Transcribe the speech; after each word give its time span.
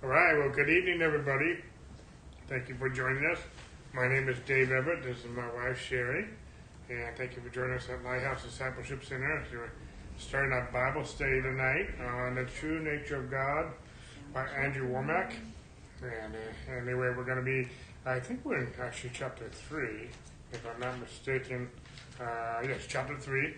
All 0.00 0.10
right, 0.10 0.38
well, 0.38 0.50
good 0.50 0.70
evening, 0.70 1.02
everybody. 1.02 1.58
Thank 2.46 2.68
you 2.68 2.76
for 2.76 2.88
joining 2.88 3.28
us. 3.32 3.40
My 3.92 4.06
name 4.06 4.28
is 4.28 4.38
Dave 4.46 4.70
Everett. 4.70 5.02
This 5.02 5.18
is 5.18 5.30
my 5.34 5.52
wife, 5.52 5.80
Sherry. 5.80 6.24
And 6.88 7.16
thank 7.16 7.34
you 7.34 7.42
for 7.42 7.48
joining 7.48 7.76
us 7.76 7.88
at 7.88 8.04
Lighthouse 8.04 8.44
Discipleship 8.44 9.04
Center. 9.04 9.44
We're 9.50 9.72
starting 10.16 10.52
our 10.52 10.70
Bible 10.72 11.04
study 11.04 11.42
tonight 11.42 11.88
on 12.00 12.36
the 12.36 12.44
true 12.44 12.80
nature 12.80 13.16
of 13.16 13.28
God 13.28 13.72
by 14.32 14.46
Andrew 14.50 14.88
Wommack. 14.88 15.32
And 16.00 16.32
uh, 16.32 16.72
anyway, 16.72 17.12
we're 17.16 17.24
going 17.24 17.38
to 17.38 17.42
be, 17.42 17.68
I 18.06 18.20
think 18.20 18.44
we're 18.44 18.58
in 18.58 18.72
actually 18.80 19.10
chapter 19.12 19.48
3, 19.48 20.10
if 20.52 20.64
I'm 20.64 20.78
not 20.78 21.00
mistaken. 21.00 21.68
Uh, 22.20 22.60
yes, 22.62 22.82
chapter 22.86 23.18
3. 23.18 23.52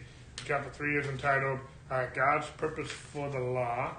Chapter 0.47 0.71
3 0.71 1.01
is 1.01 1.07
entitled 1.07 1.59
uh, 1.91 2.07
God's 2.15 2.47
Purpose 2.57 2.91
for 2.91 3.29
the 3.29 3.41
Law. 3.41 3.95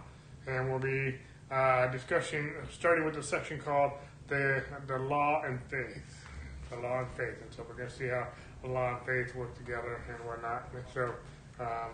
And 0.48 0.72
we'll 0.72 0.80
be 0.80 1.20
uh, 1.52 1.88
discussion 1.88 2.54
starting 2.72 3.06
with 3.06 3.16
the 3.16 3.24
section 3.24 3.60
called 3.60 3.92
the 4.28 4.64
the 4.88 4.98
law 4.98 5.44
and 5.46 5.62
faith, 5.64 6.26
the 6.70 6.78
law 6.78 7.00
and 7.00 7.12
faith, 7.12 7.42
and 7.42 7.54
so 7.54 7.66
we're 7.68 7.76
going 7.76 7.90
to 7.90 7.96
see 7.96 8.08
how 8.08 8.28
the 8.64 8.70
law 8.70 8.98
and 8.98 9.06
faith 9.06 9.36
work 9.36 9.56
together 9.58 10.02
and 10.08 10.26
whatnot. 10.26 10.70
And 10.74 10.84
so, 10.94 11.14
um, 11.60 11.92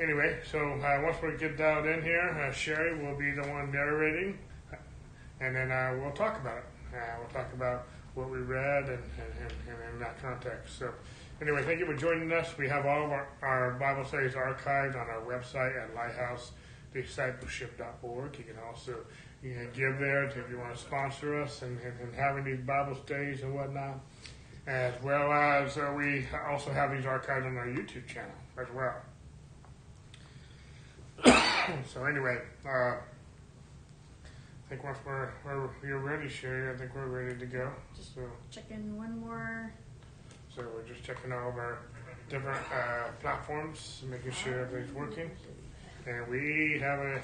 anyway, 0.00 0.40
so 0.50 0.58
uh, 0.58 1.00
once 1.02 1.16
we 1.22 1.36
get 1.36 1.58
dialed 1.58 1.86
in 1.86 2.02
here, 2.02 2.46
uh, 2.48 2.52
Sherry 2.52 3.04
will 3.04 3.16
be 3.16 3.32
the 3.32 3.42
one 3.42 3.70
narrating, 3.70 4.38
and 5.40 5.54
then 5.54 5.70
uh, 5.70 5.98
we'll 6.00 6.12
talk 6.12 6.40
about 6.40 6.58
it. 6.58 6.64
Uh, 6.96 7.16
we'll 7.18 7.42
talk 7.42 7.52
about 7.52 7.86
what 8.14 8.30
we 8.30 8.38
read 8.38 8.84
and, 8.84 9.02
and, 9.18 9.32
and, 9.42 9.52
and 9.68 9.94
in 9.94 10.00
that 10.00 10.20
context. 10.22 10.78
So. 10.78 10.90
Anyway, 11.42 11.64
thank 11.64 11.80
you 11.80 11.84
for 11.84 11.96
joining 11.96 12.30
us. 12.32 12.56
We 12.56 12.68
have 12.68 12.86
all 12.86 13.06
of 13.06 13.10
our, 13.10 13.26
our 13.42 13.72
Bible 13.72 14.04
studies 14.04 14.34
archived 14.34 14.94
on 14.94 15.10
our 15.10 15.20
website 15.26 15.76
at 15.76 15.92
Lighthouse 15.92 16.52
discipleship.org. 16.94 18.38
You 18.38 18.44
can 18.44 18.56
also 18.66 18.96
you 19.42 19.54
know, 19.54 19.66
give 19.74 19.98
there 19.98 20.24
if 20.24 20.36
you 20.50 20.58
want 20.58 20.74
to 20.74 20.80
sponsor 20.80 21.42
us 21.42 21.62
and, 21.62 21.78
and, 21.80 22.00
and 22.00 22.14
having 22.14 22.44
these 22.44 22.60
Bible 22.60 22.96
studies 23.04 23.42
and 23.42 23.54
whatnot. 23.54 24.00
As 24.66 24.94
well 25.02 25.30
as 25.30 25.76
uh, 25.76 25.92
we 25.94 26.26
also 26.48 26.72
have 26.72 26.90
these 26.90 27.04
archives 27.04 27.44
on 27.44 27.56
our 27.58 27.66
YouTube 27.66 28.06
channel 28.06 28.30
as 28.56 28.66
well. 28.74 28.94
so 31.92 32.04
anyway, 32.04 32.38
uh, 32.64 32.68
I 32.68 32.96
think 34.70 34.82
once 34.82 34.98
we're, 35.04 35.28
we're 35.44 35.68
you're 35.86 35.98
ready, 35.98 36.30
Sherry, 36.30 36.74
I 36.74 36.78
think 36.78 36.94
we're 36.94 37.06
ready 37.06 37.38
to 37.38 37.46
go. 37.46 37.70
Just 37.94 38.14
so, 38.14 38.22
checking 38.50 38.96
one 38.96 39.18
more. 39.20 39.70
So 40.56 40.64
we're 40.74 40.88
just 40.88 41.04
checking 41.04 41.30
all 41.32 41.50
of 41.50 41.56
our 41.56 41.80
different 42.30 42.58
uh, 42.72 43.10
platforms, 43.20 44.02
making 44.08 44.32
sure 44.32 44.60
everything's 44.60 44.94
working. 44.94 45.30
And 46.06 46.28
we 46.28 46.78
have 46.80 46.98
a 46.98 47.22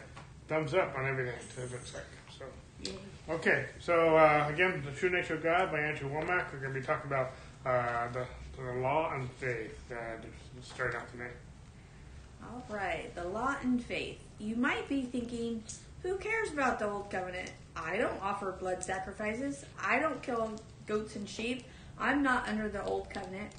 thumbs 0.49 0.75
up 0.75 0.97
on 0.97 1.07
everything, 1.07 1.35
it 1.57 1.73
looks 1.73 1.95
like. 1.95 2.05
So, 2.39 2.93
okay. 3.29 3.67
So 3.79 4.17
uh, 4.17 4.47
again, 4.49 4.83
the 4.85 4.93
true 4.93 5.11
nature 5.11 5.35
of 5.35 5.43
God 5.43 5.71
by 5.71 5.81
Andrew 5.81 6.11
Wommack. 6.11 6.53
We're 6.53 6.61
going 6.61 6.75
to 6.75 6.81
be 6.81 6.87
talking 6.87 7.11
about 7.11 7.33
uh, 7.67 8.09
the, 8.13 8.27
the 8.57 8.81
law 8.81 9.13
and 9.15 9.31
faith. 9.33 9.79
Uh, 9.91 9.95
to 10.23 10.67
start 10.67 10.95
out 10.95 11.11
tonight. 11.13 11.33
All 12.43 12.65
right, 12.69 13.15
the 13.15 13.25
law 13.25 13.57
and 13.63 13.85
faith. 13.85 14.19
You 14.39 14.57
might 14.57 14.89
be 14.89 15.03
thinking, 15.03 15.63
who 16.03 16.17
cares 16.17 16.51
about 16.51 16.79
the 16.79 16.89
old 16.89 17.11
covenant? 17.11 17.53
I 17.77 17.97
don't 17.97 18.21
offer 18.23 18.53
blood 18.53 18.83
sacrifices. 18.83 19.65
I 19.83 19.99
don't 19.99 20.23
kill 20.23 20.53
goats 20.87 21.17
and 21.17 21.29
sheep. 21.29 21.65
I'm 21.99 22.23
not 22.23 22.49
under 22.49 22.69
the 22.69 22.83
old 22.85 23.11
covenant. 23.11 23.53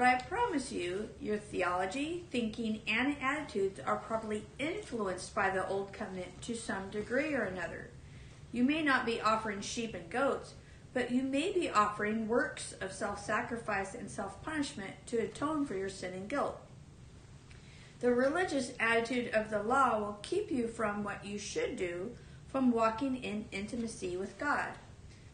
But 0.00 0.08
I 0.08 0.22
promise 0.22 0.72
you, 0.72 1.10
your 1.20 1.36
theology, 1.36 2.24
thinking, 2.30 2.80
and 2.88 3.16
attitudes 3.20 3.80
are 3.80 3.96
probably 3.96 4.46
influenced 4.58 5.34
by 5.34 5.50
the 5.50 5.68
Old 5.68 5.92
Covenant 5.92 6.40
to 6.40 6.54
some 6.54 6.88
degree 6.88 7.34
or 7.34 7.42
another. 7.42 7.90
You 8.50 8.64
may 8.64 8.82
not 8.82 9.04
be 9.04 9.20
offering 9.20 9.60
sheep 9.60 9.94
and 9.94 10.08
goats, 10.08 10.54
but 10.94 11.10
you 11.10 11.22
may 11.22 11.52
be 11.52 11.68
offering 11.68 12.28
works 12.28 12.72
of 12.80 12.94
self 12.94 13.22
sacrifice 13.22 13.92
and 13.94 14.10
self 14.10 14.42
punishment 14.42 14.92
to 15.08 15.18
atone 15.18 15.66
for 15.66 15.74
your 15.74 15.90
sin 15.90 16.14
and 16.14 16.30
guilt. 16.30 16.58
The 17.98 18.14
religious 18.14 18.72
attitude 18.80 19.34
of 19.34 19.50
the 19.50 19.62
law 19.62 19.98
will 19.98 20.18
keep 20.22 20.50
you 20.50 20.66
from 20.66 21.04
what 21.04 21.26
you 21.26 21.36
should 21.38 21.76
do, 21.76 22.12
from 22.48 22.72
walking 22.72 23.16
in 23.22 23.44
intimacy 23.52 24.16
with 24.16 24.38
God. 24.38 24.70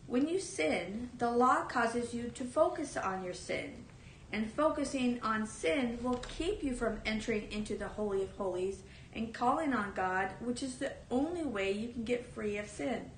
When 0.08 0.26
you 0.26 0.40
sin, 0.40 1.10
the 1.18 1.30
law 1.30 1.66
causes 1.66 2.12
you 2.12 2.32
to 2.34 2.44
focus 2.44 2.96
on 2.96 3.22
your 3.22 3.34
sin 3.34 3.85
and 4.32 4.50
focusing 4.50 5.20
on 5.22 5.46
sin 5.46 5.98
will 6.02 6.22
keep 6.36 6.62
you 6.62 6.74
from 6.74 7.00
entering 7.06 7.50
into 7.50 7.76
the 7.76 7.88
Holy 7.88 8.22
of 8.22 8.36
Holies 8.36 8.80
and 9.14 9.32
calling 9.32 9.72
on 9.72 9.92
God, 9.94 10.30
which 10.40 10.62
is 10.62 10.76
the 10.76 10.92
only 11.10 11.44
way 11.44 11.72
you 11.72 11.88
can 11.88 12.04
get 12.04 12.34
free 12.34 12.58
of 12.58 12.68
sin. 12.68 13.10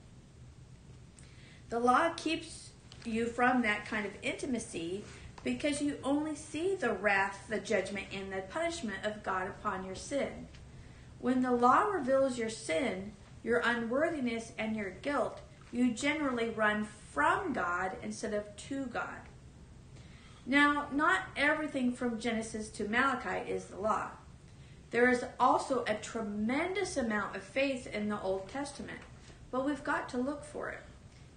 The 1.70 1.80
law 1.80 2.10
keeps 2.16 2.70
you 3.04 3.26
from 3.26 3.62
that 3.62 3.86
kind 3.86 4.06
of 4.06 4.12
intimacy 4.22 5.04
because 5.44 5.82
you 5.82 5.98
only 6.04 6.34
see 6.34 6.74
the 6.74 6.92
wrath, 6.92 7.46
the 7.48 7.58
judgment, 7.58 8.06
and 8.12 8.32
the 8.32 8.42
punishment 8.42 9.04
of 9.04 9.22
God 9.22 9.48
upon 9.48 9.84
your 9.84 9.94
sin. 9.94 10.48
When 11.20 11.42
the 11.42 11.52
law 11.52 11.84
reveals 11.84 12.38
your 12.38 12.50
sin, 12.50 13.12
your 13.42 13.60
unworthiness, 13.64 14.52
and 14.58 14.76
your 14.76 14.90
guilt, 14.90 15.40
you 15.72 15.92
generally 15.92 16.50
run 16.50 16.86
from 17.12 17.52
God 17.52 17.92
instead 18.02 18.34
of 18.34 18.44
to 18.68 18.86
God. 18.86 19.27
Now, 20.50 20.86
not 20.90 21.24
everything 21.36 21.92
from 21.92 22.18
Genesis 22.18 22.70
to 22.70 22.88
Malachi 22.88 23.50
is 23.50 23.66
the 23.66 23.78
law. 23.78 24.08
There 24.90 25.10
is 25.10 25.22
also 25.38 25.84
a 25.86 25.92
tremendous 25.92 26.96
amount 26.96 27.36
of 27.36 27.42
faith 27.42 27.86
in 27.86 28.08
the 28.08 28.18
Old 28.22 28.48
Testament, 28.48 29.00
but 29.50 29.66
we've 29.66 29.84
got 29.84 30.08
to 30.08 30.16
look 30.16 30.42
for 30.42 30.70
it. 30.70 30.80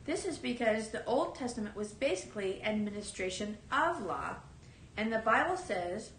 This 0.06 0.24
is 0.26 0.38
because 0.38 0.90
the 0.90 1.04
Old 1.04 1.36
Testament 1.36 1.76
was 1.76 1.92
basically 1.92 2.64
administration 2.64 3.58
of 3.70 4.02
law, 4.02 4.36
and 4.96 5.12
the 5.12 5.20
Bible 5.20 5.58
says, 5.58 6.12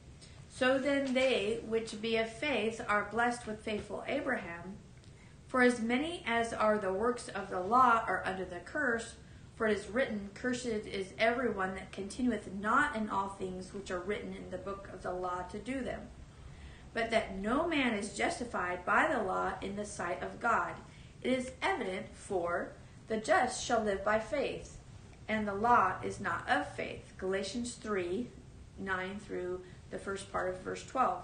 So 0.51 0.79
then 0.79 1.15
they 1.15 1.61
which 1.67 2.03
be 2.03 2.19
of 2.19 2.31
faith 2.31 2.79
are 2.87 3.09
blessed 3.11 3.47
with 3.47 3.65
faithful 3.65 4.05
Abraham. 4.07 4.77
For 5.49 5.63
as 5.63 5.81
many 5.81 6.23
as 6.27 6.53
are 6.53 6.77
the 6.77 6.93
works 6.93 7.29
of 7.29 7.49
the 7.49 7.61
law 7.61 8.05
are 8.07 8.23
under 8.27 8.45
the 8.45 8.61
curse, 8.61 9.15
for 9.55 9.69
it 9.69 9.79
is 9.79 9.91
written, 9.91 10.31
Cursed 10.35 10.67
is 10.67 11.13
everyone 11.19 11.75
that 11.75 11.93
continueth 11.93 12.49
not 12.53 12.97
in 12.97 13.11
all 13.11 13.29
things 13.29 13.75
which 13.75 13.91
are 13.91 14.01
written 14.01 14.35
in 14.35 14.51
the 14.51 14.59
book 14.59 14.89
of 14.93 15.03
the 15.03 15.13
law 15.13 15.43
to 15.43 15.59
do 15.59 15.83
them. 15.83 16.01
But 16.95 17.11
that 17.11 17.39
no 17.39 17.67
man 17.67 17.95
is 17.95 18.17
justified 18.17 18.85
by 18.85 19.09
the 19.09 19.23
law 19.23 19.53
in 19.61 19.77
the 19.77 19.85
sight 19.85 20.23
of 20.23 20.41
God. 20.41 20.75
It 21.23 21.33
is 21.33 21.53
evident, 21.63 22.07
for 22.15 22.73
the 23.09 23.17
just 23.17 23.65
shall 23.65 23.83
live 23.83 24.05
by 24.05 24.19
faith, 24.19 24.79
and 25.29 25.47
the 25.47 25.55
law 25.55 25.95
is 26.03 26.21
not 26.21 26.49
of 26.49 26.75
faith. 26.75 27.13
Galatians 27.19 27.75
3 27.75 28.29
9 28.79 29.21
through 29.21 29.61
the 29.91 29.99
first 29.99 30.33
part 30.33 30.49
of 30.49 30.61
verse 30.61 30.85
12. 30.87 31.23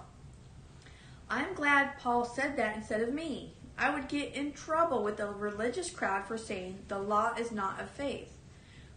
I'm 1.29 1.53
glad 1.53 1.99
Paul 1.99 2.25
said 2.25 2.55
that 2.57 2.77
instead 2.77 3.01
of 3.01 3.13
me. 3.13 3.53
I 3.79 3.89
would 3.91 4.09
get 4.09 4.33
in 4.33 4.51
trouble 4.51 5.03
with 5.03 5.17
the 5.17 5.27
religious 5.27 5.89
crowd 5.89 6.25
for 6.25 6.37
saying 6.37 6.79
the 6.89 6.99
law 6.99 7.33
is 7.35 7.49
not 7.49 7.79
of 7.79 7.89
faith. 7.89 8.37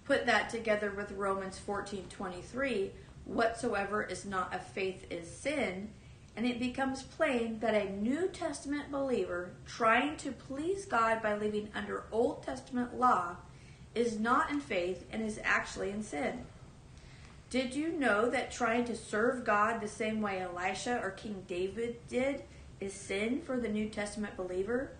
Put 0.04 0.26
that 0.26 0.50
together 0.50 0.90
with 0.90 1.12
Romans 1.12 1.56
14:23, 1.56 2.90
whatsoever 3.24 4.02
is 4.02 4.24
not 4.24 4.52
of 4.52 4.66
faith 4.66 5.06
is 5.08 5.30
sin, 5.30 5.92
and 6.34 6.44
it 6.44 6.58
becomes 6.58 7.04
plain 7.04 7.60
that 7.60 7.76
a 7.76 7.92
New 7.92 8.26
Testament 8.26 8.90
believer 8.90 9.50
trying 9.66 10.16
to 10.16 10.32
please 10.32 10.84
God 10.84 11.22
by 11.22 11.36
living 11.36 11.68
under 11.72 12.02
Old 12.10 12.42
Testament 12.42 12.98
law 12.98 13.36
is 13.94 14.18
not 14.18 14.50
in 14.50 14.58
faith 14.60 15.06
and 15.12 15.22
is 15.22 15.38
actually 15.44 15.90
in 15.90 16.02
sin. 16.02 16.44
Did 17.50 17.76
you 17.76 17.92
know 17.92 18.28
that 18.30 18.50
trying 18.50 18.86
to 18.86 18.96
serve 18.96 19.44
God 19.44 19.80
the 19.80 19.86
same 19.86 20.20
way 20.20 20.40
Elisha 20.40 20.98
or 21.00 21.10
King 21.10 21.44
David 21.46 21.96
did 22.08 22.42
is 22.82 22.92
sin 22.92 23.40
for 23.40 23.58
the 23.58 23.68
New 23.68 23.88
Testament 23.88 24.36
believer? 24.36 24.90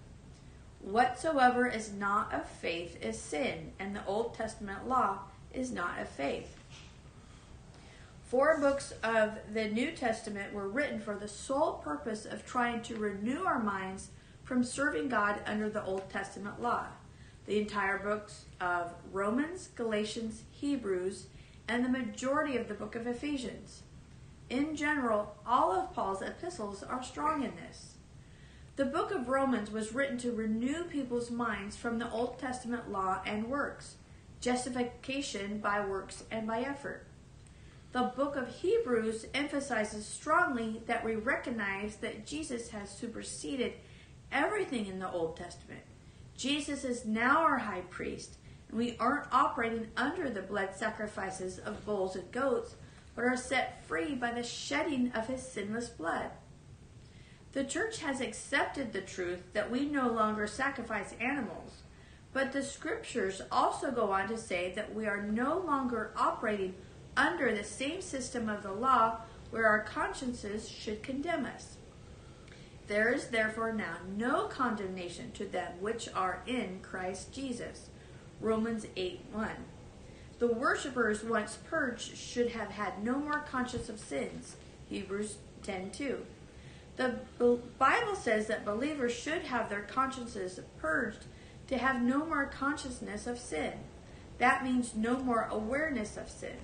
Whatsoever 0.81 1.67
is 1.67 1.93
not 1.93 2.33
of 2.33 2.49
faith 2.49 2.97
is 3.03 3.19
sin, 3.19 3.73
and 3.79 3.95
the 3.95 4.07
Old 4.07 4.35
Testament 4.35 4.89
law 4.89 5.19
is 5.53 5.73
not 5.73 5.99
of 5.99 6.09
faith. 6.09 6.57
Four 8.25 8.61
books 8.61 8.93
of 9.03 9.33
the 9.53 9.67
New 9.67 9.91
Testament 9.91 10.55
were 10.55 10.69
written 10.69 11.01
for 11.01 11.17
the 11.17 11.29
sole 11.29 11.75
purpose 11.75 12.25
of 12.25 12.47
trying 12.47 12.83
to 12.83 12.97
renew 12.97 13.45
our 13.45 13.63
minds 13.63 14.11
from 14.45 14.63
serving 14.63 15.09
God 15.09 15.41
under 15.45 15.69
the 15.69 15.85
Old 15.85 16.09
Testament 16.09 16.63
law. 16.63 16.87
The 17.47 17.61
entire 17.61 17.99
books 17.99 18.45
of 18.61 18.95
Romans, 19.13 19.71
Galatians, 19.75 20.45
Hebrews, 20.51 21.27
and 21.67 21.85
the 21.85 21.89
majority 21.89 22.57
of 22.57 22.69
the 22.69 22.75
book 22.75 22.95
of 22.95 23.07
Ephesians. 23.07 23.83
In 24.53 24.77
general, 24.77 25.35
all 25.47 25.73
of 25.73 25.95
Paul's 25.95 26.21
epistles 26.21 26.83
are 26.83 27.03
strong 27.03 27.43
in 27.43 27.57
this. 27.57 27.95
The 28.77 28.85
book 28.85 29.11
of 29.11 29.31
Romans 29.31 29.71
was 29.71 29.95
written 29.95 30.19
to 30.19 30.31
renew 30.31 30.85
people's 30.85 31.31
minds 31.31 31.75
from 31.75 31.99
the 31.99 32.11
Old 32.11 32.39
Testament 32.39 32.93
law 32.93 33.23
and 33.25 33.49
works, 33.49 33.95
justification 34.43 35.57
by 35.61 35.83
works 35.83 36.25
and 36.31 36.47
by 36.47 36.61
effort. 36.61 37.07
The 37.93 38.13
book 38.15 38.37
of 38.37 38.57
Hebrews 38.57 39.25
emphasizes 39.33 40.05
strongly 40.05 40.83
that 40.85 41.03
we 41.03 41.15
recognize 41.15 41.97
that 41.97 42.27
Jesus 42.27 42.69
has 42.73 42.91
superseded 42.91 43.73
everything 44.31 44.85
in 44.85 44.99
the 44.99 45.11
Old 45.11 45.35
Testament. 45.35 45.81
Jesus 46.37 46.85
is 46.85 47.07
now 47.07 47.39
our 47.39 47.57
high 47.57 47.85
priest, 47.89 48.37
and 48.69 48.77
we 48.77 48.99
aren't 48.99 49.33
operating 49.33 49.87
under 49.97 50.29
the 50.29 50.43
blood 50.43 50.75
sacrifices 50.77 51.59
of 51.59 51.87
bulls 51.87 52.17
and 52.17 52.31
goats, 52.33 52.75
but 53.15 53.25
are 53.25 53.37
set 53.37 53.85
free 53.87 54.15
by 54.15 54.33
the 54.33 54.43
shedding 54.43 55.13
of 55.13 55.27
his 55.27 55.43
sinless 55.43 55.89
blood. 55.89 56.31
The 57.53 57.65
church 57.65 57.99
has 57.99 58.21
accepted 58.21 58.93
the 58.93 59.03
truth 59.03 59.53
that 59.53 59.71
we 59.71 59.85
no 59.85 60.09
longer 60.09 60.47
sacrifice 60.47 61.15
animals, 61.21 61.83
but 62.33 62.53
the 62.53 62.63
scriptures 62.63 63.43
also 63.51 63.91
go 63.91 64.11
on 64.13 64.29
to 64.29 64.39
say 64.39 64.73
that 64.75 64.95
we 64.95 65.07
are 65.07 65.23
no 65.23 65.59
longer 65.59 66.13
operating 66.17 66.75
under 67.17 67.55
the 67.55 67.65
same 67.65 68.01
system 68.01 68.49
of 68.49 68.63
the 68.63 68.73
law 68.73 69.19
where 69.51 69.67
our 69.67 69.81
consciences 69.81 70.67
should 70.67 71.03
condemn 71.03 71.45
us. 71.45 71.77
There 72.87 73.13
is 73.13 73.29
therefore 73.29 73.73
now 73.73 73.99
no 74.17 74.47
condemnation 74.47 75.31
to 75.33 75.45
them 75.45 75.73
which 75.81 76.09
are 76.15 76.43
in 76.47 76.81
Christ 76.83 77.33
Jesus. 77.33 77.91
Romans 78.41 78.87
8 78.97 79.21
1. 79.31 79.51
The 80.43 80.49
worshippers 80.49 81.23
once 81.23 81.57
purged 81.71 82.17
should 82.17 82.49
have 82.49 82.71
had 82.71 83.05
no 83.05 83.15
more 83.15 83.45
conscience 83.49 83.89
of 83.89 84.01
sins. 84.01 84.57
Hebrews 84.89 85.37
10:2. 85.63 86.27
The 86.97 87.21
Bible 87.79 88.17
says 88.17 88.49
that 88.49 88.65
believers 88.65 89.15
should 89.15 89.43
have 89.43 89.71
their 89.71 89.83
consciences 89.83 90.59
purged 90.79 91.27
to 91.69 91.79
have 91.79 92.03
no 92.03 92.27
more 92.27 92.47
consciousness 92.47 93.29
of 93.29 93.39
sin. 93.39 93.85
That 94.39 94.65
means 94.65 94.97
no 94.97 95.17
more 95.17 95.47
awareness 95.49 96.17
of 96.17 96.29
sin. 96.29 96.57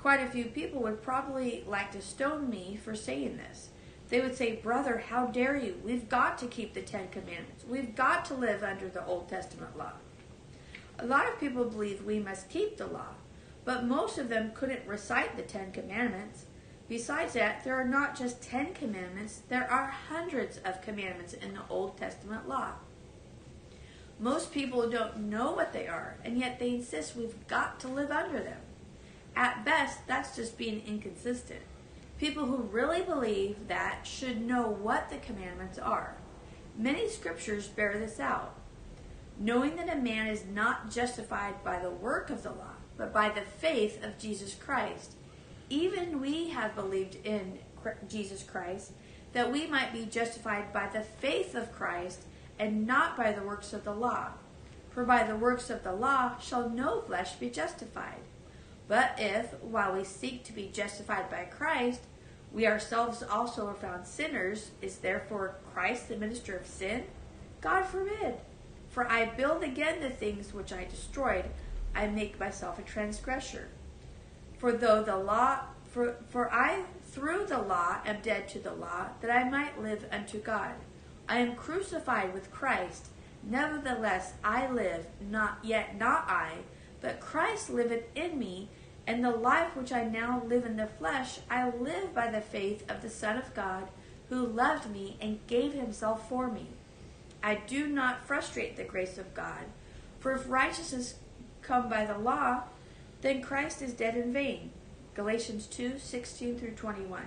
Quite 0.00 0.18
a 0.18 0.28
few 0.28 0.46
people 0.46 0.82
would 0.82 1.00
probably 1.00 1.62
like 1.64 1.92
to 1.92 2.02
stone 2.02 2.50
me 2.50 2.74
for 2.74 2.96
saying 2.96 3.36
this. 3.36 3.68
They 4.08 4.20
would 4.20 4.36
say, 4.36 4.56
Brother, 4.56 5.04
how 5.10 5.26
dare 5.26 5.56
you? 5.56 5.80
We've 5.84 6.08
got 6.08 6.38
to 6.38 6.48
keep 6.48 6.74
the 6.74 6.82
Ten 6.82 7.06
Commandments. 7.10 7.64
We've 7.68 7.94
got 7.94 8.24
to 8.24 8.34
live 8.34 8.64
under 8.64 8.88
the 8.88 9.06
Old 9.06 9.28
Testament 9.28 9.78
law. 9.78 9.92
A 10.98 11.06
lot 11.06 11.28
of 11.28 11.38
people 11.38 11.64
believe 11.64 12.04
we 12.04 12.18
must 12.18 12.48
keep 12.48 12.76
the 12.76 12.86
law, 12.86 13.14
but 13.64 13.84
most 13.84 14.16
of 14.16 14.30
them 14.30 14.52
couldn't 14.54 14.86
recite 14.86 15.36
the 15.36 15.42
Ten 15.42 15.70
Commandments. 15.70 16.46
Besides 16.88 17.34
that, 17.34 17.64
there 17.64 17.76
are 17.76 17.84
not 17.84 18.16
just 18.16 18.42
Ten 18.42 18.72
Commandments, 18.72 19.42
there 19.48 19.70
are 19.70 19.88
hundreds 20.08 20.58
of 20.58 20.80
commandments 20.80 21.34
in 21.34 21.52
the 21.52 21.60
Old 21.68 21.98
Testament 21.98 22.48
law. 22.48 22.72
Most 24.18 24.52
people 24.52 24.88
don't 24.88 25.18
know 25.28 25.52
what 25.52 25.74
they 25.74 25.86
are, 25.86 26.16
and 26.24 26.38
yet 26.38 26.58
they 26.58 26.70
insist 26.70 27.14
we've 27.14 27.46
got 27.46 27.78
to 27.80 27.88
live 27.88 28.10
under 28.10 28.40
them. 28.40 28.60
At 29.34 29.66
best, 29.66 30.06
that's 30.06 30.34
just 30.34 30.56
being 30.56 30.82
inconsistent. 30.86 31.60
People 32.18 32.46
who 32.46 32.62
really 32.62 33.02
believe 33.02 33.68
that 33.68 34.06
should 34.06 34.40
know 34.40 34.66
what 34.68 35.10
the 35.10 35.18
commandments 35.18 35.78
are. 35.78 36.16
Many 36.74 37.10
scriptures 37.10 37.66
bear 37.66 37.98
this 37.98 38.18
out. 38.18 38.54
Knowing 39.38 39.76
that 39.76 39.94
a 39.94 40.00
man 40.00 40.26
is 40.26 40.44
not 40.46 40.90
justified 40.90 41.62
by 41.62 41.78
the 41.78 41.90
work 41.90 42.30
of 42.30 42.42
the 42.42 42.50
law, 42.50 42.74
but 42.96 43.12
by 43.12 43.28
the 43.28 43.42
faith 43.42 44.02
of 44.02 44.18
Jesus 44.18 44.54
Christ, 44.54 45.12
even 45.68 46.20
we 46.20 46.50
have 46.50 46.74
believed 46.74 47.16
in 47.24 47.58
Jesus 48.08 48.42
Christ, 48.42 48.92
that 49.32 49.52
we 49.52 49.66
might 49.66 49.92
be 49.92 50.06
justified 50.06 50.72
by 50.72 50.88
the 50.88 51.02
faith 51.02 51.54
of 51.54 51.72
Christ 51.72 52.22
and 52.58 52.86
not 52.86 53.16
by 53.16 53.32
the 53.32 53.42
works 53.42 53.72
of 53.72 53.84
the 53.84 53.94
law. 53.94 54.28
For 54.90 55.04
by 55.04 55.24
the 55.24 55.36
works 55.36 55.68
of 55.68 55.82
the 55.82 55.92
law 55.92 56.38
shall 56.38 56.70
no 56.70 57.02
flesh 57.02 57.34
be 57.34 57.50
justified. 57.50 58.20
But 58.88 59.16
if, 59.18 59.52
while 59.62 59.94
we 59.94 60.04
seek 60.04 60.44
to 60.44 60.52
be 60.54 60.70
justified 60.72 61.28
by 61.28 61.44
Christ, 61.44 62.00
we 62.52 62.66
ourselves 62.66 63.22
also 63.22 63.66
are 63.66 63.74
found 63.74 64.06
sinners, 64.06 64.70
is 64.80 64.96
therefore 64.96 65.56
Christ 65.74 66.08
the 66.08 66.16
minister 66.16 66.56
of 66.56 66.66
sin? 66.66 67.04
God 67.60 67.82
forbid. 67.84 68.36
For 68.96 69.06
I 69.12 69.26
build 69.26 69.62
again 69.62 70.00
the 70.00 70.08
things 70.08 70.54
which 70.54 70.72
I 70.72 70.84
destroyed, 70.84 71.44
I 71.94 72.06
make 72.06 72.40
myself 72.40 72.78
a 72.78 72.82
transgressor. 72.82 73.68
For 74.56 74.72
though 74.72 75.02
the 75.02 75.18
law, 75.18 75.58
for, 75.84 76.16
for 76.30 76.50
I 76.50 76.84
through 77.04 77.44
the 77.44 77.60
law 77.60 77.98
am 78.06 78.22
dead 78.22 78.48
to 78.48 78.58
the 78.58 78.72
law, 78.72 79.08
that 79.20 79.30
I 79.30 79.50
might 79.50 79.82
live 79.82 80.06
unto 80.10 80.40
God. 80.40 80.76
I 81.28 81.40
am 81.40 81.56
crucified 81.56 82.32
with 82.32 82.50
Christ. 82.50 83.08
Nevertheless, 83.42 84.32
I 84.42 84.66
live, 84.70 85.04
not 85.20 85.58
yet 85.62 85.98
not 85.98 86.24
I, 86.30 86.52
but 87.02 87.20
Christ 87.20 87.68
liveth 87.68 88.04
in 88.14 88.38
me, 88.38 88.70
and 89.06 89.22
the 89.22 89.30
life 89.30 89.76
which 89.76 89.92
I 89.92 90.04
now 90.04 90.42
live 90.46 90.64
in 90.64 90.78
the 90.78 90.86
flesh, 90.86 91.40
I 91.50 91.68
live 91.68 92.14
by 92.14 92.30
the 92.30 92.40
faith 92.40 92.90
of 92.90 93.02
the 93.02 93.10
Son 93.10 93.36
of 93.36 93.52
God, 93.52 93.88
who 94.30 94.46
loved 94.46 94.90
me 94.90 95.18
and 95.20 95.46
gave 95.46 95.74
himself 95.74 96.26
for 96.30 96.50
me. 96.50 96.68
I 97.46 97.54
do 97.54 97.86
not 97.86 98.26
frustrate 98.26 98.74
the 98.76 98.82
grace 98.82 99.18
of 99.18 99.32
God, 99.32 99.66
for 100.18 100.32
if 100.32 100.50
righteousness 100.50 101.14
come 101.62 101.88
by 101.88 102.04
the 102.04 102.18
law, 102.18 102.64
then 103.20 103.40
Christ 103.40 103.82
is 103.82 103.92
dead 103.92 104.16
in 104.16 104.32
vain. 104.32 104.72
Galatians 105.14 105.68
2 105.68 106.00
16 106.00 106.58
through 106.58 106.72
21. 106.72 107.22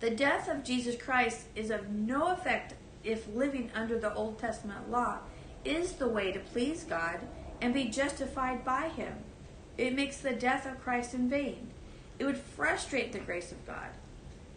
The 0.00 0.10
death 0.10 0.46
of 0.46 0.62
Jesus 0.62 1.02
Christ 1.02 1.46
is 1.56 1.70
of 1.70 1.88
no 1.88 2.32
effect 2.32 2.74
if 3.02 3.26
living 3.34 3.70
under 3.74 3.98
the 3.98 4.12
Old 4.12 4.38
Testament 4.38 4.90
law 4.90 5.20
is 5.64 5.94
the 5.94 6.08
way 6.08 6.30
to 6.30 6.38
please 6.38 6.84
God 6.84 7.20
and 7.62 7.72
be 7.72 7.86
justified 7.86 8.62
by 8.62 8.88
Him. 8.88 9.14
It 9.78 9.94
makes 9.94 10.18
the 10.18 10.34
death 10.34 10.66
of 10.66 10.82
Christ 10.82 11.14
in 11.14 11.30
vain. 11.30 11.70
It 12.18 12.26
would 12.26 12.36
frustrate 12.36 13.12
the 13.12 13.20
grace 13.20 13.52
of 13.52 13.66
God. 13.66 13.88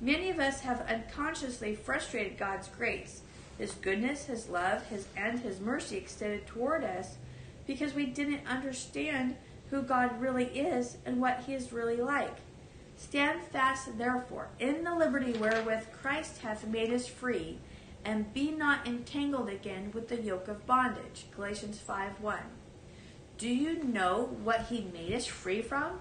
Many 0.01 0.29
of 0.29 0.39
us 0.39 0.59
have 0.59 0.81
unconsciously 0.81 1.73
frustrated 1.73 2.37
God's 2.37 2.67
grace, 2.67 3.21
His 3.57 3.73
goodness, 3.73 4.25
His 4.25 4.49
love, 4.49 4.87
His 4.87 5.07
and 5.15 5.39
His 5.39 5.59
mercy 5.59 5.97
extended 5.97 6.45
toward 6.45 6.83
us 6.83 7.17
because 7.65 7.93
we 7.93 8.05
didn't 8.05 8.47
understand 8.47 9.35
who 9.69 9.81
God 9.81 10.19
really 10.19 10.45
is 10.45 10.97
and 11.05 11.19
what 11.19 11.43
He 11.45 11.53
is 11.53 11.73
really 11.73 11.97
like. 11.97 12.37
Stand 12.97 13.41
fast, 13.43 13.97
therefore, 13.97 14.49
in 14.59 14.83
the 14.83 14.95
liberty 14.95 15.33
wherewith 15.33 15.87
Christ 15.91 16.41
hath 16.41 16.65
made 16.65 16.91
us 16.93 17.07
free, 17.07 17.59
and 18.05 18.33
be 18.33 18.51
not 18.51 18.87
entangled 18.87 19.49
again 19.49 19.91
with 19.93 20.07
the 20.07 20.21
yoke 20.21 20.47
of 20.47 20.65
bondage. 20.65 21.25
Galatians 21.35 21.79
5 21.79 22.21
1. 22.21 22.39
Do 23.37 23.49
you 23.49 23.83
know 23.83 24.29
what 24.43 24.67
he 24.67 24.87
made 24.93 25.13
us 25.13 25.25
free 25.25 25.61
from? 25.61 25.99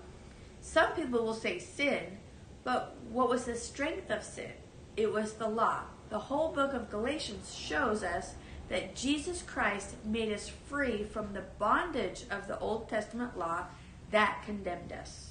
Some 0.60 0.92
people 0.92 1.24
will 1.24 1.34
say 1.34 1.58
sin, 1.58 2.18
but 2.62 2.94
what 3.10 3.28
was 3.28 3.46
the 3.46 3.56
strength 3.56 4.10
of 4.10 4.22
sin? 4.22 4.52
It 4.96 5.12
was 5.12 5.34
the 5.34 5.48
law. 5.48 5.82
The 6.10 6.18
whole 6.18 6.52
book 6.52 6.74
of 6.74 6.90
Galatians 6.90 7.54
shows 7.54 8.02
us 8.02 8.34
that 8.68 8.94
Jesus 8.94 9.42
Christ 9.42 9.94
made 10.04 10.32
us 10.32 10.50
free 10.68 11.04
from 11.04 11.32
the 11.32 11.42
bondage 11.58 12.24
of 12.30 12.46
the 12.46 12.58
Old 12.58 12.88
Testament 12.88 13.38
law 13.38 13.64
that 14.10 14.42
condemned 14.44 14.92
us. 14.92 15.30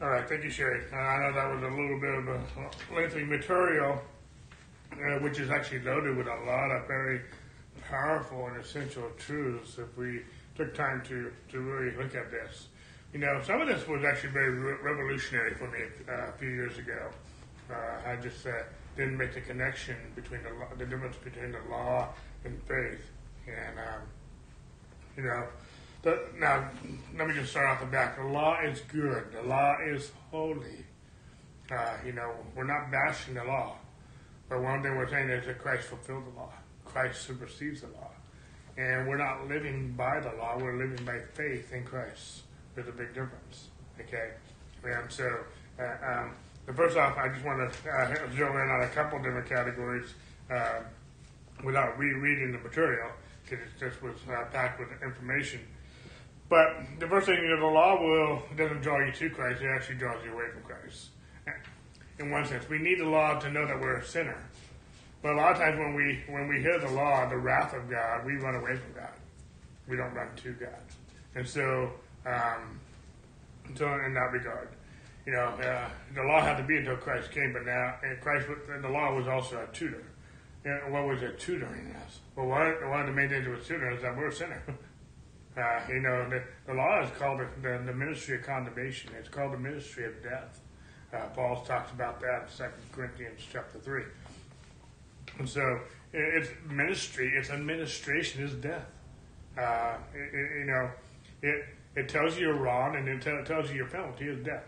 All 0.00 0.10
right, 0.10 0.28
thank 0.28 0.44
you, 0.44 0.50
Sherry. 0.50 0.82
Uh, 0.92 0.96
I 0.96 1.18
know 1.20 1.32
that 1.34 1.54
was 1.54 1.62
a 1.62 1.76
little 1.76 2.00
bit 2.00 2.14
of 2.14 2.28
a 2.28 2.94
lengthy 2.94 3.24
material, 3.24 4.00
uh, 4.92 5.18
which 5.20 5.40
is 5.40 5.50
actually 5.50 5.80
loaded 5.80 6.16
with 6.16 6.26
a 6.26 6.44
lot 6.46 6.70
of 6.70 6.86
very 6.86 7.20
powerful 7.88 8.46
and 8.46 8.56
essential 8.58 9.10
truths 9.16 9.78
if 9.78 9.96
we 9.96 10.22
took 10.56 10.74
time 10.74 11.02
to, 11.08 11.32
to 11.50 11.60
really 11.60 11.96
look 11.96 12.14
at 12.14 12.30
this. 12.30 12.68
You 13.12 13.20
know, 13.20 13.40
some 13.42 13.60
of 13.60 13.68
this 13.68 13.88
was 13.88 14.04
actually 14.04 14.30
very 14.30 14.50
re- 14.50 14.76
revolutionary 14.82 15.54
for 15.54 15.68
me 15.70 15.80
uh, 16.08 16.28
a 16.28 16.32
few 16.32 16.50
years 16.50 16.78
ago. 16.78 17.08
Uh, 17.70 18.10
I 18.10 18.16
just 18.16 18.46
didn't 18.98 19.16
make 19.16 19.32
the 19.32 19.40
connection 19.40 19.96
between 20.16 20.40
the, 20.42 20.50
the 20.76 20.84
difference 20.84 21.16
between 21.16 21.52
the 21.52 21.60
law 21.70 22.08
and 22.44 22.60
faith. 22.64 23.00
And, 23.46 23.78
um, 23.78 24.02
you 25.16 25.22
know, 25.22 25.44
the, 26.02 26.20
now, 26.36 26.68
let 27.16 27.28
me 27.28 27.34
just 27.34 27.52
start 27.52 27.68
off 27.68 27.80
the 27.80 27.86
back. 27.86 28.16
The 28.18 28.24
law 28.24 28.58
is 28.60 28.80
good. 28.80 29.32
The 29.32 29.42
law 29.42 29.76
is 29.86 30.10
holy. 30.30 30.84
Uh, 31.70 31.92
you 32.04 32.12
know, 32.12 32.32
we're 32.56 32.64
not 32.64 32.90
bashing 32.90 33.34
the 33.34 33.44
law. 33.44 33.76
But 34.48 34.62
one 34.62 34.82
thing 34.82 34.96
we're 34.96 35.08
saying 35.08 35.30
is 35.30 35.46
that 35.46 35.60
Christ 35.60 35.84
fulfilled 35.84 36.24
the 36.32 36.36
law. 36.38 36.52
Christ 36.84 37.22
supersedes 37.22 37.82
the 37.82 37.88
law. 37.88 38.10
And 38.76 39.06
we're 39.06 39.16
not 39.16 39.46
living 39.48 39.92
by 39.92 40.20
the 40.20 40.32
law, 40.38 40.56
we're 40.58 40.76
living 40.76 41.04
by 41.04 41.18
faith 41.34 41.72
in 41.72 41.84
Christ. 41.84 42.42
There's 42.74 42.88
a 42.88 42.92
big 42.92 43.08
difference. 43.08 43.68
Okay? 44.00 44.30
And 44.84 45.10
so, 45.10 45.38
uh, 45.78 45.96
um, 46.06 46.34
the 46.68 46.74
first 46.74 46.98
off, 46.98 47.16
I 47.16 47.28
just 47.28 47.42
want 47.46 47.72
to 47.72 47.90
uh, 47.90 48.30
zero 48.36 48.52
in 48.62 48.70
on 48.70 48.82
a 48.82 48.88
couple 48.88 49.18
different 49.20 49.48
categories 49.48 50.12
uh, 50.50 50.80
without 51.64 51.98
rereading 51.98 52.52
the 52.52 52.58
material, 52.58 53.10
because 53.42 53.64
it 53.64 53.80
just 53.80 54.02
was 54.02 54.14
uh, 54.30 54.44
packed 54.52 54.78
with 54.78 54.88
information. 55.02 55.60
But 56.50 56.66
the 56.98 57.08
first 57.08 57.26
thing, 57.26 57.36
know, 57.36 57.58
the 57.58 57.66
law 57.66 57.98
will 57.98 58.42
doesn't 58.54 58.82
draw 58.82 59.02
you 59.02 59.12
to 59.12 59.30
Christ; 59.30 59.62
it 59.62 59.68
actually 59.74 59.96
draws 59.96 60.22
you 60.22 60.34
away 60.34 60.44
from 60.52 60.62
Christ. 60.62 61.08
In 62.18 62.30
one 62.30 62.44
sense, 62.44 62.68
we 62.68 62.78
need 62.78 63.00
the 63.00 63.08
law 63.08 63.38
to 63.40 63.50
know 63.50 63.66
that 63.66 63.80
we're 63.80 63.96
a 63.96 64.04
sinner. 64.04 64.36
But 65.22 65.32
a 65.32 65.36
lot 65.36 65.52
of 65.52 65.58
times 65.58 65.78
when 65.78 65.94
we 65.94 66.22
when 66.28 66.48
we 66.48 66.60
hear 66.60 66.78
the 66.78 66.90
law, 66.90 67.26
the 67.30 67.38
wrath 67.38 67.72
of 67.72 67.88
God, 67.88 68.26
we 68.26 68.34
run 68.34 68.56
away 68.56 68.76
from 68.76 68.92
God. 68.92 69.14
We 69.88 69.96
don't 69.96 70.12
run 70.12 70.28
to 70.36 70.52
God. 70.52 70.82
And 71.34 71.48
so, 71.48 71.92
um, 72.26 72.78
so 73.74 73.86
in 74.04 74.12
that 74.12 74.32
regard, 74.32 74.68
you 75.28 75.34
know, 75.34 75.44
uh, 75.44 75.90
the 76.14 76.22
law 76.22 76.40
had 76.40 76.56
to 76.56 76.62
be 76.62 76.78
until 76.78 76.96
Christ 76.96 77.30
came, 77.32 77.52
but 77.52 77.66
now 77.66 77.96
and 78.02 78.18
Christ, 78.18 78.46
the 78.80 78.88
law 78.88 79.14
was 79.14 79.28
also 79.28 79.62
a 79.62 79.76
tutor. 79.76 80.02
yeah, 80.64 80.88
what 80.88 81.06
was 81.06 81.20
it 81.20 81.38
tutoring 81.38 81.94
us? 82.06 82.20
Well, 82.34 82.46
one, 82.46 83.00
of 83.00 83.06
the 83.06 83.12
main 83.12 83.28
things 83.28 83.46
with 83.46 83.68
tutoring 83.68 83.94
is 83.94 84.02
that 84.02 84.16
we're 84.16 84.28
a 84.28 84.32
sinner. 84.32 84.62
Uh, 85.56 85.80
you 85.88 85.98
know, 85.98 86.28
the, 86.30 86.40
the 86.68 86.72
law 86.72 87.02
is 87.02 87.10
called 87.18 87.40
the, 87.40 87.82
the, 87.84 87.92
ministry 87.92 88.36
of 88.36 88.44
condemnation. 88.44 89.10
It's 89.18 89.28
called 89.28 89.52
the 89.52 89.58
ministry 89.58 90.04
of 90.04 90.22
death. 90.22 90.60
Uh, 91.12 91.26
Paul 91.34 91.64
talks 91.66 91.90
about 91.90 92.20
that 92.20 92.42
in 92.42 92.48
Second 92.48 92.80
Corinthians 92.92 93.40
chapter 93.50 93.80
3. 93.80 94.04
And 95.40 95.48
so 95.48 95.80
it's 96.12 96.48
ministry, 96.70 97.32
it's 97.36 97.50
administration, 97.50 98.44
is 98.44 98.54
death. 98.54 98.86
Uh, 99.58 99.96
it, 100.14 100.32
it, 100.32 100.58
you 100.60 100.66
know, 100.66 100.90
it, 101.42 101.64
it 101.96 102.08
tells 102.08 102.38
you 102.38 102.46
you're 102.46 102.62
wrong 102.62 102.94
and 102.94 103.08
it, 103.08 103.20
t- 103.20 103.36
tells 103.44 103.68
you 103.68 103.78
your 103.78 103.88
penalty 103.88 104.26
is 104.28 104.38
death. 104.44 104.62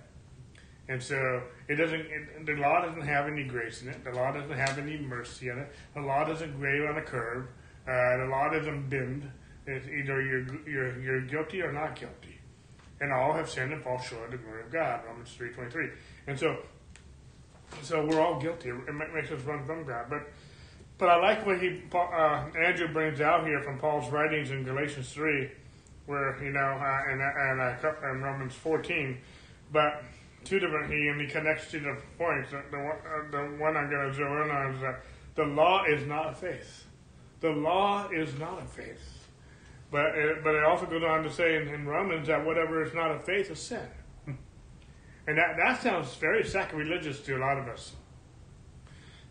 And 0.90 1.00
so 1.00 1.44
it 1.68 1.76
doesn't. 1.76 2.00
It, 2.00 2.46
the 2.46 2.54
law 2.54 2.84
doesn't 2.84 3.06
have 3.06 3.28
any 3.28 3.44
grace 3.44 3.80
in 3.80 3.88
it. 3.88 4.02
The 4.02 4.10
law 4.10 4.32
doesn't 4.32 4.58
have 4.58 4.76
any 4.76 4.98
mercy 4.98 5.48
in 5.48 5.56
it. 5.56 5.72
The 5.94 6.00
law 6.00 6.24
doesn't 6.24 6.58
grade 6.58 6.82
on 6.82 6.98
a 6.98 7.02
curve. 7.02 7.46
Uh, 7.86 8.16
the 8.16 8.26
law 8.28 8.50
doesn't 8.50 8.90
bend. 8.90 9.30
It's 9.68 9.86
either 9.86 10.20
you're 10.20 10.68
you're 10.68 11.00
you're 11.00 11.20
guilty 11.20 11.62
or 11.62 11.70
not 11.70 11.94
guilty, 11.94 12.40
and 13.00 13.12
all 13.12 13.32
have 13.34 13.48
sinned 13.48 13.72
and 13.72 13.84
fall 13.84 14.00
short 14.00 14.24
of 14.24 14.30
the 14.32 14.38
glory 14.38 14.62
of 14.62 14.72
God. 14.72 15.02
Romans 15.06 15.32
three 15.32 15.52
twenty 15.52 15.70
three. 15.70 15.90
And 16.26 16.36
so, 16.36 16.56
so 17.82 18.04
we're 18.04 18.20
all 18.20 18.40
guilty. 18.40 18.70
It 18.70 19.14
makes 19.14 19.30
us 19.30 19.42
run 19.42 19.64
from 19.64 19.86
God. 19.86 20.06
But 20.10 20.28
but 20.98 21.08
I 21.08 21.20
like 21.20 21.46
what 21.46 21.60
he 21.60 21.82
uh, 21.94 22.46
Andrew 22.66 22.92
brings 22.92 23.20
out 23.20 23.46
here 23.46 23.62
from 23.62 23.78
Paul's 23.78 24.10
writings 24.10 24.50
in 24.50 24.64
Galatians 24.64 25.12
three, 25.12 25.52
where 26.06 26.36
you 26.42 26.50
know 26.50 26.58
uh, 26.58 27.12
and 27.12 27.22
and, 27.22 27.60
uh, 27.60 27.92
and 28.02 28.24
Romans 28.24 28.54
fourteen, 28.54 29.18
but 29.70 30.02
two 30.44 30.58
different 30.58 30.92
he 30.92 31.08
and 31.08 31.20
he 31.20 31.26
connects 31.26 31.70
two 31.70 31.78
different 31.78 32.18
points. 32.18 32.50
The, 32.50 32.62
the, 32.70 32.78
uh, 32.78 33.30
the 33.30 33.56
one 33.58 33.76
I'm 33.76 33.90
going 33.90 34.08
to 34.08 34.14
zero 34.14 34.44
in 34.44 34.50
on 34.50 34.74
is 34.74 34.80
that 34.80 35.02
the 35.34 35.44
law 35.44 35.84
is 35.84 36.06
not 36.06 36.32
a 36.32 36.34
faith. 36.34 36.86
The 37.40 37.50
law 37.50 38.08
is 38.10 38.38
not 38.38 38.62
a 38.62 38.66
faith. 38.66 39.28
But 39.90 40.14
it, 40.14 40.44
but 40.44 40.54
it 40.54 40.64
also 40.64 40.86
goes 40.86 41.02
on 41.02 41.22
to 41.24 41.30
say 41.30 41.56
in, 41.56 41.68
in 41.68 41.86
Romans 41.86 42.28
that 42.28 42.44
whatever 42.44 42.82
is 42.84 42.94
not 42.94 43.10
a 43.10 43.18
faith 43.18 43.50
is 43.50 43.60
sin. 43.60 43.86
And 45.26 45.38
that, 45.38 45.56
that 45.58 45.82
sounds 45.82 46.14
very 46.16 46.44
sacrilegious 46.44 47.20
to 47.20 47.36
a 47.36 47.38
lot 47.38 47.58
of 47.58 47.68
us 47.68 47.92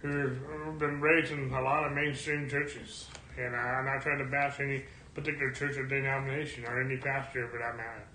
who've 0.01 0.79
been 0.79 1.01
raised 1.01 1.31
in 1.31 1.51
a 1.51 1.61
lot 1.61 1.85
of 1.85 1.93
mainstream 1.93 2.47
churches. 2.47 3.07
And 3.37 3.55
I'm 3.55 3.85
not 3.85 4.01
trying 4.01 4.19
to 4.19 4.25
bash 4.25 4.59
any 4.59 4.85
particular 5.13 5.51
church 5.51 5.77
or 5.77 5.85
denomination 5.85 6.65
or 6.65 6.81
any 6.81 6.97
pastor 6.97 7.47
for 7.49 7.57
that 7.57 7.75
matter. 7.75 8.07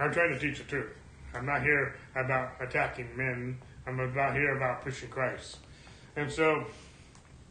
I'm 0.00 0.12
trying 0.12 0.32
to 0.32 0.38
teach 0.38 0.58
the 0.58 0.64
truth. 0.64 0.90
I'm 1.34 1.46
not 1.46 1.62
here 1.62 1.94
about 2.14 2.52
attacking 2.60 3.08
men. 3.16 3.58
I'm 3.86 4.00
about 4.00 4.34
here 4.34 4.56
about 4.56 4.82
preaching 4.82 5.10
Christ. 5.10 5.58
And 6.16 6.30
so, 6.30 6.64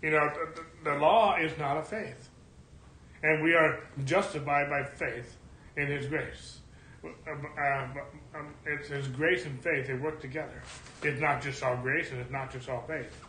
you 0.02 0.12
know, 0.12 0.32
the, 0.56 0.92
the 0.92 0.98
law 0.98 1.38
is 1.38 1.58
not 1.58 1.78
a 1.78 1.84
faith. 1.84 2.30
And 3.22 3.44
we 3.44 3.54
are 3.54 3.80
justified 4.06 4.70
by 4.70 4.84
faith 4.84 5.38
in 5.78 5.88
His 5.88 6.08
grace. 6.08 6.60
Uh, 7.04 7.32
uh, 7.32 7.88
um, 8.36 8.54
it's 8.66 8.90
His 8.90 9.08
grace 9.08 9.46
and 9.46 9.62
faith, 9.62 9.88
they 9.88 9.94
work 9.94 10.22
together. 10.22 10.62
It's 11.02 11.22
not 11.22 11.42
just 11.42 11.62
all 11.64 11.78
grace 11.78 12.12
and 12.12 12.20
it's 12.20 12.32
not 12.32 12.52
just 12.52 12.70
all 12.70 12.84
faith. 12.88 13.22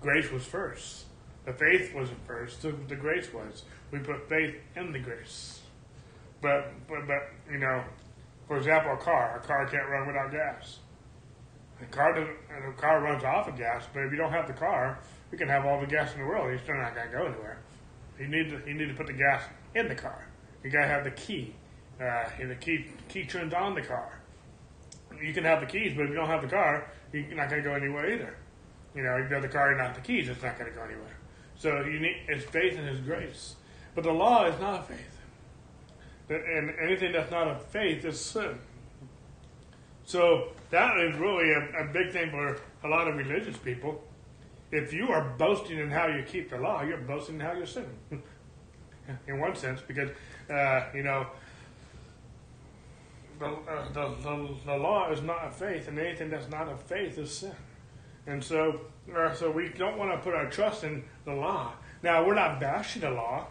Grace 0.00 0.30
was 0.30 0.44
first. 0.44 1.04
The 1.44 1.52
faith 1.52 1.94
wasn't 1.94 2.24
first, 2.26 2.62
the, 2.62 2.72
the 2.88 2.96
grace 2.96 3.32
was. 3.32 3.64
We 3.90 3.98
put 3.98 4.28
faith 4.28 4.56
in 4.76 4.92
the 4.92 4.98
grace. 4.98 5.60
But, 6.40 6.72
but, 6.88 7.06
but, 7.06 7.30
you 7.50 7.58
know, 7.58 7.82
for 8.50 8.56
example, 8.56 8.92
a 8.92 8.96
car. 8.96 9.40
A 9.40 9.46
car 9.46 9.64
can't 9.66 9.88
run 9.88 10.08
without 10.08 10.32
gas. 10.32 10.80
A 11.80 11.84
car 11.84 12.12
doesn't. 12.12 12.36
A 12.68 12.72
car 12.72 13.00
runs 13.00 13.22
off 13.22 13.46
of 13.46 13.56
gas, 13.56 13.86
but 13.94 14.00
if 14.02 14.10
you 14.10 14.18
don't 14.18 14.32
have 14.32 14.48
the 14.48 14.52
car, 14.52 14.98
you 15.30 15.38
can 15.38 15.46
have 15.46 15.64
all 15.64 15.80
the 15.80 15.86
gas 15.86 16.12
in 16.14 16.18
the 16.18 16.26
world. 16.26 16.48
You're 16.48 16.58
still 16.58 16.74
not 16.74 16.92
going 16.96 17.12
to 17.12 17.16
go 17.16 17.26
anywhere. 17.26 17.60
You 18.18 18.26
need 18.26 18.50
to. 18.50 18.60
You 18.66 18.74
need 18.74 18.88
to 18.88 18.94
put 18.94 19.06
the 19.06 19.12
gas 19.12 19.44
in 19.76 19.86
the 19.86 19.94
car. 19.94 20.26
You 20.64 20.70
got 20.70 20.80
to 20.80 20.88
have 20.88 21.04
the 21.04 21.12
key. 21.12 21.54
Uh, 22.00 22.24
and 22.40 22.50
the 22.50 22.56
key 22.56 22.86
key 23.06 23.24
turns 23.24 23.54
on 23.54 23.76
the 23.76 23.82
car. 23.82 24.20
You 25.22 25.32
can 25.32 25.44
have 25.44 25.60
the 25.60 25.66
keys, 25.66 25.94
but 25.96 26.02
if 26.02 26.08
you 26.08 26.16
don't 26.16 26.26
have 26.26 26.42
the 26.42 26.48
car, 26.48 26.90
you're 27.12 27.22
not 27.36 27.50
going 27.50 27.62
to 27.62 27.68
go 27.68 27.76
anywhere 27.76 28.12
either. 28.12 28.36
You 28.96 29.04
know, 29.04 29.14
if 29.14 29.28
you 29.28 29.34
have 29.34 29.42
the 29.42 29.48
car 29.48 29.68
and 29.68 29.78
not 29.78 29.94
the 29.94 30.00
keys, 30.00 30.28
it's 30.28 30.42
not 30.42 30.58
going 30.58 30.72
to 30.72 30.76
go 30.76 30.82
anywhere. 30.82 31.16
So 31.54 31.84
you 31.84 32.00
need 32.00 32.16
it's 32.26 32.44
faith 32.46 32.76
in 32.76 32.84
His 32.84 32.98
grace. 32.98 33.54
But 33.94 34.02
the 34.02 34.12
law 34.12 34.46
is 34.46 34.60
not 34.60 34.88
faith 34.88 35.09
and 36.30 36.74
anything 36.80 37.12
that's 37.12 37.30
not 37.30 37.48
of 37.48 37.62
faith 37.66 38.04
is 38.04 38.20
sin. 38.20 38.58
So 40.04 40.48
that 40.70 40.98
is 40.98 41.16
really 41.18 41.52
a, 41.52 41.82
a, 41.82 41.92
big 41.92 42.12
thing 42.12 42.30
for 42.30 42.60
a 42.84 42.88
lot 42.88 43.08
of 43.08 43.16
religious 43.16 43.56
people. 43.56 44.02
If 44.72 44.92
you 44.92 45.08
are 45.08 45.34
boasting 45.38 45.78
in 45.78 45.90
how 45.90 46.06
you 46.06 46.22
keep 46.22 46.50
the 46.50 46.58
law, 46.58 46.82
you're 46.82 46.98
boasting 46.98 47.36
in 47.36 47.40
how 47.40 47.52
you're 47.52 47.66
sinning. 47.66 47.98
in 49.26 49.40
one 49.40 49.56
sense, 49.56 49.80
because 49.86 50.10
uh, 50.48 50.84
you 50.94 51.02
know 51.02 51.26
the, 53.40 53.46
uh, 53.46 53.92
the, 53.92 54.14
the, 54.22 54.54
the, 54.66 54.76
law 54.76 55.10
is 55.10 55.22
not 55.22 55.46
a 55.46 55.50
faith, 55.50 55.88
and 55.88 55.98
anything 55.98 56.30
that's 56.30 56.48
not 56.48 56.68
of 56.68 56.80
faith 56.82 57.18
is 57.18 57.32
sin. 57.32 57.54
And 58.26 58.44
so, 58.44 58.82
uh, 59.16 59.32
so 59.34 59.50
we 59.50 59.70
don't 59.70 59.98
want 59.98 60.12
to 60.12 60.18
put 60.18 60.34
our 60.34 60.48
trust 60.48 60.84
in 60.84 61.02
the 61.24 61.32
law. 61.32 61.72
Now, 62.02 62.24
we're 62.24 62.34
not 62.34 62.60
bashing 62.60 63.02
the 63.02 63.10
law. 63.10 63.46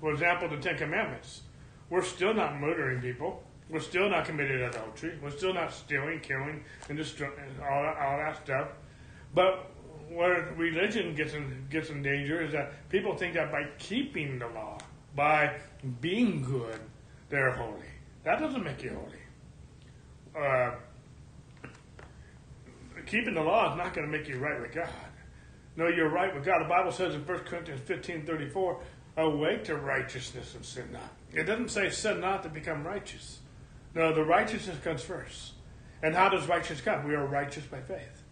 For 0.00 0.12
example, 0.12 0.48
the 0.48 0.58
Ten 0.58 0.76
Commandments. 0.76 1.42
We're 1.90 2.02
still 2.02 2.34
not 2.34 2.60
murdering 2.60 3.00
people. 3.00 3.42
We're 3.70 3.80
still 3.80 4.08
not 4.08 4.24
committing 4.24 4.62
adultery. 4.62 5.18
We're 5.22 5.30
still 5.30 5.52
not 5.52 5.72
stealing, 5.72 6.20
killing, 6.20 6.64
and 6.88 6.96
destroying 6.96 7.32
all 7.60 7.82
that, 7.82 7.96
all 7.98 8.16
that 8.18 8.42
stuff. 8.44 8.68
But 9.34 9.70
where 10.10 10.54
religion 10.56 11.14
gets 11.14 11.34
in, 11.34 11.66
gets 11.70 11.90
in 11.90 12.02
danger 12.02 12.40
is 12.42 12.52
that 12.52 12.88
people 12.88 13.14
think 13.14 13.34
that 13.34 13.52
by 13.52 13.64
keeping 13.78 14.38
the 14.38 14.48
law, 14.48 14.78
by 15.14 15.56
being 16.00 16.42
good, 16.42 16.80
they're 17.28 17.52
holy. 17.52 17.86
That 18.24 18.40
doesn't 18.40 18.64
make 18.64 18.82
you 18.82 18.90
holy. 18.90 20.44
Uh, 20.46 20.70
keeping 23.06 23.34
the 23.34 23.42
law 23.42 23.72
is 23.72 23.78
not 23.78 23.94
going 23.94 24.10
to 24.10 24.18
make 24.18 24.28
you 24.28 24.38
right 24.38 24.60
with 24.60 24.72
God. 24.72 24.88
No, 25.76 25.88
you're 25.88 26.10
right 26.10 26.34
with 26.34 26.44
God. 26.44 26.62
The 26.62 26.68
Bible 26.68 26.90
says 26.90 27.14
in 27.14 27.24
1 27.26 27.38
Corinthians 27.40 27.80
15 27.84 28.24
34, 28.26 28.80
awake 29.18 29.64
to 29.64 29.76
righteousness 29.76 30.54
and 30.54 30.64
sin 30.64 30.90
not. 30.92 31.12
It 31.32 31.44
doesn't 31.44 31.70
say 31.70 31.90
sin 31.90 32.20
not 32.20 32.42
to 32.42 32.48
become 32.48 32.86
righteous. 32.86 33.40
No, 33.94 34.14
the 34.14 34.24
righteousness 34.24 34.78
comes 34.82 35.02
first. 35.02 35.52
And 36.02 36.14
how 36.14 36.28
does 36.28 36.46
righteousness 36.46 36.80
come? 36.80 37.06
We 37.06 37.14
are 37.14 37.26
righteous 37.26 37.64
by 37.64 37.80
faith. 37.80 38.22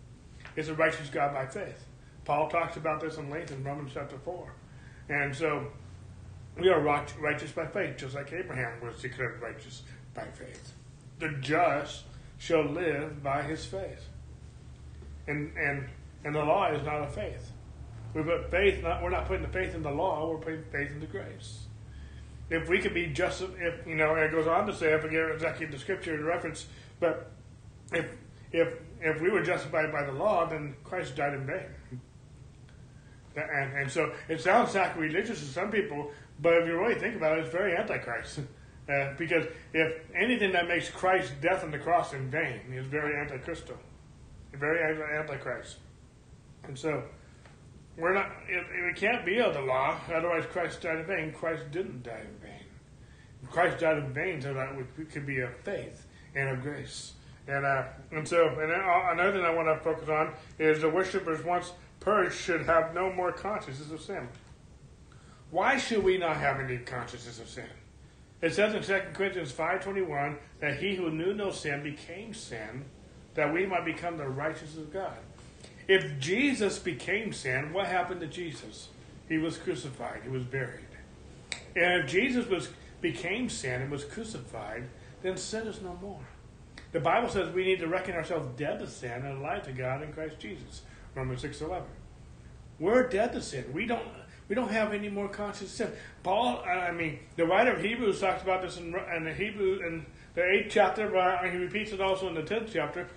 It's 0.55 0.69
a 0.69 0.75
righteous 0.75 1.11
God 1.11 1.35
by 1.35 1.47
faith. 1.47 1.85
Paul 2.25 2.49
talks 2.49 2.77
about 2.77 3.01
this 3.01 3.19
in 3.19 3.29
length 3.31 3.53
in 3.53 3.63
Romans 3.63 3.91
chapter 3.93 4.17
4. 4.19 4.53
And 5.09 5.35
so 5.35 5.67
we 6.59 6.69
are 6.69 6.81
righteous 6.81 7.53
by 7.53 7.67
faith, 7.67 7.97
just 7.99 8.15
like 8.15 8.33
Abraham 8.33 8.81
was 8.81 9.01
declared 9.03 9.41
righteous 9.43 9.83
by 10.15 10.25
faith. 10.25 10.73
The 11.19 11.29
just 11.41 12.05
shall 12.39 12.65
live 12.65 13.23
by 13.23 13.43
his 13.43 13.65
faith. 13.65 14.09
And, 15.27 15.53
and, 15.57 15.89
and 16.25 16.35
the 16.35 16.45
law 16.45 16.71
is 16.73 16.85
not 16.85 17.03
a 17.03 17.09
faith. 17.09 17.51
We 18.15 18.23
put 18.23 18.51
faith, 18.51 18.83
not, 18.83 19.03
we're 19.03 19.11
not 19.11 19.27
putting 19.27 19.43
the 19.43 19.53
faith 19.53 19.75
in 19.75 19.83
the 19.83 19.91
law, 19.91 20.31
we're 20.31 20.39
putting 20.39 20.65
faith 20.65 20.91
in 20.91 21.01
the 21.01 21.07
grace 21.07 21.66
if 22.51 22.69
we 22.69 22.79
could 22.79 22.95
be 22.95 23.07
just, 23.07 23.43
if 23.43 23.87
you 23.87 23.97
know, 23.97 24.15
it 24.15 24.31
goes 24.31 24.47
on 24.47 24.67
to 24.67 24.75
say, 24.75 24.95
I 24.95 24.99
forget 24.99 25.31
exactly 25.31 25.67
the 25.67 25.79
scripture 25.79 26.23
reference, 26.23 26.67
but 27.01 27.31
if 27.93 28.07
if 28.53 28.75
if 29.01 29.21
we 29.21 29.31
were 29.31 29.43
justified 29.43 29.93
by 29.93 30.05
the 30.05 30.13
law, 30.13 30.47
then 30.47 30.75
Christ 30.85 31.17
died 31.17 31.35
in 31.35 31.47
vain. 31.47 32.01
And, 33.37 33.73
and 33.75 33.91
so 33.91 34.13
it 34.29 34.41
sounds 34.41 34.71
sacrilegious 34.71 35.41
to 35.41 35.47
some 35.47 35.71
people, 35.71 36.11
but 36.41 36.55
if 36.55 36.67
you 36.67 36.79
really 36.81 36.99
think 36.99 37.17
about 37.17 37.39
it, 37.39 37.45
it's 37.45 37.53
very 37.53 37.77
antichrist. 37.77 38.41
Uh, 38.89 39.13
because 39.19 39.45
if 39.73 40.01
anything 40.15 40.53
that 40.53 40.69
makes 40.69 40.89
Christ's 40.89 41.33
death 41.43 41.65
on 41.65 41.73
the 41.73 41.79
cross 41.79 42.13
in 42.13 42.31
vain 42.31 42.61
is 42.73 42.87
very 42.87 43.15
antichristal, 43.15 43.77
very 44.53 45.19
antichrist. 45.19 45.79
And 46.63 46.79
so 46.79 47.03
we're 47.97 48.13
not. 48.13 48.31
It, 48.49 48.65
it 48.71 48.97
can't 48.97 49.25
be 49.25 49.39
of 49.39 49.55
the 49.55 49.63
law. 49.63 49.97
Otherwise, 50.13 50.45
Christ 50.51 50.83
died 50.83 50.99
in 50.99 51.07
vain. 51.07 51.33
Christ 51.33 51.71
didn't 51.71 52.03
die 52.03 52.21
in 52.21 52.39
vain. 52.41 53.51
Christ 53.51 53.79
died 53.79 53.99
in 53.99 54.13
vain 54.13 54.41
so 54.41 54.53
that 54.55 54.77
we 54.77 55.05
could 55.05 55.27
be 55.27 55.41
of 55.41 55.55
faith 55.59 56.07
and 56.35 56.49
of 56.51 56.63
grace. 56.63 57.13
And 57.49 57.65
uh, 57.65 57.85
and 58.11 58.27
so 58.27 58.49
and 58.49 58.73
another 58.73 59.33
thing 59.33 59.45
I 59.45 59.55
want 59.55 59.69
to 59.69 59.83
focus 59.83 60.09
on 60.09 60.35
is 60.59 60.81
the 60.81 60.91
worshippers 60.91 61.45
once 61.45 61.73
purged 62.01 62.35
should 62.35 62.63
have 62.63 62.95
no 62.95 63.13
more 63.13 63.33
consciousness 63.33 63.91
of 63.91 64.01
sin. 64.01 64.29
Why 65.51 65.79
should 65.79 66.03
we 66.03 66.19
not 66.19 66.37
have 66.37 66.61
any 66.61 66.79
consciousness 66.79 67.41
of 67.41 67.49
sin? 67.49 67.69
It 68.43 68.53
says 68.53 68.75
in 68.75 68.83
2 68.83 69.13
Corinthians 69.15 69.53
5.21 69.53 70.37
that 70.61 70.79
he 70.79 70.97
who 70.97 71.11
knew 71.11 71.33
no 71.33 71.51
sin 71.51 71.83
became 71.83 72.35
sin 72.35 72.85
that 73.35 73.53
we 73.53 73.65
might 73.65 73.85
become 73.85 74.17
the 74.17 74.29
righteousness 74.29 74.77
of 74.77 74.93
God. 74.93 75.17
If 75.89 76.19
Jesus 76.19 76.79
became 76.79 77.33
sin, 77.33 77.73
what 77.73 77.87
happened 77.87 78.21
to 78.21 78.27
Jesus? 78.27 78.89
He 79.29 79.39
was 79.39 79.57
crucified, 79.57 80.21
he 80.25 80.31
was 80.31 80.45
buried. 80.45 80.81
And 81.75 82.03
if 82.03 82.11
Jesus 82.11 82.47
was 82.47 82.71
became 83.01 83.49
sin 83.49 83.83
and 83.83 83.91
was 83.91 84.05
crucified, 84.05 84.85
then 85.23 85.37
sin 85.37 85.67
is 85.67 85.83
no 85.83 85.97
more. 86.01 86.21
The 86.93 87.01
Bible 87.01 87.29
says 87.29 87.53
we 87.53 87.65
need 87.65 87.81
to 87.81 87.89
reckon 87.89 88.15
ourselves 88.15 88.49
dead 88.57 88.79
to 88.81 88.89
sin 88.89 89.23
and 89.25 89.39
alive 89.39 89.65
to 89.65 89.73
God 89.73 90.03
in 90.03 90.13
Christ 90.13 90.39
Jesus. 90.39 90.83
Romans 91.15 91.43
6.11. 91.43 91.83
We're 92.79 93.09
dead 93.09 93.33
to 93.33 93.43
sin. 93.43 93.65
We 93.73 93.87
don't 93.87 94.07
we 94.49 94.55
don't 94.55 94.71
have 94.71 94.93
any 94.93 95.09
more 95.09 95.29
conscious 95.29 95.71
sin. 95.71 95.91
Paul, 96.23 96.63
I 96.65 96.93
mean, 96.93 97.19
the 97.35 97.47
writer 97.47 97.73
of 97.73 97.83
Hebrews 97.83 98.21
talks 98.21 98.43
about 98.43 98.63
this 98.63 98.77
in, 98.77 98.95
in 99.15 99.25
the 99.25 99.33
Hebrew 99.33 99.85
in 99.85 100.07
the 100.35 100.45
eighth 100.45 100.69
chapter, 100.71 101.09
but 101.09 101.51
he 101.51 101.57
repeats 101.57 101.93
it 101.93 102.01
also 102.01 102.29
in 102.29 102.35
the 102.35 102.43
tenth 102.43 102.71
chapter. 102.73 103.09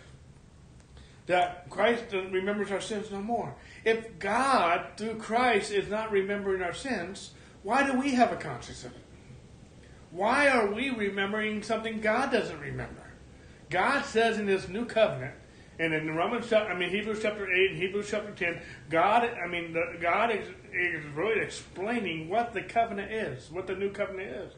That 1.30 1.70
Christ 1.70 2.06
remembers 2.12 2.72
our 2.72 2.82
sins 2.82 3.12
no 3.12 3.22
more. 3.22 3.54
If 3.86 4.18
God, 4.18 4.88
through 4.98 5.18
Christ, 5.18 5.72
is 5.72 5.88
not 5.88 6.12
remembering 6.12 6.64
our 6.64 6.74
sins, 6.74 7.34
why 7.62 7.86
do 7.86 8.00
we 8.00 8.16
have 8.16 8.32
a 8.32 8.36
conscience 8.36 8.84
of 8.84 8.94
it? 8.94 9.02
Why 10.10 10.48
are 10.48 10.74
we 10.74 10.90
remembering 10.90 11.62
something 11.62 12.02
God 12.02 12.32
doesn't 12.32 12.60
remember? 12.60 13.04
God 13.70 14.06
says 14.06 14.40
in 14.40 14.48
His 14.48 14.70
new 14.70 14.86
covenant 14.86 15.36
and 15.78 15.94
in 15.94 16.16
Romans, 16.16 16.52
I 16.52 16.74
mean 16.74 16.90
Hebrews 16.90 17.20
chapter 17.22 17.48
eight 17.54 17.74
and 17.74 17.80
Hebrews 17.80 18.08
chapter 18.10 18.32
ten, 18.32 18.60
God, 18.90 19.24
I 19.24 19.48
mean 19.48 19.78
God 20.02 20.32
is, 20.32 20.48
is 20.74 21.06
really 21.14 21.42
explaining 21.42 22.28
what 22.28 22.54
the 22.54 22.64
covenant 22.64 23.12
is, 23.12 23.52
what 23.52 23.68
the 23.68 23.76
new 23.76 23.92
covenant 23.92 24.32
is. 24.32 24.54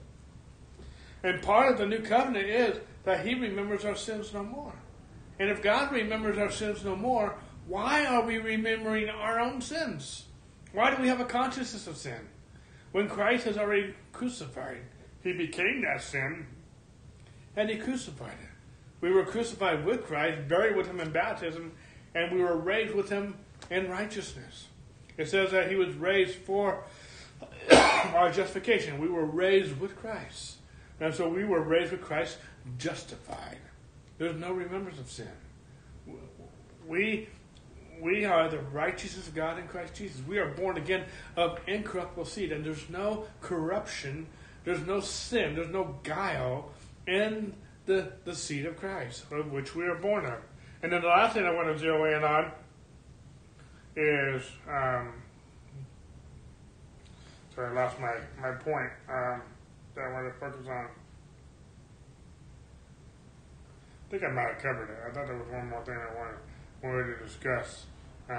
And 1.21 1.41
part 1.41 1.73
of 1.73 1.79
the 1.79 1.85
new 1.85 1.99
covenant 1.99 2.47
is 2.47 2.79
that 3.03 3.27
He 3.27 3.35
remembers 3.35 3.83
our 3.83 3.97
sins 3.97 4.33
no 4.33 4.45
more. 4.45 4.73
And 5.41 5.49
if 5.49 5.63
God 5.63 5.91
remembers 5.91 6.37
our 6.37 6.51
sins 6.51 6.85
no 6.85 6.95
more, 6.95 7.33
why 7.65 8.05
are 8.05 8.23
we 8.23 8.37
remembering 8.37 9.09
our 9.09 9.39
own 9.39 9.59
sins? 9.59 10.25
Why 10.71 10.93
do 10.93 11.01
we 11.01 11.07
have 11.07 11.19
a 11.19 11.25
consciousness 11.25 11.87
of 11.87 11.97
sin? 11.97 12.29
When 12.91 13.09
Christ 13.09 13.45
has 13.45 13.57
already 13.57 13.95
crucified, 14.13 14.81
He 15.23 15.33
became 15.33 15.81
that 15.81 16.03
sin 16.03 16.45
and 17.55 17.71
He 17.71 17.77
crucified 17.77 18.37
it. 18.39 18.49
We 19.01 19.09
were 19.09 19.25
crucified 19.25 19.83
with 19.83 20.03
Christ, 20.03 20.47
buried 20.47 20.75
with 20.75 20.85
him 20.85 20.99
in 20.99 21.11
baptism, 21.11 21.71
and 22.13 22.31
we 22.31 22.43
were 22.43 22.57
raised 22.57 22.93
with 22.93 23.09
him 23.09 23.33
in 23.71 23.89
righteousness. 23.89 24.67
It 25.17 25.27
says 25.27 25.49
that 25.53 25.71
he 25.71 25.75
was 25.75 25.95
raised 25.95 26.35
for 26.35 26.83
our 28.13 28.31
justification. 28.31 28.99
We 28.99 29.09
were 29.09 29.25
raised 29.25 29.79
with 29.79 29.95
Christ. 29.95 30.57
And 30.99 31.15
so 31.15 31.27
we 31.27 31.45
were 31.45 31.63
raised 31.63 31.91
with 31.91 32.01
Christ 32.01 32.37
justified. 32.77 33.57
There's 34.21 34.35
no 34.35 34.53
remembrance 34.53 34.99
of 34.99 35.09
sin. 35.09 35.31
We, 36.87 37.27
we 37.99 38.23
are 38.23 38.49
the 38.49 38.59
righteousness 38.59 39.27
of 39.27 39.33
God 39.33 39.57
in 39.57 39.67
Christ 39.67 39.95
Jesus. 39.95 40.21
We 40.27 40.37
are 40.37 40.49
born 40.49 40.77
again 40.77 41.05
of 41.35 41.59
incorruptible 41.65 42.25
seed, 42.25 42.51
and 42.51 42.63
there's 42.63 42.87
no 42.87 43.25
corruption, 43.41 44.27
there's 44.63 44.85
no 44.85 44.99
sin, 44.99 45.55
there's 45.55 45.71
no 45.71 45.95
guile 46.03 46.69
in 47.07 47.55
the, 47.87 48.11
the 48.23 48.35
seed 48.35 48.67
of 48.67 48.77
Christ, 48.77 49.23
of 49.31 49.51
which 49.51 49.73
we 49.73 49.85
are 49.85 49.95
born 49.95 50.27
of. 50.27 50.37
And 50.83 50.93
then 50.93 51.01
the 51.01 51.07
last 51.07 51.33
thing 51.33 51.43
I 51.43 51.51
want 51.51 51.69
to 51.69 51.79
zero 51.79 52.15
in 52.15 52.23
on 52.23 52.51
is 53.95 54.43
um, 54.69 55.13
sorry, 57.55 57.71
I 57.71 57.71
lost 57.71 57.99
my, 57.99 58.13
my 58.39 58.51
point 58.51 58.91
um, 59.09 59.41
that 59.95 60.05
I 60.05 60.13
wanted 60.13 60.33
to 60.33 60.39
focus 60.39 60.67
on. 60.67 60.89
I 64.00 64.00
think 64.11 64.23
I 64.23 64.27
might 64.27 64.53
have 64.53 64.61
covered 64.61 64.89
it. 64.89 64.99
I 65.07 65.13
thought 65.13 65.25
there 65.25 65.37
was 65.37 65.47
one 65.47 65.69
more 65.69 65.83
thing 65.85 65.95
I 65.95 66.13
wanted, 66.13 66.37
wanted 66.83 67.17
to 67.17 67.23
discuss. 67.23 67.85
Um, 68.29 68.35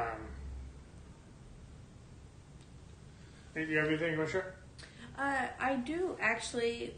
do 3.54 3.62
you 3.62 3.78
have 3.78 3.88
anything? 3.88 4.18
Uh, 5.18 5.46
I 5.58 5.76
do 5.76 6.16
actually. 6.20 6.94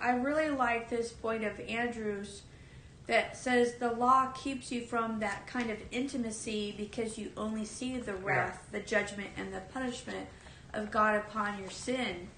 I 0.00 0.10
really 0.10 0.50
like 0.50 0.90
this 0.90 1.12
point 1.12 1.44
of 1.44 1.58
Andrew's 1.60 2.42
that 3.06 3.36
says 3.36 3.76
the 3.76 3.90
law 3.90 4.26
keeps 4.28 4.70
you 4.70 4.82
from 4.82 5.18
that 5.20 5.46
kind 5.46 5.70
of 5.70 5.78
intimacy 5.90 6.74
because 6.76 7.18
you 7.18 7.32
only 7.36 7.64
see 7.64 7.96
the 7.98 8.14
wrath, 8.14 8.68
yeah. 8.72 8.78
the 8.78 8.84
judgment, 8.84 9.30
and 9.36 9.52
the 9.52 9.60
punishment 9.72 10.28
of 10.72 10.90
God 10.90 11.16
upon 11.16 11.58
your 11.58 11.70
sin. 11.70 12.28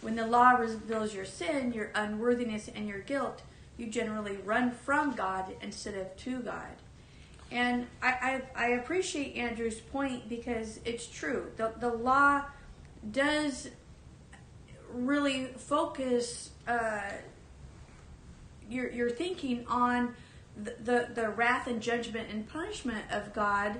When 0.00 0.16
the 0.16 0.26
law 0.26 0.50
reveals 0.50 1.14
your 1.14 1.24
sin, 1.24 1.72
your 1.72 1.90
unworthiness, 1.94 2.68
and 2.74 2.88
your 2.88 3.00
guilt, 3.00 3.42
you 3.78 3.86
generally 3.86 4.36
run 4.44 4.70
from 4.70 5.14
God 5.14 5.54
instead 5.62 5.94
of 5.94 6.14
to 6.18 6.40
God. 6.40 6.76
And 7.50 7.86
I, 8.02 8.42
I, 8.56 8.66
I 8.66 8.68
appreciate 8.72 9.36
Andrew's 9.36 9.80
point 9.80 10.28
because 10.28 10.80
it's 10.84 11.06
true. 11.06 11.50
The, 11.56 11.72
the 11.80 11.88
law 11.88 12.42
does 13.10 13.70
really 14.92 15.46
focus 15.56 16.50
uh, 16.66 17.00
your 18.68 18.90
your 18.90 19.10
thinking 19.10 19.66
on 19.66 20.14
the, 20.62 20.74
the, 20.82 21.08
the 21.14 21.28
wrath 21.30 21.66
and 21.66 21.80
judgment 21.80 22.28
and 22.30 22.48
punishment 22.48 23.04
of 23.10 23.32
God, 23.32 23.78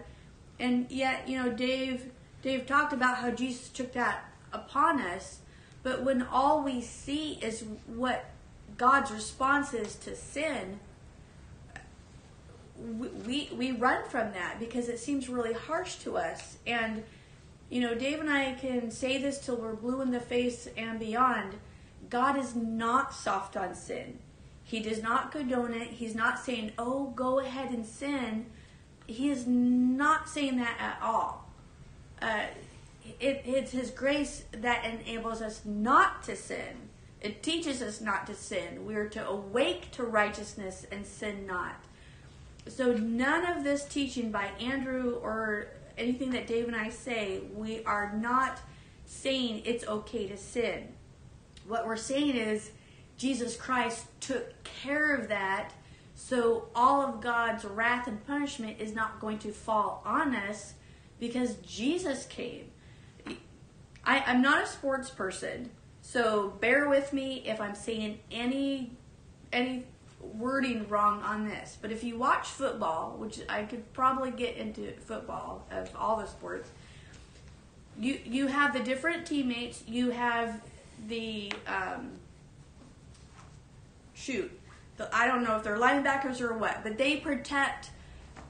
and 0.58 0.90
yet 0.90 1.28
you 1.28 1.42
know 1.42 1.50
Dave 1.50 2.10
Dave 2.42 2.66
talked 2.66 2.92
about 2.92 3.18
how 3.18 3.30
Jesus 3.30 3.68
took 3.68 3.92
that 3.92 4.24
upon 4.52 5.00
us, 5.00 5.40
but 5.82 6.04
when 6.04 6.22
all 6.22 6.62
we 6.62 6.80
see 6.80 7.32
is 7.42 7.64
what 7.86 8.30
God's 8.78 9.10
response 9.10 9.74
is 9.74 9.96
to 9.96 10.16
sin, 10.16 10.80
we, 12.78 13.08
we, 13.26 13.50
we 13.52 13.72
run 13.72 14.08
from 14.08 14.32
that 14.32 14.58
because 14.58 14.88
it 14.88 14.98
seems 14.98 15.28
really 15.28 15.52
harsh 15.52 15.96
to 15.96 16.16
us. 16.16 16.58
And 16.66 17.02
you 17.70 17.80
know, 17.80 17.94
Dave 17.94 18.20
and 18.20 18.30
I 18.30 18.54
can 18.54 18.90
say 18.90 19.18
this 19.20 19.38
till 19.44 19.56
we're 19.56 19.74
blue 19.74 20.00
in 20.00 20.10
the 20.10 20.20
face 20.20 20.68
and 20.76 20.98
beyond. 20.98 21.56
God 22.08 22.38
is 22.38 22.54
not 22.54 23.12
soft 23.12 23.56
on 23.56 23.74
sin. 23.74 24.18
He 24.64 24.80
does 24.80 25.02
not 25.02 25.32
condone 25.32 25.74
it. 25.74 25.88
He's 25.88 26.14
not 26.14 26.38
saying, 26.38 26.72
oh, 26.78 27.12
go 27.14 27.40
ahead 27.40 27.70
and 27.70 27.84
sin. 27.84 28.46
He 29.06 29.30
is 29.30 29.46
not 29.46 30.28
saying 30.28 30.56
that 30.58 30.76
at 30.78 30.98
all. 31.02 31.50
Uh, 32.22 32.44
it, 33.20 33.42
it's 33.44 33.72
His 33.72 33.90
grace 33.90 34.44
that 34.52 34.84
enables 34.84 35.42
us 35.42 35.62
not 35.64 36.22
to 36.24 36.36
sin. 36.36 36.87
It 37.20 37.42
teaches 37.42 37.82
us 37.82 38.00
not 38.00 38.26
to 38.28 38.34
sin. 38.34 38.86
We 38.86 38.94
are 38.94 39.08
to 39.08 39.28
awake 39.28 39.90
to 39.92 40.04
righteousness 40.04 40.86
and 40.90 41.04
sin 41.04 41.46
not. 41.46 41.84
So, 42.68 42.92
none 42.92 43.46
of 43.46 43.64
this 43.64 43.84
teaching 43.84 44.30
by 44.30 44.50
Andrew 44.60 45.18
or 45.22 45.68
anything 45.96 46.30
that 46.30 46.46
Dave 46.46 46.66
and 46.66 46.76
I 46.76 46.90
say, 46.90 47.40
we 47.54 47.82
are 47.84 48.12
not 48.14 48.60
saying 49.06 49.62
it's 49.64 49.86
okay 49.86 50.28
to 50.28 50.36
sin. 50.36 50.88
What 51.66 51.86
we're 51.86 51.96
saying 51.96 52.36
is 52.36 52.70
Jesus 53.16 53.56
Christ 53.56 54.06
took 54.20 54.62
care 54.62 55.14
of 55.14 55.28
that, 55.28 55.72
so 56.14 56.68
all 56.74 57.02
of 57.02 57.20
God's 57.20 57.64
wrath 57.64 58.06
and 58.06 58.24
punishment 58.26 58.80
is 58.80 58.94
not 58.94 59.20
going 59.20 59.38
to 59.40 59.50
fall 59.50 60.02
on 60.04 60.34
us 60.34 60.74
because 61.18 61.56
Jesus 61.56 62.26
came. 62.26 62.70
I, 64.04 64.22
I'm 64.26 64.40
not 64.40 64.62
a 64.62 64.66
sports 64.66 65.10
person, 65.10 65.70
so 66.10 66.54
bear 66.60 66.88
with 66.88 67.12
me 67.12 67.42
if 67.44 67.60
I'm 67.60 67.74
saying 67.74 68.20
any 68.30 68.92
any 69.52 69.84
wording 70.20 70.88
wrong 70.88 71.20
on 71.20 71.46
this, 71.46 71.76
but 71.82 71.92
if 71.92 72.02
you 72.02 72.16
watch 72.16 72.46
football, 72.46 73.16
which 73.18 73.40
I 73.46 73.64
could 73.64 73.92
probably 73.92 74.30
get 74.30 74.56
into 74.56 74.92
football 75.00 75.66
of 75.70 75.90
all 75.94 76.16
the 76.16 76.26
sports, 76.26 76.70
you 78.00 78.18
you 78.24 78.46
have 78.46 78.72
the 78.72 78.80
different 78.80 79.26
teammates. 79.26 79.84
You 79.86 80.10
have 80.10 80.62
the 81.08 81.52
um, 81.66 82.12
shoot. 84.14 84.50
The, 84.96 85.14
I 85.14 85.26
don't 85.26 85.44
know 85.44 85.58
if 85.58 85.62
they're 85.62 85.76
linebackers 85.76 86.40
or 86.40 86.56
what, 86.56 86.82
but 86.82 86.96
they 86.96 87.16
protect. 87.16 87.90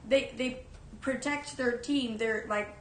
They 0.07 0.31
they 0.37 0.61
protect 1.01 1.57
their 1.57 1.73
team. 1.73 2.15
They're 2.15 2.45
like 2.47 2.73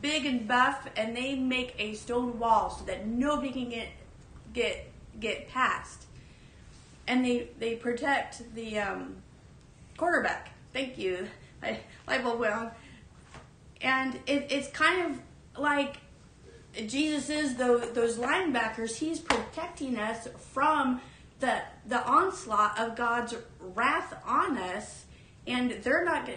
big 0.00 0.26
and 0.26 0.46
buff, 0.46 0.88
and 0.96 1.16
they 1.16 1.34
make 1.34 1.74
a 1.78 1.94
stone 1.94 2.38
wall 2.38 2.70
so 2.70 2.84
that 2.84 3.06
nobody 3.06 3.52
can 3.52 3.70
get 3.70 3.88
get 4.52 4.90
get 5.18 5.48
past 5.48 6.06
and 7.10 7.24
they 7.24 7.48
they 7.58 7.74
protect 7.74 8.54
the 8.54 8.78
um, 8.78 9.16
quarterback. 9.96 10.50
Thank 10.72 10.96
you, 10.96 11.26
I, 11.62 11.80
light 12.06 12.22
bulb 12.22 12.38
went 12.38 12.54
on. 12.54 12.70
And 13.82 14.14
it, 14.26 14.46
it's 14.50 14.68
kind 14.68 15.10
of 15.10 15.60
like 15.60 15.96
Jesus 16.86 17.30
is 17.30 17.54
the, 17.56 17.90
those 17.94 18.16
linebackers. 18.18 18.96
He's 18.96 19.18
protecting 19.18 19.98
us 19.98 20.28
from 20.52 21.00
the 21.40 21.60
the 21.86 22.02
onslaught 22.06 22.78
of 22.78 22.94
God's 22.94 23.34
wrath 23.60 24.14
on 24.24 24.56
us, 24.56 25.04
and 25.46 25.72
they're 25.82 26.04
not. 26.04 26.30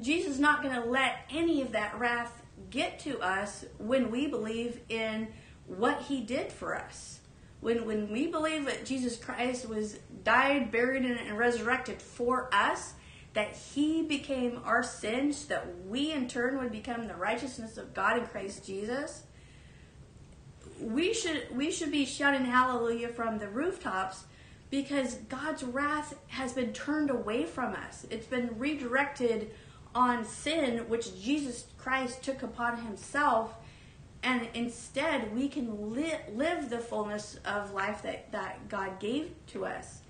Jesus 0.00 0.32
is 0.32 0.40
not 0.40 0.60
going 0.60 0.74
to 0.74 0.88
let 0.88 1.18
any 1.30 1.62
of 1.62 1.70
that 1.70 1.96
wrath 2.00 2.42
get 2.70 2.98
to 3.00 3.20
us 3.20 3.64
when 3.78 4.10
we 4.10 4.26
believe 4.26 4.80
in 4.88 5.28
what 5.66 6.02
He 6.02 6.20
did 6.20 6.52
for 6.52 6.76
us 6.76 7.20
when 7.64 7.86
when 7.86 8.12
we 8.12 8.26
believe 8.26 8.66
that 8.66 8.84
Jesus 8.84 9.16
Christ 9.16 9.66
was 9.66 9.98
died, 10.22 10.70
buried, 10.70 11.06
and 11.06 11.38
resurrected 11.38 12.00
for 12.00 12.50
us, 12.52 12.92
that 13.32 13.56
He 13.56 14.02
became 14.02 14.60
our 14.66 14.82
sins, 14.82 15.38
so 15.38 15.48
that 15.48 15.66
we 15.86 16.12
in 16.12 16.28
turn 16.28 16.58
would 16.58 16.70
become 16.70 17.08
the 17.08 17.14
righteousness 17.14 17.78
of 17.78 17.94
God 17.94 18.18
in 18.18 18.26
Christ 18.26 18.66
Jesus. 18.66 19.22
We 20.78 21.14
should 21.14 21.56
we 21.56 21.70
should 21.70 21.90
be 21.90 22.04
shouting 22.04 22.44
hallelujah 22.44 23.08
from 23.08 23.38
the 23.38 23.48
rooftops 23.48 24.24
because 24.68 25.14
God's 25.30 25.64
wrath 25.64 26.14
has 26.26 26.52
been 26.52 26.74
turned 26.74 27.08
away 27.08 27.44
from 27.44 27.72
us. 27.72 28.06
It's 28.10 28.26
been 28.26 28.58
redirected 28.58 29.52
on 29.94 30.24
sin, 30.24 30.78
which 30.88 31.22
Jesus 31.22 31.66
Christ 31.78 32.22
took 32.22 32.42
upon 32.42 32.78
himself, 32.78 33.54
and 34.22 34.48
instead 34.54 35.34
we 35.34 35.48
can 35.48 35.92
li- 35.92 36.14
live 36.34 36.70
the 36.70 36.78
fullness 36.78 37.38
of 37.44 37.72
life 37.72 38.02
that, 38.02 38.32
that 38.32 38.68
God 38.68 38.98
gave 38.98 39.32
to 39.48 39.66
us. 39.66 40.00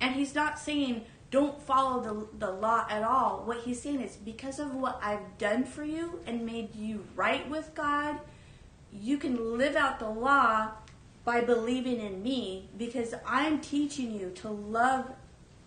And 0.00 0.14
he's 0.14 0.34
not 0.34 0.58
saying 0.58 1.04
don't 1.30 1.60
follow 1.60 2.00
the, 2.00 2.46
the 2.46 2.52
law 2.52 2.86
at 2.88 3.02
all. 3.02 3.42
What 3.44 3.62
he's 3.62 3.82
saying 3.82 4.00
is 4.02 4.14
because 4.16 4.60
of 4.60 4.72
what 4.74 5.00
I've 5.02 5.36
done 5.36 5.64
for 5.64 5.82
you 5.82 6.20
and 6.26 6.46
made 6.46 6.76
you 6.76 7.04
right 7.16 7.48
with 7.50 7.74
God, 7.74 8.20
you 8.92 9.18
can 9.18 9.58
live 9.58 9.74
out 9.74 9.98
the 9.98 10.08
law 10.08 10.70
by 11.24 11.40
believing 11.40 12.00
in 12.00 12.22
me 12.22 12.68
because 12.78 13.14
I'm 13.26 13.60
teaching 13.60 14.12
you 14.12 14.30
to 14.36 14.48
love 14.48 15.10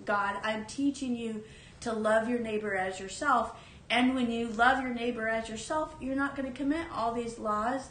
God. 0.06 0.38
I'm 0.44 0.66
teaching 0.66 1.18
you 1.18 1.44
to 1.88 1.94
love 1.94 2.30
your 2.30 2.40
neighbor 2.40 2.76
as 2.76 3.00
yourself. 3.00 3.54
And 3.90 4.16
when 4.16 4.30
you 4.32 4.50
love 4.50 4.82
your 4.82 4.94
neighbor 4.94 5.28
as 5.28 5.48
yourself, 5.48 5.96
you're 6.02 6.16
not 6.16 6.36
going 6.36 6.52
to 6.52 6.58
commit 6.58 6.86
all 6.94 7.14
these 7.14 7.40
laws 7.40 7.90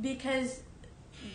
because 0.00 0.60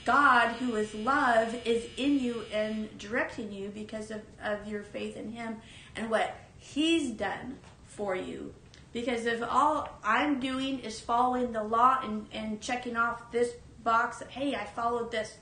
God, 0.05 0.49
who 0.53 0.75
is 0.75 0.93
love, 0.93 1.55
is 1.65 1.87
in 1.97 2.19
you 2.19 2.43
and 2.53 2.95
directing 2.97 3.51
you 3.51 3.69
because 3.69 4.11
of, 4.11 4.21
of 4.43 4.67
your 4.67 4.83
faith 4.83 5.17
in 5.17 5.31
Him 5.31 5.57
and 5.95 6.09
what 6.09 6.35
He's 6.57 7.09
done 7.11 7.57
for 7.85 8.15
you. 8.15 8.53
Because 8.93 9.25
if 9.25 9.41
all 9.41 9.89
I'm 10.03 10.39
doing 10.39 10.79
is 10.79 10.99
following 10.99 11.51
the 11.51 11.63
law 11.63 11.99
and, 12.03 12.27
and 12.31 12.61
checking 12.61 12.97
off 12.97 13.31
this 13.31 13.53
box, 13.83 14.21
hey, 14.29 14.53
I 14.53 14.65
followed 14.65 15.11
this, 15.11 15.37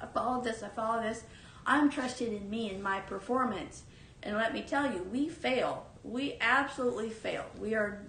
I 0.00 0.06
followed 0.06 0.44
this, 0.44 0.62
I 0.62 0.68
followed 0.68 1.04
this, 1.04 1.22
I'm 1.66 1.90
trusting 1.90 2.34
in 2.34 2.48
me 2.48 2.70
and 2.70 2.82
my 2.82 3.00
performance. 3.00 3.82
And 4.22 4.36
let 4.36 4.52
me 4.52 4.62
tell 4.62 4.92
you, 4.92 5.06
we 5.12 5.28
fail. 5.28 5.86
We 6.02 6.36
absolutely 6.40 7.10
fail. 7.10 7.44
We 7.58 7.74
are, 7.74 8.02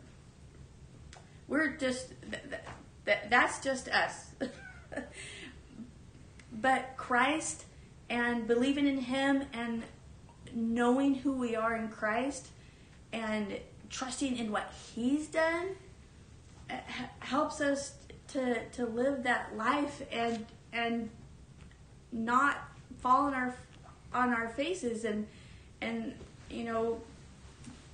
we're 1.47 1.77
just, 1.77 2.13
that, 3.05 3.29
that's 3.29 3.63
just 3.63 3.89
us. 3.89 4.31
but 6.61 6.93
Christ 6.97 7.65
and 8.09 8.47
believing 8.47 8.87
in 8.87 8.97
Him 8.97 9.43
and 9.53 9.83
knowing 10.53 11.15
who 11.15 11.33
we 11.33 11.55
are 11.55 11.75
in 11.75 11.89
Christ 11.89 12.47
and 13.13 13.59
trusting 13.89 14.37
in 14.37 14.51
what 14.51 14.73
He's 14.93 15.27
done 15.27 15.67
uh, 16.69 16.75
helps 17.19 17.61
us 17.61 17.93
to 18.29 18.67
to 18.69 18.85
live 18.85 19.23
that 19.23 19.55
life 19.55 20.01
and 20.11 20.45
and 20.71 21.09
not 22.11 22.57
fall 22.99 23.25
on 23.25 23.33
our 23.33 23.55
on 24.13 24.33
our 24.33 24.49
faces 24.49 25.05
and 25.05 25.27
and 25.81 26.13
you 26.49 26.63
know 26.63 27.01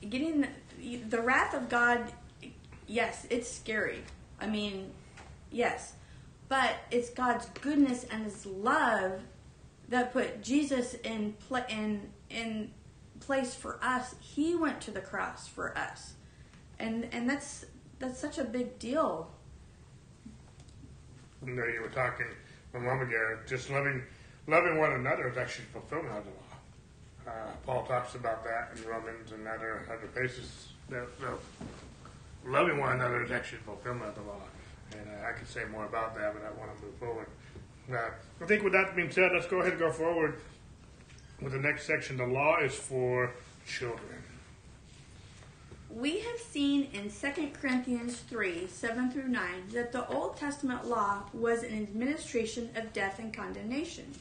getting 0.09 0.47
the, 0.79 0.95
the 1.09 1.21
wrath 1.21 1.53
of 1.53 1.69
God 1.69 2.11
yes 2.87 3.25
it's 3.29 3.49
scary 3.49 4.01
I 4.39 4.47
mean 4.47 4.91
yes 5.51 5.93
but 6.47 6.75
it's 6.91 7.09
God's 7.09 7.47
goodness 7.61 8.05
and 8.11 8.23
His 8.23 8.45
love 8.45 9.21
that 9.89 10.13
put 10.13 10.41
Jesus 10.41 10.93
in 10.95 11.35
in 11.69 12.09
in 12.29 12.71
place 13.19 13.55
for 13.55 13.79
us. 13.81 14.15
He 14.19 14.55
went 14.55 14.81
to 14.81 14.91
the 14.91 15.01
cross 15.01 15.47
for 15.47 15.77
us, 15.77 16.13
and 16.79 17.07
and 17.11 17.29
that's 17.29 17.65
that's 17.99 18.19
such 18.19 18.37
a 18.37 18.43
big 18.43 18.77
deal. 18.79 19.31
You 21.45 21.53
you 21.67 21.81
were 21.81 21.89
talking 21.89 22.27
a 22.73 22.79
moment 22.79 23.11
just 23.47 23.69
loving 23.69 24.03
loving 24.47 24.77
one 24.77 24.93
another 24.93 25.29
is 25.29 25.37
actually 25.37 25.65
fulfillment 25.73 26.17
of 26.17 26.23
the 26.25 26.31
law. 26.31 26.44
Uh, 27.27 27.31
Paul 27.65 27.83
talks 27.85 28.15
about 28.15 28.43
that 28.43 28.71
in 28.75 28.87
Romans 28.87 29.31
and 29.31 29.47
other 29.47 29.85
other 29.91 30.07
places. 30.07 30.69
That 30.89 31.07
loving 32.45 32.79
one 32.79 32.93
another 32.93 33.23
is 33.23 33.31
actually 33.31 33.59
fulfillment 33.59 34.09
of 34.09 34.15
the 34.15 34.21
law. 34.21 34.41
And 34.91 35.07
uh, 35.09 35.27
I 35.27 35.31
could 35.31 35.47
say 35.47 35.65
more 35.65 35.85
about 35.85 36.15
that, 36.15 36.33
but 36.33 36.43
I 36.43 36.51
want 36.59 36.77
to 36.77 36.85
move 36.85 36.95
forward. 36.95 37.27
Uh, 37.91 38.11
I 38.41 38.45
think 38.45 38.63
with 38.63 38.73
that 38.73 38.95
being 38.95 39.11
said, 39.11 39.31
let's 39.33 39.47
go 39.47 39.59
ahead 39.59 39.73
and 39.73 39.79
go 39.79 39.91
forward 39.91 40.39
with 41.41 41.53
the 41.53 41.59
next 41.59 41.85
section. 41.85 42.17
The 42.17 42.25
law 42.25 42.57
is 42.59 42.73
for 42.73 43.31
children. 43.67 44.23
We 45.89 46.19
have 46.19 46.39
seen 46.39 46.89
in 46.93 47.09
2 47.09 47.51
Corinthians 47.53 48.17
3 48.17 48.67
7 48.67 49.11
through 49.11 49.29
9 49.29 49.69
that 49.73 49.91
the 49.91 50.07
Old 50.09 50.37
Testament 50.37 50.85
law 50.85 51.23
was 51.33 51.63
an 51.63 51.73
administration 51.73 52.69
of 52.75 52.91
death 52.93 53.17
and 53.17 53.33
condemnation. 53.33 54.13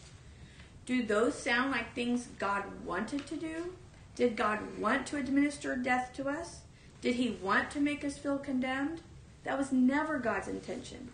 Do 0.87 1.03
those 1.03 1.35
sound 1.35 1.70
like 1.70 1.94
things 1.94 2.29
God 2.38 2.64
wanted 2.85 3.27
to 3.29 3.37
do? 3.37 3.75
Did 4.16 4.37
God 4.37 4.79
want 4.79 5.07
to 5.09 5.16
administer 5.16 5.77
death 5.77 6.12
to 6.16 6.29
us? 6.29 6.61
Did 7.01 7.14
he 7.14 7.38
want 7.42 7.70
to 7.70 7.81
make 7.81 8.05
us 8.05 8.18
feel 8.18 8.38
condemned? 8.38 9.01
That 9.44 9.59
was 9.59 9.73
never 9.73 10.18
God's 10.18 10.49
intention. 10.49 11.09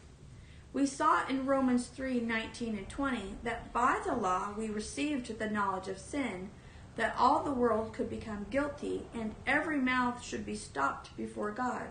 We 0.72 0.86
saw 0.86 1.26
in 1.28 1.46
Romans 1.46 1.86
3 1.86 2.20
19 2.20 2.76
and 2.78 2.88
20 2.88 3.36
that 3.42 3.72
by 3.72 4.00
the 4.04 4.14
law 4.14 4.54
we 4.56 4.68
received 4.68 5.38
the 5.38 5.50
knowledge 5.50 5.88
of 5.88 5.98
sin, 5.98 6.50
that 6.96 7.14
all 7.18 7.42
the 7.42 7.52
world 7.52 7.92
could 7.92 8.10
become 8.10 8.46
guilty, 8.50 9.06
and 9.14 9.34
every 9.46 9.78
mouth 9.78 10.22
should 10.22 10.44
be 10.44 10.54
stopped 10.54 11.16
before 11.16 11.50
God. 11.50 11.88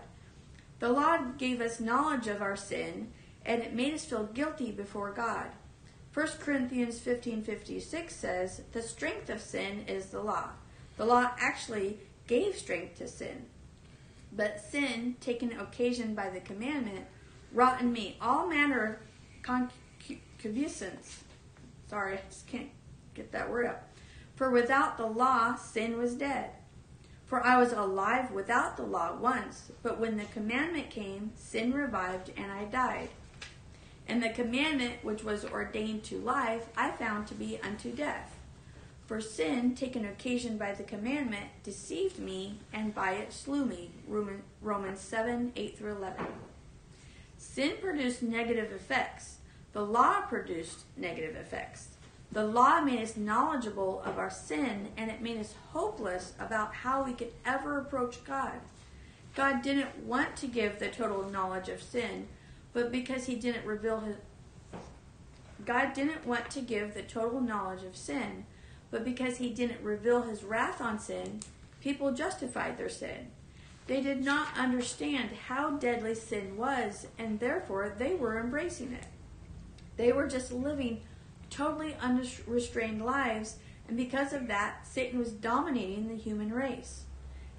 The 0.78 0.90
law 0.90 1.18
gave 1.36 1.60
us 1.60 1.80
knowledge 1.80 2.26
of 2.26 2.40
our 2.40 2.56
sin, 2.56 3.08
and 3.44 3.62
it 3.62 3.74
made 3.74 3.94
us 3.94 4.04
feel 4.04 4.24
guilty 4.24 4.70
before 4.70 5.12
God. 5.12 5.48
1 6.12 6.40
Corinthians 6.40 6.98
15:56 6.98 8.14
says, 8.16 8.62
"The 8.72 8.82
strength 8.82 9.30
of 9.30 9.40
sin 9.40 9.84
is 9.86 10.06
the 10.06 10.20
law." 10.20 10.50
The 10.96 11.04
law 11.04 11.32
actually 11.38 12.00
gave 12.26 12.56
strength 12.56 12.98
to 12.98 13.08
sin. 13.08 13.46
But 14.32 14.60
sin, 14.60 15.16
taken 15.20 15.58
occasion 15.58 16.14
by 16.14 16.30
the 16.30 16.40
commandment, 16.40 17.06
wrought 17.52 17.80
in 17.80 17.92
me 17.92 18.16
all 18.20 18.48
manner 18.48 18.84
of 18.84 18.96
concupiscence. 19.42 21.24
Sorry, 21.88 22.18
I 22.18 22.22
just 22.28 22.46
can't 22.46 22.70
get 23.14 23.32
that 23.32 23.50
word 23.50 23.66
up. 23.66 23.88
For 24.34 24.50
without 24.50 24.96
the 24.96 25.06
law, 25.06 25.56
sin 25.56 25.96
was 25.96 26.14
dead. 26.14 26.50
For 27.26 27.44
I 27.44 27.58
was 27.58 27.72
alive 27.72 28.32
without 28.32 28.76
the 28.76 28.82
law 28.82 29.16
once, 29.16 29.70
but 29.82 30.00
when 30.00 30.16
the 30.16 30.24
commandment 30.24 30.90
came, 30.90 31.32
sin 31.36 31.72
revived 31.72 32.30
and 32.36 32.50
I 32.50 32.64
died. 32.64 33.10
And 34.10 34.20
the 34.20 34.30
commandment 34.30 35.04
which 35.04 35.22
was 35.22 35.44
ordained 35.44 36.02
to 36.04 36.18
life, 36.18 36.66
I 36.76 36.90
found 36.90 37.28
to 37.28 37.34
be 37.34 37.60
unto 37.62 37.92
death. 37.92 38.36
For 39.06 39.20
sin, 39.20 39.76
taken 39.76 40.04
occasion 40.04 40.58
by 40.58 40.72
the 40.72 40.82
commandment, 40.82 41.46
deceived 41.62 42.18
me, 42.18 42.58
and 42.72 42.92
by 42.92 43.12
it 43.12 43.32
slew 43.32 43.64
me. 43.64 43.92
Romans 44.60 45.00
7 45.00 45.52
8 45.54 45.78
through 45.78 45.92
11. 45.92 46.26
Sin 47.38 47.74
produced 47.80 48.20
negative 48.20 48.72
effects. 48.72 49.36
The 49.74 49.84
law 49.84 50.22
produced 50.22 50.80
negative 50.96 51.36
effects. 51.36 51.90
The 52.32 52.44
law 52.44 52.80
made 52.80 53.02
us 53.02 53.16
knowledgeable 53.16 54.02
of 54.04 54.18
our 54.18 54.30
sin, 54.30 54.88
and 54.96 55.08
it 55.08 55.22
made 55.22 55.38
us 55.38 55.54
hopeless 55.72 56.32
about 56.40 56.74
how 56.74 57.04
we 57.04 57.12
could 57.12 57.32
ever 57.46 57.78
approach 57.78 58.24
God. 58.24 58.60
God 59.36 59.62
didn't 59.62 60.04
want 60.04 60.34
to 60.38 60.48
give 60.48 60.80
the 60.80 60.88
total 60.88 61.30
knowledge 61.30 61.68
of 61.68 61.80
sin, 61.80 62.26
but 62.72 62.92
because 62.92 63.26
he 63.26 63.36
didn't 63.36 63.66
reveal 63.66 64.00
his 64.00 64.16
God 65.64 65.92
didn't 65.92 66.26
want 66.26 66.50
to 66.50 66.60
give 66.60 66.94
the 66.94 67.02
total 67.02 67.40
knowledge 67.40 67.84
of 67.84 67.96
sin, 67.96 68.46
but 68.90 69.04
because 69.04 69.36
he 69.36 69.50
didn't 69.50 69.82
reveal 69.82 70.22
his 70.22 70.42
wrath 70.42 70.80
on 70.80 70.98
sin, 70.98 71.40
people 71.80 72.12
justified 72.12 72.78
their 72.78 72.88
sin. 72.88 73.28
They 73.86 74.00
did 74.00 74.24
not 74.24 74.56
understand 74.56 75.30
how 75.48 75.72
deadly 75.72 76.14
sin 76.14 76.56
was, 76.56 77.08
and 77.18 77.40
therefore 77.40 77.94
they 77.98 78.14
were 78.14 78.38
embracing 78.38 78.92
it. 78.92 79.06
They 79.96 80.12
were 80.12 80.28
just 80.28 80.52
living 80.52 81.02
totally 81.50 81.96
unrestrained 82.00 83.04
lives, 83.04 83.56
and 83.88 83.96
because 83.96 84.32
of 84.32 84.46
that, 84.46 84.86
Satan 84.86 85.18
was 85.18 85.32
dominating 85.32 86.08
the 86.08 86.16
human 86.16 86.52
race. 86.52 87.04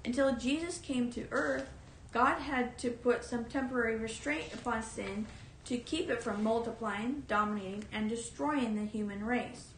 Until 0.04 0.34
Jesus 0.34 0.78
came 0.78 1.12
to 1.12 1.26
earth, 1.30 1.68
God 2.12 2.40
had 2.40 2.78
to 2.78 2.90
put 2.90 3.24
some 3.24 3.46
temporary 3.46 3.96
restraint 3.96 4.52
upon 4.52 4.82
sin 4.82 5.26
to 5.64 5.78
keep 5.78 6.10
it 6.10 6.22
from 6.22 6.42
multiplying, 6.42 7.22
dominating, 7.28 7.84
and 7.92 8.08
destroying 8.08 8.76
the 8.76 8.84
human 8.84 9.24
race. 9.24 9.68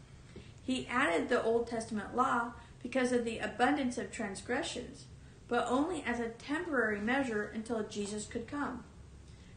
He 0.63 0.87
added 0.87 1.29
the 1.29 1.43
Old 1.43 1.67
Testament 1.67 2.15
law 2.15 2.53
because 2.81 3.11
of 3.11 3.23
the 3.23 3.39
abundance 3.39 3.97
of 3.97 4.11
transgressions, 4.11 5.05
but 5.47 5.67
only 5.69 6.03
as 6.03 6.19
a 6.19 6.29
temporary 6.29 6.99
measure 6.99 7.51
until 7.53 7.83
Jesus 7.83 8.25
could 8.25 8.47
come. 8.47 8.83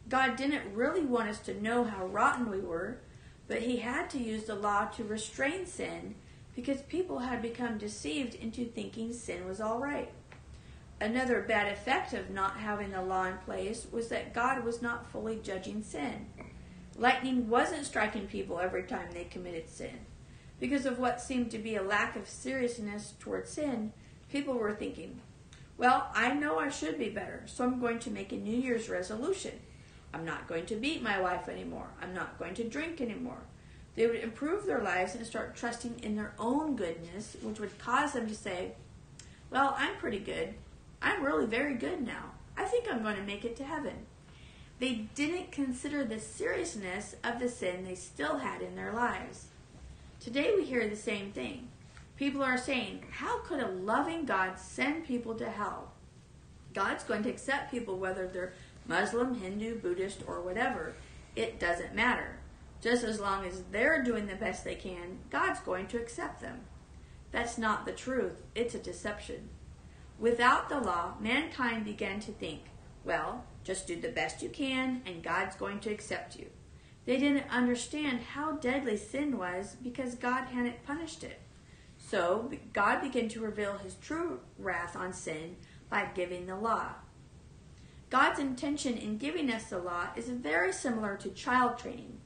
God 0.09 0.37
didn't 0.37 0.75
really 0.75 1.05
want 1.05 1.29
us 1.29 1.39
to 1.41 1.63
know 1.63 1.85
how 1.85 2.07
rotten 2.07 2.51
we 2.51 2.61
were, 2.61 2.99
but 3.47 3.63
He 3.63 3.79
had 3.79 4.09
to 4.11 4.19
use 4.19 4.45
the 4.45 4.55
law 4.55 4.87
to 4.87 5.05
restrain 5.05 5.67
sin 5.67 6.15
because 6.55 6.83
people 6.83 7.21
had 7.21 7.41
become 7.41 7.79
deceived 7.79 8.35
into 8.35 8.65
thinking 8.65 9.13
sin 9.13 9.47
was 9.47 9.61
all 9.61 9.79
right. 9.79 10.11
Another 11.01 11.43
bad 11.43 11.73
effect 11.73 12.13
of 12.13 12.31
not 12.31 12.57
having 12.57 12.91
the 12.91 13.03
law 13.03 13.25
in 13.25 13.39
place 13.39 13.87
was 13.91 14.09
that 14.09 14.35
God 14.35 14.65
was 14.65 14.83
not 14.83 15.11
fully 15.11 15.39
judging 15.43 15.83
sin. 15.83 16.27
Lightning 16.97 17.49
wasn't 17.49 17.87
striking 17.87 18.27
people 18.27 18.59
every 18.59 18.83
time 18.83 19.11
they 19.13 19.25
committed 19.25 19.69
sin. 19.69 20.01
Because 20.59 20.87
of 20.87 20.99
what 20.99 21.21
seemed 21.21 21.53
to 21.53 21.59
be 21.59 21.77
a 21.77 21.83
lack 21.83 22.17
of 22.17 22.29
seriousness 22.29 23.15
toward 23.21 23.47
sin, 23.47 23.93
people 24.29 24.55
were 24.55 24.75
thinking, 24.75 25.21
Well, 25.77 26.11
I 26.15 26.35
know 26.35 26.59
I 26.59 26.69
should 26.69 26.99
be 26.99 27.11
better, 27.11 27.45
so 27.47 27.65
I'm 27.65 27.81
going 27.81 28.01
to 28.01 28.11
make 28.11 28.33
a 28.33 28.37
New 28.37 28.57
Year's 28.59 28.89
resolution. 28.89 29.61
I'm 30.13 30.25
not 30.25 30.49
going 30.49 30.67
to 30.67 30.75
beat 30.75 31.01
my 31.01 31.21
wife 31.21 31.49
anymore. 31.49 31.91
I'm 32.03 32.13
not 32.15 32.41
going 32.41 32.55
to 32.55 32.65
drink 32.65 33.01
anymore. 33.01 33.43
They 33.95 34.07
would 34.07 34.21
improve 34.21 34.67
their 34.67 34.83
lives 34.83 35.15
and 35.15 35.25
start 35.25 35.55
trusting 35.55 36.01
in 36.03 36.17
their 36.17 36.35
own 36.41 36.75
goodness, 36.75 37.37
which 37.41 37.61
would 37.61 37.79
cause 37.79 38.15
them 38.15 38.27
to 38.27 38.35
say, 38.35 38.73
Well, 39.51 39.77
I'm 39.79 39.97
pretty 39.97 40.19
good. 40.19 40.55
I'm 41.01 41.25
really 41.25 41.47
very 41.47 41.75
good 41.75 42.05
now. 42.07 42.33
I 42.57 42.65
think 42.65 42.87
I'm 42.91 43.03
going 43.03 43.17
to 43.17 43.23
make 43.23 43.45
it 43.45 43.57
to 43.57 43.65
heaven. 43.65 44.07
They 44.79 45.09
didn't 45.15 45.53
consider 45.53 46.05
the 46.05 46.21
seriousness 46.21 47.17
of 47.25 47.41
the 47.41 47.49
sin 47.49 47.85
they 47.85 47.95
still 47.95 48.39
had 48.39 48.63
in 48.63 48.77
their 48.77 48.93
lives. 48.93 49.47
Today 50.21 50.53
we 50.57 50.65
hear 50.65 50.89
the 50.89 50.97
same 50.97 51.33
thing. 51.33 51.69
People 52.17 52.43
are 52.43 52.59
saying, 52.59 53.05
How 53.11 53.41
could 53.41 53.61
a 53.61 53.69
loving 53.69 54.25
God 54.25 54.59
send 54.59 55.07
people 55.07 55.35
to 55.37 55.49
hell? 55.49 55.93
God's 56.75 57.05
going 57.05 57.23
to 57.25 57.31
accept 57.31 57.71
people 57.71 57.99
whether 57.99 58.27
they're 58.27 58.53
Muslim, 58.87 59.35
Hindu, 59.35 59.81
Buddhist, 59.81 60.23
or 60.27 60.41
whatever. 60.41 60.95
It 61.37 61.61
doesn't 61.61 61.95
matter. 61.95 62.39
Just 62.81 63.05
as 63.05 63.21
long 63.21 63.45
as 63.45 63.63
they're 63.71 64.03
doing 64.03 64.27
the 64.27 64.35
best 64.35 64.65
they 64.65 64.75
can, 64.75 65.19
God's 65.31 65.61
going 65.61 65.87
to 65.89 65.99
accept 65.99 66.41
them. 66.41 66.61
That's 67.31 67.59
not 67.59 67.85
the 67.85 67.93
truth, 67.93 68.43
it's 68.55 68.75
a 68.75 68.79
deception. 68.79 69.49
Without 70.19 70.69
the 70.69 70.81
law, 70.81 71.15
mankind 71.21 71.85
began 71.85 72.19
to 72.21 72.33
think, 72.33 72.63
well, 73.05 73.45
just 73.63 73.87
do 73.87 74.01
the 74.01 74.09
best 74.09 74.43
you 74.43 74.49
can 74.49 75.03
and 75.07 75.23
God's 75.23 75.57
going 75.57 75.81
to 75.81 75.91
accept 75.91 76.37
you. 76.37 76.47
They 77.05 77.17
didn't 77.17 77.51
understand 77.51 78.21
how 78.21 78.53
deadly 78.53 78.97
sin 78.97 79.39
was 79.39 79.77
because 79.83 80.15
God 80.15 80.49
hadn't 80.49 80.85
punished 80.85 81.25
it. 81.25 81.41
So 81.97 82.51
God 82.73 83.01
began 83.01 83.29
to 83.31 83.41
reveal 83.41 83.79
his 83.79 83.95
true 83.95 84.41
wrath 84.59 84.97
on 84.97 85.13
sin 85.13 85.57
by 85.89 86.09
giving 86.15 86.47
the 86.47 86.57
law. 86.57 86.91
God's 88.11 88.41
intention 88.41 88.97
in 88.97 89.19
giving 89.19 89.51
us 89.51 89.65
the 89.65 89.79
law 89.79 90.09
is 90.17 90.29
very 90.29 90.73
similar 90.73 91.17
to 91.17 91.31
child 91.31 91.79
training. 91.79 92.21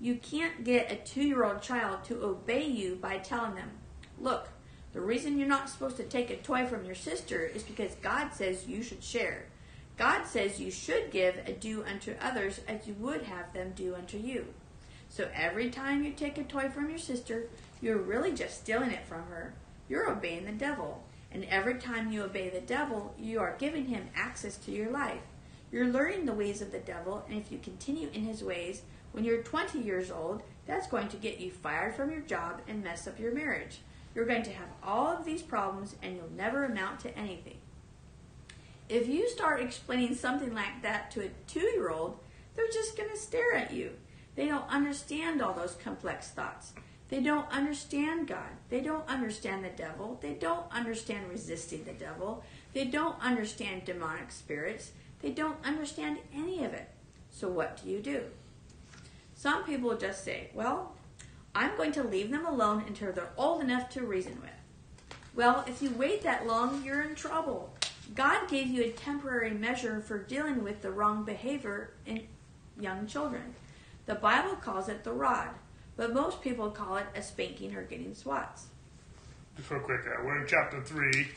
You 0.00 0.16
can't 0.16 0.64
get 0.64 0.90
a 0.90 0.96
two 0.96 1.22
year 1.22 1.44
old 1.44 1.62
child 1.62 2.04
to 2.04 2.22
obey 2.22 2.66
you 2.66 2.96
by 2.96 3.18
telling 3.18 3.54
them, 3.54 3.70
Look, 4.18 4.48
the 4.92 5.00
reason 5.00 5.38
you're 5.38 5.48
not 5.48 5.70
supposed 5.70 5.96
to 5.96 6.04
take 6.04 6.30
a 6.30 6.36
toy 6.36 6.66
from 6.66 6.84
your 6.84 6.94
sister 6.94 7.44
is 7.44 7.62
because 7.62 7.94
God 8.02 8.34
says 8.34 8.66
you 8.66 8.82
should 8.82 9.02
share. 9.02 9.46
God 9.96 10.24
says 10.24 10.60
you 10.60 10.70
should 10.70 11.10
give 11.10 11.36
a 11.46 11.52
do 11.52 11.84
unto 11.84 12.14
others 12.20 12.60
as 12.68 12.86
you 12.86 12.94
would 12.94 13.22
have 13.22 13.52
them 13.52 13.72
do 13.74 13.94
unto 13.94 14.18
you. 14.18 14.46
So 15.08 15.28
every 15.34 15.70
time 15.70 16.04
you 16.04 16.12
take 16.12 16.38
a 16.38 16.44
toy 16.44 16.68
from 16.70 16.88
your 16.88 16.98
sister, 16.98 17.48
you're 17.80 17.98
really 17.98 18.32
just 18.32 18.60
stealing 18.60 18.90
it 18.90 19.06
from 19.06 19.24
her. 19.24 19.54
You're 19.88 20.10
obeying 20.10 20.46
the 20.46 20.52
devil. 20.52 21.02
And 21.30 21.44
every 21.44 21.74
time 21.74 22.12
you 22.12 22.22
obey 22.22 22.50
the 22.50 22.60
devil, 22.60 23.14
you 23.18 23.40
are 23.40 23.56
giving 23.58 23.86
him 23.86 24.08
access 24.14 24.56
to 24.58 24.70
your 24.70 24.90
life. 24.90 25.22
You're 25.70 25.88
learning 25.88 26.26
the 26.26 26.34
ways 26.34 26.60
of 26.60 26.70
the 26.70 26.78
devil, 26.78 27.24
and 27.28 27.38
if 27.38 27.50
you 27.50 27.58
continue 27.58 28.10
in 28.12 28.24
his 28.24 28.44
ways, 28.44 28.82
when 29.12 29.24
you're 29.24 29.42
20 29.42 29.78
years 29.78 30.10
old, 30.10 30.42
that's 30.66 30.86
going 30.86 31.08
to 31.08 31.16
get 31.16 31.40
you 31.40 31.50
fired 31.50 31.94
from 31.94 32.10
your 32.10 32.20
job 32.20 32.60
and 32.68 32.84
mess 32.84 33.06
up 33.06 33.18
your 33.18 33.32
marriage. 33.32 33.80
You're 34.14 34.26
going 34.26 34.42
to 34.42 34.52
have 34.52 34.68
all 34.82 35.06
of 35.06 35.24
these 35.24 35.42
problems, 35.42 35.96
and 36.02 36.16
you'll 36.16 36.30
never 36.36 36.64
amount 36.64 37.00
to 37.00 37.16
anything. 37.16 37.58
If 38.88 39.08
you 39.08 39.28
start 39.28 39.62
explaining 39.62 40.14
something 40.14 40.54
like 40.54 40.82
that 40.82 41.10
to 41.12 41.24
a 41.24 41.30
two 41.46 41.60
year 41.60 41.90
old, 41.90 42.18
they're 42.54 42.66
just 42.66 42.96
going 42.96 43.10
to 43.10 43.16
stare 43.16 43.54
at 43.54 43.72
you. 43.72 43.92
They 44.34 44.46
don't 44.46 44.68
understand 44.68 45.40
all 45.40 45.54
those 45.54 45.76
complex 45.82 46.28
thoughts. 46.28 46.72
They 47.08 47.20
don't 47.20 47.50
understand 47.50 48.28
God. 48.28 48.48
They 48.70 48.80
don't 48.80 49.06
understand 49.06 49.64
the 49.64 49.70
devil. 49.70 50.18
They 50.22 50.32
don't 50.32 50.64
understand 50.72 51.28
resisting 51.28 51.84
the 51.84 51.92
devil. 51.92 52.42
They 52.72 52.86
don't 52.86 53.22
understand 53.22 53.84
demonic 53.84 54.30
spirits. 54.30 54.92
They 55.20 55.30
don't 55.30 55.58
understand 55.64 56.18
any 56.34 56.64
of 56.64 56.72
it. 56.72 56.88
So, 57.30 57.48
what 57.48 57.82
do 57.82 57.90
you 57.90 58.00
do? 58.00 58.22
Some 59.34 59.64
people 59.64 59.96
just 59.96 60.24
say, 60.24 60.50
Well, 60.54 60.94
I'm 61.54 61.76
going 61.76 61.92
to 61.92 62.02
leave 62.02 62.30
them 62.30 62.46
alone 62.46 62.84
until 62.86 63.12
they're 63.12 63.30
old 63.36 63.62
enough 63.62 63.90
to 63.90 64.06
reason 64.06 64.40
with. 64.40 64.50
Well, 65.34 65.64
if 65.66 65.82
you 65.82 65.90
wait 65.90 66.22
that 66.22 66.46
long, 66.46 66.84
you're 66.84 67.02
in 67.02 67.14
trouble. 67.14 67.74
God 68.14 68.48
gave 68.48 68.66
you 68.66 68.82
a 68.84 68.90
temporary 68.90 69.50
measure 69.50 70.00
for 70.00 70.18
dealing 70.18 70.62
with 70.62 70.82
the 70.82 70.90
wrong 70.90 71.24
behavior 71.24 71.92
in 72.06 72.26
young 72.78 73.06
children. 73.06 73.54
The 74.06 74.14
Bible 74.14 74.56
calls 74.56 74.88
it 74.88 75.04
the 75.04 75.12
rod 75.12 75.50
but 75.96 76.14
most 76.14 76.40
people 76.40 76.70
call 76.70 76.96
it 76.96 77.06
a 77.14 77.22
spanking 77.22 77.74
or 77.74 77.82
getting 77.82 78.14
swats. 78.14 78.66
Just 79.56 79.70
real 79.70 79.80
quick, 79.80 80.00
uh, 80.00 80.24
we're 80.24 80.40
in 80.40 80.46
chapter 80.46 80.82
3, 80.82 81.28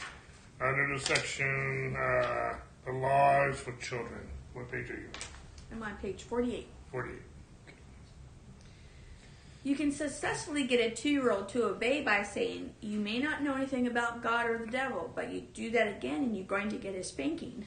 under 0.61 0.93
the 0.93 0.99
section, 0.99 1.95
uh, 1.97 2.53
The 2.85 2.93
Laws 2.93 3.59
for 3.59 3.73
Children. 3.73 4.21
What 4.53 4.71
page 4.71 4.89
are 4.89 4.93
you 4.93 5.09
I'm 5.71 5.83
on 5.83 5.95
page 5.97 6.23
48. 6.23 6.67
48. 6.91 7.15
You 9.65 9.75
can 9.75 9.91
successfully 9.91 10.67
get 10.67 10.79
a 10.79 10.95
two 10.95 11.09
year 11.09 11.31
old 11.31 11.49
to 11.49 11.65
obey 11.65 12.03
by 12.03 12.21
saying, 12.21 12.75
You 12.81 12.99
may 12.99 13.17
not 13.17 13.41
know 13.41 13.55
anything 13.55 13.87
about 13.87 14.21
God 14.21 14.45
or 14.45 14.59
the 14.59 14.71
devil, 14.71 15.11
but 15.15 15.31
you 15.31 15.41
do 15.41 15.71
that 15.71 15.87
again 15.87 16.21
and 16.21 16.37
you're 16.37 16.45
going 16.45 16.69
to 16.69 16.75
get 16.75 16.93
a 16.93 17.03
spanking. 17.03 17.65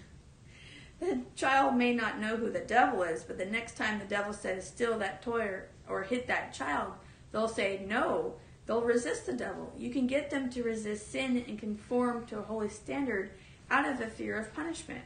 The 1.00 1.22
child 1.34 1.74
may 1.74 1.92
not 1.92 2.20
know 2.20 2.36
who 2.36 2.52
the 2.52 2.60
devil 2.60 3.02
is, 3.02 3.24
but 3.24 3.36
the 3.36 3.46
next 3.46 3.76
time 3.76 3.98
the 3.98 4.04
devil 4.04 4.32
says, 4.32 4.68
Steal 4.68 4.96
that 5.00 5.22
toy 5.22 5.40
or 5.40 5.68
or 5.88 6.04
hit 6.04 6.28
that 6.28 6.54
child, 6.54 6.92
they'll 7.32 7.48
say 7.48 7.84
no. 7.84 8.34
They'll 8.66 8.80
resist 8.80 9.26
the 9.26 9.32
devil. 9.32 9.72
You 9.76 9.90
can 9.90 10.06
get 10.06 10.30
them 10.30 10.50
to 10.50 10.62
resist 10.62 11.10
sin 11.10 11.44
and 11.48 11.58
conform 11.58 12.26
to 12.26 12.38
a 12.38 12.42
holy 12.42 12.68
standard 12.68 13.32
out 13.72 13.88
of 13.88 14.00
a 14.00 14.06
fear 14.06 14.38
of 14.38 14.54
punishment. 14.54 15.02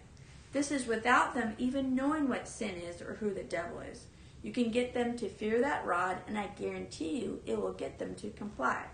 This 0.52 0.70
is 0.70 0.86
without 0.86 1.34
them 1.34 1.54
even 1.56 1.94
knowing 1.94 2.28
what 2.28 2.48
sin 2.48 2.74
is 2.74 3.00
or 3.00 3.14
who 3.14 3.32
the 3.32 3.44
devil 3.44 3.80
is. 3.80 4.04
You 4.42 4.52
can 4.52 4.70
get 4.70 4.92
them 4.92 5.16
to 5.18 5.28
fear 5.28 5.60
that 5.60 5.86
rod, 5.86 6.18
and 6.26 6.36
I 6.36 6.48
guarantee 6.58 7.20
you 7.20 7.40
it 7.46 7.60
will 7.60 7.72
get 7.72 7.98
them 7.98 8.14
to 8.16 8.30
comply. 8.30 8.84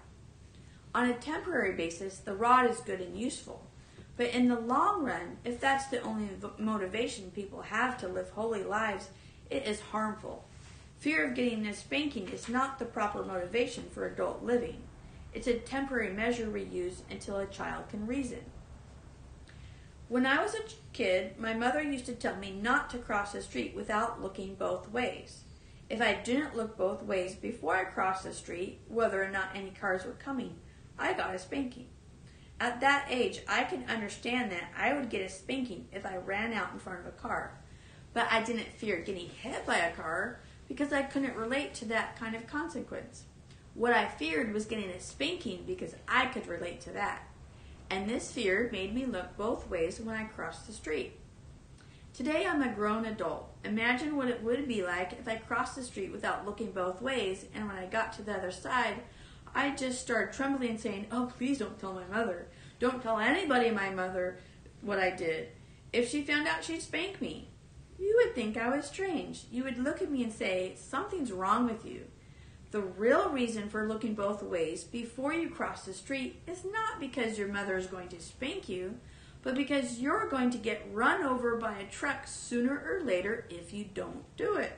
On 0.94 1.08
a 1.08 1.14
temporary 1.14 1.72
basis, 1.74 2.18
the 2.18 2.34
rod 2.34 2.68
is 2.68 2.80
good 2.80 3.00
and 3.00 3.18
useful. 3.18 3.64
But 4.16 4.30
in 4.30 4.48
the 4.48 4.58
long 4.58 5.04
run, 5.04 5.38
if 5.44 5.60
that's 5.60 5.86
the 5.86 6.00
only 6.00 6.28
motivation 6.58 7.30
people 7.30 7.62
have 7.62 7.96
to 7.98 8.08
live 8.08 8.30
holy 8.30 8.64
lives, 8.64 9.08
it 9.48 9.66
is 9.66 9.80
harmful. 9.80 10.44
Fear 10.98 11.28
of 11.28 11.34
getting 11.36 11.66
a 11.66 11.72
spanking 11.72 12.28
is 12.28 12.48
not 12.48 12.78
the 12.78 12.84
proper 12.84 13.22
motivation 13.22 13.84
for 13.90 14.06
adult 14.06 14.42
living. 14.42 14.82
It's 15.32 15.46
a 15.46 15.54
temporary 15.54 16.12
measure 16.12 16.50
we 16.50 16.64
use 16.64 17.02
until 17.10 17.36
a 17.36 17.46
child 17.46 17.88
can 17.90 18.06
reason. 18.06 18.40
When 20.08 20.26
I 20.26 20.42
was 20.42 20.54
a 20.54 20.62
kid, 20.98 21.38
my 21.38 21.54
mother 21.54 21.80
used 21.80 22.06
to 22.06 22.12
tell 22.12 22.34
me 22.34 22.50
not 22.50 22.90
to 22.90 22.98
cross 22.98 23.30
the 23.30 23.40
street 23.40 23.72
without 23.72 24.20
looking 24.20 24.56
both 24.56 24.90
ways. 24.90 25.44
If 25.88 26.02
I 26.02 26.14
didn't 26.14 26.56
look 26.56 26.76
both 26.76 27.04
ways 27.04 27.36
before 27.36 27.76
I 27.76 27.84
crossed 27.84 28.24
the 28.24 28.32
street, 28.32 28.80
whether 28.88 29.22
or 29.22 29.30
not 29.30 29.50
any 29.54 29.70
cars 29.70 30.04
were 30.04 30.14
coming, 30.14 30.56
I 30.98 31.12
got 31.12 31.36
a 31.36 31.38
spanking. 31.38 31.86
At 32.58 32.80
that 32.80 33.06
age, 33.08 33.42
I 33.46 33.62
could 33.62 33.84
understand 33.88 34.50
that 34.50 34.72
I 34.76 34.92
would 34.92 35.08
get 35.08 35.22
a 35.22 35.28
spanking 35.28 35.86
if 35.92 36.04
I 36.04 36.16
ran 36.16 36.52
out 36.52 36.72
in 36.72 36.80
front 36.80 36.98
of 36.98 37.06
a 37.06 37.12
car. 37.12 37.60
But 38.12 38.26
I 38.32 38.42
didn't 38.42 38.72
fear 38.72 38.96
getting 38.98 39.28
hit 39.28 39.64
by 39.64 39.76
a 39.76 39.92
car 39.92 40.40
because 40.66 40.92
I 40.92 41.02
couldn't 41.02 41.36
relate 41.36 41.74
to 41.74 41.84
that 41.84 42.18
kind 42.18 42.34
of 42.34 42.48
consequence. 42.48 43.22
What 43.74 43.92
I 43.92 44.08
feared 44.08 44.52
was 44.52 44.64
getting 44.64 44.90
a 44.90 44.98
spanking 44.98 45.62
because 45.64 45.94
I 46.08 46.26
could 46.26 46.48
relate 46.48 46.80
to 46.82 46.90
that. 46.94 47.22
And 47.90 48.08
this 48.08 48.30
fear 48.30 48.68
made 48.70 48.94
me 48.94 49.06
look 49.06 49.36
both 49.36 49.68
ways 49.68 50.00
when 50.00 50.14
I 50.14 50.24
crossed 50.24 50.66
the 50.66 50.72
street. 50.72 51.18
Today 52.12 52.46
I'm 52.46 52.62
a 52.62 52.72
grown 52.72 53.06
adult. 53.06 53.48
Imagine 53.64 54.16
what 54.16 54.28
it 54.28 54.42
would 54.42 54.68
be 54.68 54.82
like 54.82 55.12
if 55.12 55.28
I 55.28 55.36
crossed 55.36 55.76
the 55.76 55.82
street 55.82 56.12
without 56.12 56.44
looking 56.44 56.72
both 56.72 57.00
ways, 57.00 57.46
and 57.54 57.66
when 57.66 57.76
I 57.76 57.86
got 57.86 58.12
to 58.14 58.22
the 58.22 58.34
other 58.34 58.50
side, 58.50 59.02
I 59.54 59.74
just 59.74 60.00
started 60.00 60.34
trembling 60.34 60.70
and 60.70 60.80
saying, 60.80 61.06
Oh, 61.10 61.32
please 61.38 61.58
don't 61.58 61.78
tell 61.78 61.92
my 61.92 62.06
mother. 62.06 62.48
Don't 62.78 63.02
tell 63.02 63.18
anybody 63.18 63.70
my 63.70 63.90
mother 63.90 64.38
what 64.82 64.98
I 64.98 65.10
did. 65.10 65.48
If 65.92 66.10
she 66.10 66.22
found 66.22 66.46
out, 66.46 66.64
she'd 66.64 66.82
spank 66.82 67.20
me. 67.20 67.48
You 67.98 68.20
would 68.22 68.34
think 68.34 68.56
I 68.56 68.74
was 68.74 68.84
strange. 68.84 69.44
You 69.50 69.64
would 69.64 69.78
look 69.78 70.02
at 70.02 70.10
me 70.10 70.22
and 70.22 70.32
say, 70.32 70.74
Something's 70.76 71.32
wrong 71.32 71.66
with 71.66 71.84
you. 71.86 72.02
The 72.70 72.82
real 72.82 73.30
reason 73.30 73.70
for 73.70 73.88
looking 73.88 74.14
both 74.14 74.42
ways 74.42 74.84
before 74.84 75.32
you 75.32 75.48
cross 75.48 75.84
the 75.84 75.94
street 75.94 76.40
is 76.46 76.64
not 76.64 77.00
because 77.00 77.38
your 77.38 77.48
mother 77.48 77.78
is 77.78 77.86
going 77.86 78.08
to 78.08 78.20
spank 78.20 78.68
you, 78.68 78.96
but 79.42 79.54
because 79.54 80.00
you're 80.00 80.28
going 80.28 80.50
to 80.50 80.58
get 80.58 80.86
run 80.92 81.22
over 81.22 81.56
by 81.56 81.78
a 81.78 81.86
truck 81.86 82.26
sooner 82.26 82.82
or 82.86 83.02
later 83.02 83.46
if 83.48 83.72
you 83.72 83.86
don't 83.94 84.24
do 84.36 84.56
it. 84.56 84.76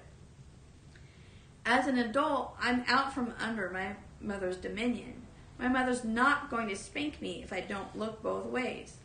As 1.67 1.87
an 1.89 1.99
adult, 1.99 2.55
I'm 2.61 2.85
out 2.87 3.13
from 3.13 3.35
under 3.41 3.71
my 3.71 3.97
mother's 4.21 4.57
dominion. 4.57 5.23
My 5.59 5.69
mother's 5.69 6.05
not 6.05 6.49
going 6.51 6.69
to 6.69 6.77
spank 6.77 7.21
me 7.21 7.43
if 7.43 7.53
I 7.53 7.61
don't 7.61 7.97
look 7.99 8.23
both 8.23 8.47
ways. 8.47 8.97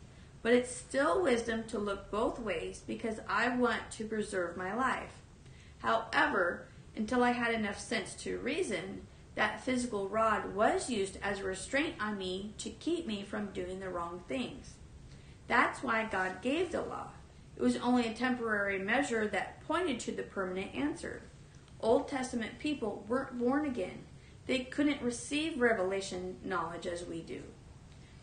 But 0.42 0.52
it's 0.52 0.74
still 0.74 1.22
wisdom 1.22 1.64
to 1.64 1.78
look 1.78 2.10
both 2.10 2.38
ways 2.38 2.82
because 2.86 3.18
I 3.28 3.48
want 3.48 3.90
to 3.92 4.04
preserve 4.04 4.56
my 4.56 4.74
life. 4.74 5.22
However, 5.78 6.68
until 6.96 7.22
I 7.22 7.32
had 7.32 7.54
enough 7.54 7.78
sense 7.78 8.14
to 8.22 8.38
reason, 8.38 9.06
that 9.34 9.62
physical 9.62 10.08
rod 10.08 10.54
was 10.54 10.88
used 10.88 11.18
as 11.22 11.40
a 11.40 11.44
restraint 11.44 11.94
on 12.00 12.16
me 12.16 12.54
to 12.58 12.70
keep 12.70 13.06
me 13.06 13.22
from 13.22 13.52
doing 13.52 13.80
the 13.80 13.90
wrong 13.90 14.22
things. 14.26 14.74
That's 15.46 15.82
why 15.82 16.08
God 16.10 16.42
gave 16.42 16.72
the 16.72 16.82
law. 16.82 17.08
It 17.56 17.62
was 17.62 17.76
only 17.76 18.06
a 18.06 18.14
temporary 18.14 18.78
measure 18.78 19.26
that 19.28 19.66
pointed 19.66 20.00
to 20.00 20.12
the 20.12 20.22
permanent 20.22 20.74
answer. 20.74 21.22
Old 21.80 22.08
Testament 22.08 22.58
people 22.58 23.04
weren't 23.08 23.38
born 23.38 23.66
again. 23.66 24.04
They 24.46 24.60
couldn't 24.60 25.02
receive 25.02 25.60
revelation 25.60 26.36
knowledge 26.44 26.86
as 26.86 27.04
we 27.04 27.20
do. 27.20 27.42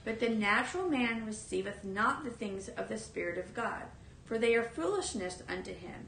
But 0.05 0.19
the 0.19 0.29
natural 0.29 0.89
man 0.89 1.25
receiveth 1.25 1.83
not 1.83 2.23
the 2.23 2.29
things 2.29 2.69
of 2.69 2.89
the 2.89 2.97
Spirit 2.97 3.37
of 3.37 3.53
God, 3.53 3.83
for 4.25 4.37
they 4.37 4.55
are 4.55 4.63
foolishness 4.63 5.43
unto 5.47 5.73
him. 5.73 6.07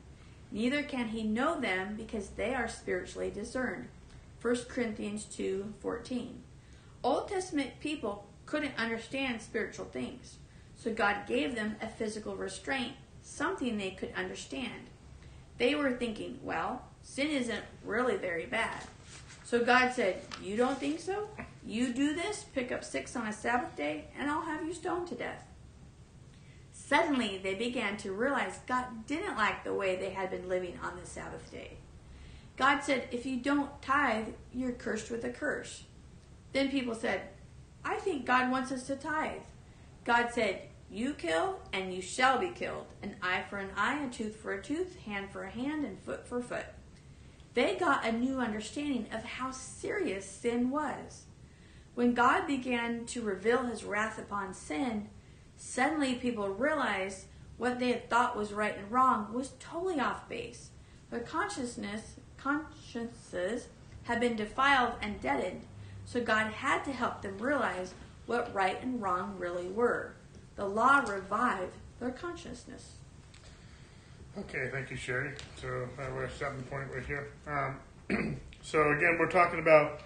Neither 0.51 0.83
can 0.83 1.09
he 1.09 1.23
know 1.23 1.59
them 1.59 1.95
because 1.95 2.29
they 2.29 2.53
are 2.53 2.67
spiritually 2.67 3.29
discerned. 3.29 3.87
1 4.41 4.55
Corinthians 4.69 5.25
2 5.25 5.73
14. 5.79 6.41
Old 7.03 7.27
Testament 7.27 7.71
people 7.79 8.27
couldn't 8.45 8.77
understand 8.77 9.41
spiritual 9.41 9.85
things, 9.85 10.37
so 10.75 10.93
God 10.93 11.27
gave 11.27 11.55
them 11.55 11.75
a 11.81 11.87
physical 11.87 12.35
restraint, 12.35 12.93
something 13.21 13.77
they 13.77 13.91
could 13.91 14.13
understand. 14.15 14.89
They 15.57 15.75
were 15.75 15.93
thinking, 15.93 16.39
well, 16.43 16.83
sin 17.01 17.29
isn't 17.29 17.63
really 17.83 18.17
very 18.17 18.45
bad. 18.45 18.83
So 19.43 19.63
God 19.63 19.93
said, 19.93 20.21
You 20.41 20.57
don't 20.57 20.79
think 20.79 20.99
so? 20.99 21.29
You 21.65 21.93
do 21.93 22.13
this, 22.13 22.45
pick 22.53 22.71
up 22.71 22.83
six 22.83 23.15
on 23.15 23.27
a 23.27 23.33
Sabbath 23.33 23.75
day, 23.75 24.05
and 24.17 24.29
I'll 24.29 24.41
have 24.41 24.65
you 24.65 24.73
stoned 24.73 25.07
to 25.09 25.15
death. 25.15 25.45
Suddenly, 26.87 27.39
they 27.41 27.55
began 27.55 27.97
to 27.97 28.11
realize 28.11 28.59
God 28.67 29.07
didn't 29.07 29.37
like 29.37 29.63
the 29.63 29.73
way 29.73 29.95
they 29.95 30.11
had 30.11 30.29
been 30.29 30.47
living 30.47 30.77
on 30.83 30.99
the 30.99 31.05
Sabbath 31.05 31.51
day. 31.51 31.77
God 32.57 32.81
said, 32.81 33.07
If 33.11 33.25
you 33.25 33.37
don't 33.37 33.81
tithe, 33.81 34.27
you're 34.53 34.71
cursed 34.71 35.09
with 35.09 35.23
a 35.23 35.31
curse. 35.31 35.83
Then 36.53 36.69
people 36.69 36.93
said, 36.93 37.21
I 37.83 37.95
think 37.95 38.25
God 38.25 38.51
wants 38.51 38.71
us 38.71 38.85
to 38.87 38.95
tithe. 38.95 39.41
God 40.03 40.29
said, 40.31 40.61
You 40.91 41.15
kill, 41.15 41.59
and 41.73 41.91
you 41.91 42.03
shall 42.03 42.37
be 42.37 42.49
killed. 42.49 42.85
An 43.01 43.15
eye 43.19 43.43
for 43.49 43.57
an 43.57 43.71
eye, 43.75 44.05
a 44.05 44.09
tooth 44.09 44.35
for 44.35 44.53
a 44.53 44.61
tooth, 44.61 44.95
hand 44.99 45.31
for 45.31 45.43
a 45.43 45.49
hand, 45.49 45.85
and 45.85 45.99
foot 45.99 46.27
for 46.27 46.39
foot. 46.39 46.67
They 47.55 47.77
got 47.77 48.05
a 48.05 48.11
new 48.11 48.39
understanding 48.39 49.07
of 49.11 49.23
how 49.23 49.49
serious 49.49 50.29
sin 50.29 50.69
was. 50.69 51.23
When 51.95 52.13
God 52.13 52.45
began 52.45 53.05
to 53.07 53.21
reveal 53.21 53.63
his 53.63 53.83
wrath 53.83 54.19
upon 54.19 54.53
sin, 54.53 55.09
suddenly 55.65 56.13
people 56.13 56.47
realized 56.47 57.25
what 57.57 57.79
they 57.79 57.89
had 57.89 58.09
thought 58.09 58.37
was 58.37 58.53
right 58.53 58.77
and 58.77 58.91
wrong 58.91 59.33
was 59.33 59.53
totally 59.59 59.99
off 59.99 60.29
base. 60.29 60.69
Their 61.09 61.21
consciousness, 61.21 62.15
consciences 62.37 63.67
had 64.03 64.19
been 64.19 64.35
defiled 64.35 64.93
and 65.01 65.19
deadened, 65.19 65.63
so 66.05 66.21
God 66.21 66.51
had 66.51 66.83
to 66.85 66.91
help 66.91 67.21
them 67.21 67.37
realize 67.39 67.93
what 68.27 68.53
right 68.53 68.81
and 68.81 69.01
wrong 69.01 69.35
really 69.39 69.67
were. 69.67 70.13
The 70.55 70.65
law 70.65 70.99
revived 70.99 71.73
their 71.99 72.11
consciousness. 72.11 72.97
Okay, 74.37 74.69
thank 74.71 74.91
you, 74.91 74.97
Sherry. 74.97 75.31
So 75.59 75.87
uh, 75.97 76.05
we're 76.13 76.25
at 76.25 76.33
seven 76.33 76.61
point 76.63 76.89
right 76.93 77.05
here. 77.05 77.31
Um, 77.47 78.39
so 78.61 78.91
again, 78.91 79.17
we're 79.19 79.29
talking 79.29 79.59
about 79.59 80.01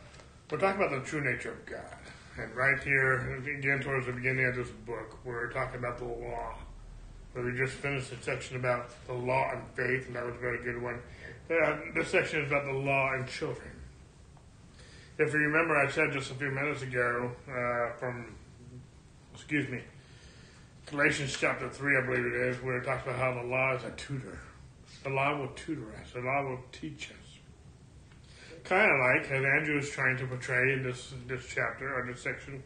we're 0.50 0.60
talking 0.60 0.82
about 0.82 1.04
the 1.04 1.06
true 1.06 1.22
nature 1.22 1.52
of 1.52 1.65
God, 1.65 1.98
and 2.41 2.56
right 2.56 2.82
here 2.82 3.36
again 3.58 3.82
towards 3.82 4.06
the 4.06 4.13
beginning 4.13 4.45
of 4.45 4.56
this 4.56 4.69
book, 4.86 5.17
we're 5.25 5.52
talking 5.52 5.80
about 5.80 5.97
the 5.97 6.06
law. 6.06 6.56
Where 7.34 7.45
we 7.45 7.58
just 7.58 7.73
finished 7.73 8.12
a 8.12 8.21
section 8.23 8.58
about 8.58 8.89
the 9.06 9.13
law 9.13 9.52
and 9.52 9.62
faith, 9.75 10.08
and 10.08 10.15
that 10.15 10.25
was 10.25 10.36
a 10.36 10.39
very 10.39 10.63
good 10.63 10.82
one. 10.82 10.99
This 11.93 12.08
section 12.08 12.41
is 12.41 12.47
about 12.47 12.65
the 12.65 12.73
law 12.73 13.13
and 13.13 13.28
children. 13.28 13.69
If 15.17 15.34
you 15.34 15.39
remember, 15.39 15.78
I 15.78 15.89
said 15.89 16.12
just 16.12 16.32
a 16.32 16.36
few 16.36 16.49
minutes 16.49 16.82
ago 16.82 17.32
uh, 17.47 17.91
from, 17.97 18.36
excuse 19.34 19.67
me, 19.69 19.82
Galatians 20.88 21.36
chapter 21.38 21.69
3, 21.69 21.97
I 21.97 22.02
believe 22.06 22.25
it 22.25 22.34
is, 22.34 22.63
where 22.63 22.78
it 22.78 22.86
talks 22.86 23.04
about 23.04 23.19
how 23.19 23.34
the 23.34 23.47
law 23.47 23.75
is 23.75 23.84
a 23.84 23.91
tutor. 23.91 24.39
The 25.04 25.10
law 25.10 25.38
will 25.38 25.49
tutor 25.49 25.93
us, 26.02 26.12
the 26.13 26.21
law 26.21 26.43
will 26.43 26.60
teach 26.71 27.12
us. 27.12 27.29
Kind 28.63 28.91
of 28.91 29.00
like 29.00 29.32
as 29.32 29.43
Andrew 29.43 29.80
is 29.80 29.89
trying 29.89 30.17
to 30.17 30.28
portray 30.28 30.74
in 30.74 30.84
this, 30.84 31.13
this 31.28 31.45
chapter 31.48 31.93
or 31.93 32.06
this 32.06 32.22
section, 32.22 32.62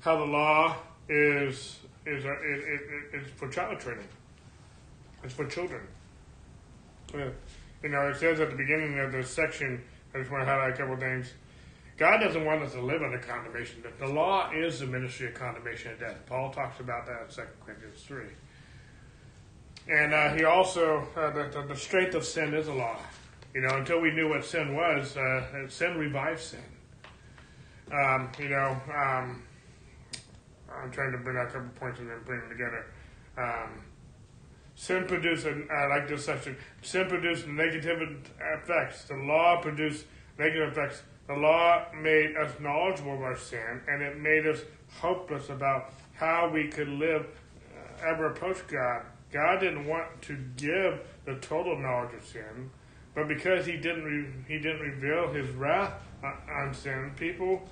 how 0.00 0.16
the 0.16 0.24
law 0.24 0.76
is 1.08 1.78
is 2.06 2.24
a, 2.24 2.30
it, 2.30 2.60
it, 2.64 2.80
it's 3.14 3.30
for 3.32 3.48
child 3.48 3.80
training. 3.80 4.06
It's 5.24 5.34
for 5.34 5.46
children. 5.46 5.82
Uh, 7.12 7.30
you 7.82 7.88
know, 7.88 8.08
it 8.08 8.16
says 8.16 8.38
at 8.40 8.50
the 8.50 8.56
beginning 8.56 8.98
of 9.00 9.12
this 9.12 9.28
section, 9.28 9.82
I 10.14 10.18
just 10.18 10.30
want 10.30 10.44
to 10.44 10.50
highlight 10.50 10.74
a 10.74 10.76
couple 10.76 10.96
things. 10.96 11.32
God 11.98 12.18
doesn't 12.18 12.44
want 12.44 12.62
us 12.62 12.72
to 12.72 12.80
live 12.80 13.02
under 13.02 13.18
condemnation. 13.18 13.82
The 13.98 14.06
law 14.06 14.50
is 14.52 14.80
the 14.80 14.86
ministry 14.86 15.28
of 15.28 15.34
condemnation 15.34 15.92
and 15.92 16.00
death. 16.00 16.18
Paul 16.26 16.52
talks 16.52 16.78
about 16.78 17.06
that 17.06 17.22
in 17.22 17.34
2 17.34 17.42
Corinthians 17.64 18.02
3. 18.02 18.24
And 19.88 20.12
uh, 20.12 20.34
he 20.34 20.44
also, 20.44 21.06
uh, 21.16 21.30
the, 21.30 21.48
the, 21.48 21.68
the, 21.68 21.76
strength 21.76 22.14
of 22.14 22.24
sin 22.24 22.54
is 22.54 22.68
a 22.68 22.72
law. 22.72 22.98
You 23.56 23.62
know, 23.62 23.76
until 23.78 24.02
we 24.02 24.10
knew 24.10 24.28
what 24.28 24.44
sin 24.44 24.76
was, 24.76 25.16
uh, 25.16 25.66
sin 25.68 25.96
revives 25.96 26.42
sin. 26.42 26.60
Um, 27.90 28.30
you 28.38 28.50
know, 28.50 28.76
um, 28.94 29.44
I'm 30.70 30.90
trying 30.90 31.12
to 31.12 31.18
bring 31.18 31.38
out 31.38 31.46
a 31.46 31.52
couple 31.52 31.70
points 31.80 31.98
and 31.98 32.10
then 32.10 32.18
bring 32.26 32.40
them 32.40 32.50
together. 32.50 32.86
Um, 33.38 33.80
sin 34.74 35.06
produced, 35.06 35.46
I 35.46 35.86
like 35.86 36.06
this 36.06 36.26
section, 36.26 36.54
sin 36.82 37.08
produced 37.08 37.46
negative 37.46 38.26
effects. 38.38 39.04
The 39.04 39.14
law 39.14 39.62
produced 39.62 40.04
negative 40.38 40.72
effects 40.72 41.02
the 41.26 41.34
law 41.34 41.86
made 41.92 42.36
us 42.36 42.52
knowledgeable 42.60 43.14
of 43.14 43.22
our 43.22 43.36
sin, 43.36 43.80
and 43.88 44.02
it 44.02 44.18
made 44.18 44.46
us 44.46 44.60
hopeless 45.00 45.48
about 45.48 45.92
how 46.14 46.48
we 46.52 46.68
could 46.68 46.88
live, 46.88 47.26
uh, 47.74 48.08
ever 48.08 48.26
approach 48.30 48.66
God. 48.68 49.02
God 49.32 49.58
didn't 49.58 49.86
want 49.86 50.22
to 50.22 50.36
give 50.56 51.00
the 51.24 51.34
total 51.40 51.76
knowledge 51.78 52.14
of 52.14 52.24
sin, 52.24 52.70
but 53.16 53.26
because 53.26 53.66
He 53.66 53.76
didn't, 53.78 54.04
re- 54.04 54.32
He 54.46 54.58
didn't 54.58 54.80
reveal 54.80 55.32
His 55.32 55.48
wrath 55.56 55.94
on 56.22 56.72
sin, 56.72 57.10
people 57.16 57.68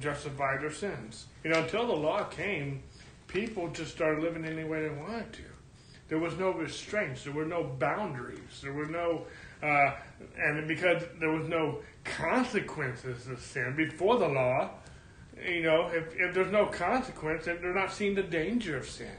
justified 0.00 0.60
their 0.60 0.72
sins. 0.72 1.26
You 1.44 1.50
know, 1.50 1.62
until 1.62 1.86
the 1.86 1.94
law 1.94 2.24
came, 2.24 2.82
people 3.28 3.68
just 3.68 3.92
started 3.92 4.22
living 4.22 4.44
any 4.44 4.64
way 4.64 4.82
they 4.82 4.94
wanted 4.94 5.32
to. 5.34 5.42
There 6.08 6.18
was 6.18 6.36
no 6.36 6.50
restraints. 6.50 7.22
There 7.22 7.32
were 7.32 7.44
no 7.44 7.62
boundaries. 7.62 8.60
There 8.62 8.72
were 8.72 8.86
no, 8.86 9.26
uh, 9.62 9.92
and 10.36 10.66
because 10.66 11.04
there 11.20 11.30
was 11.30 11.48
no 11.48 11.82
consequences 12.02 13.28
of 13.28 13.40
sin 13.40 13.74
before 13.76 14.18
the 14.18 14.26
law, 14.26 14.70
you 15.46 15.62
know, 15.62 15.86
if, 15.86 16.12
if 16.16 16.34
there's 16.34 16.50
no 16.50 16.66
consequence, 16.66 17.44
they're 17.44 17.72
not 17.74 17.92
seeing 17.92 18.16
the 18.16 18.24
danger 18.24 18.76
of 18.76 18.88
sin. 18.88 19.14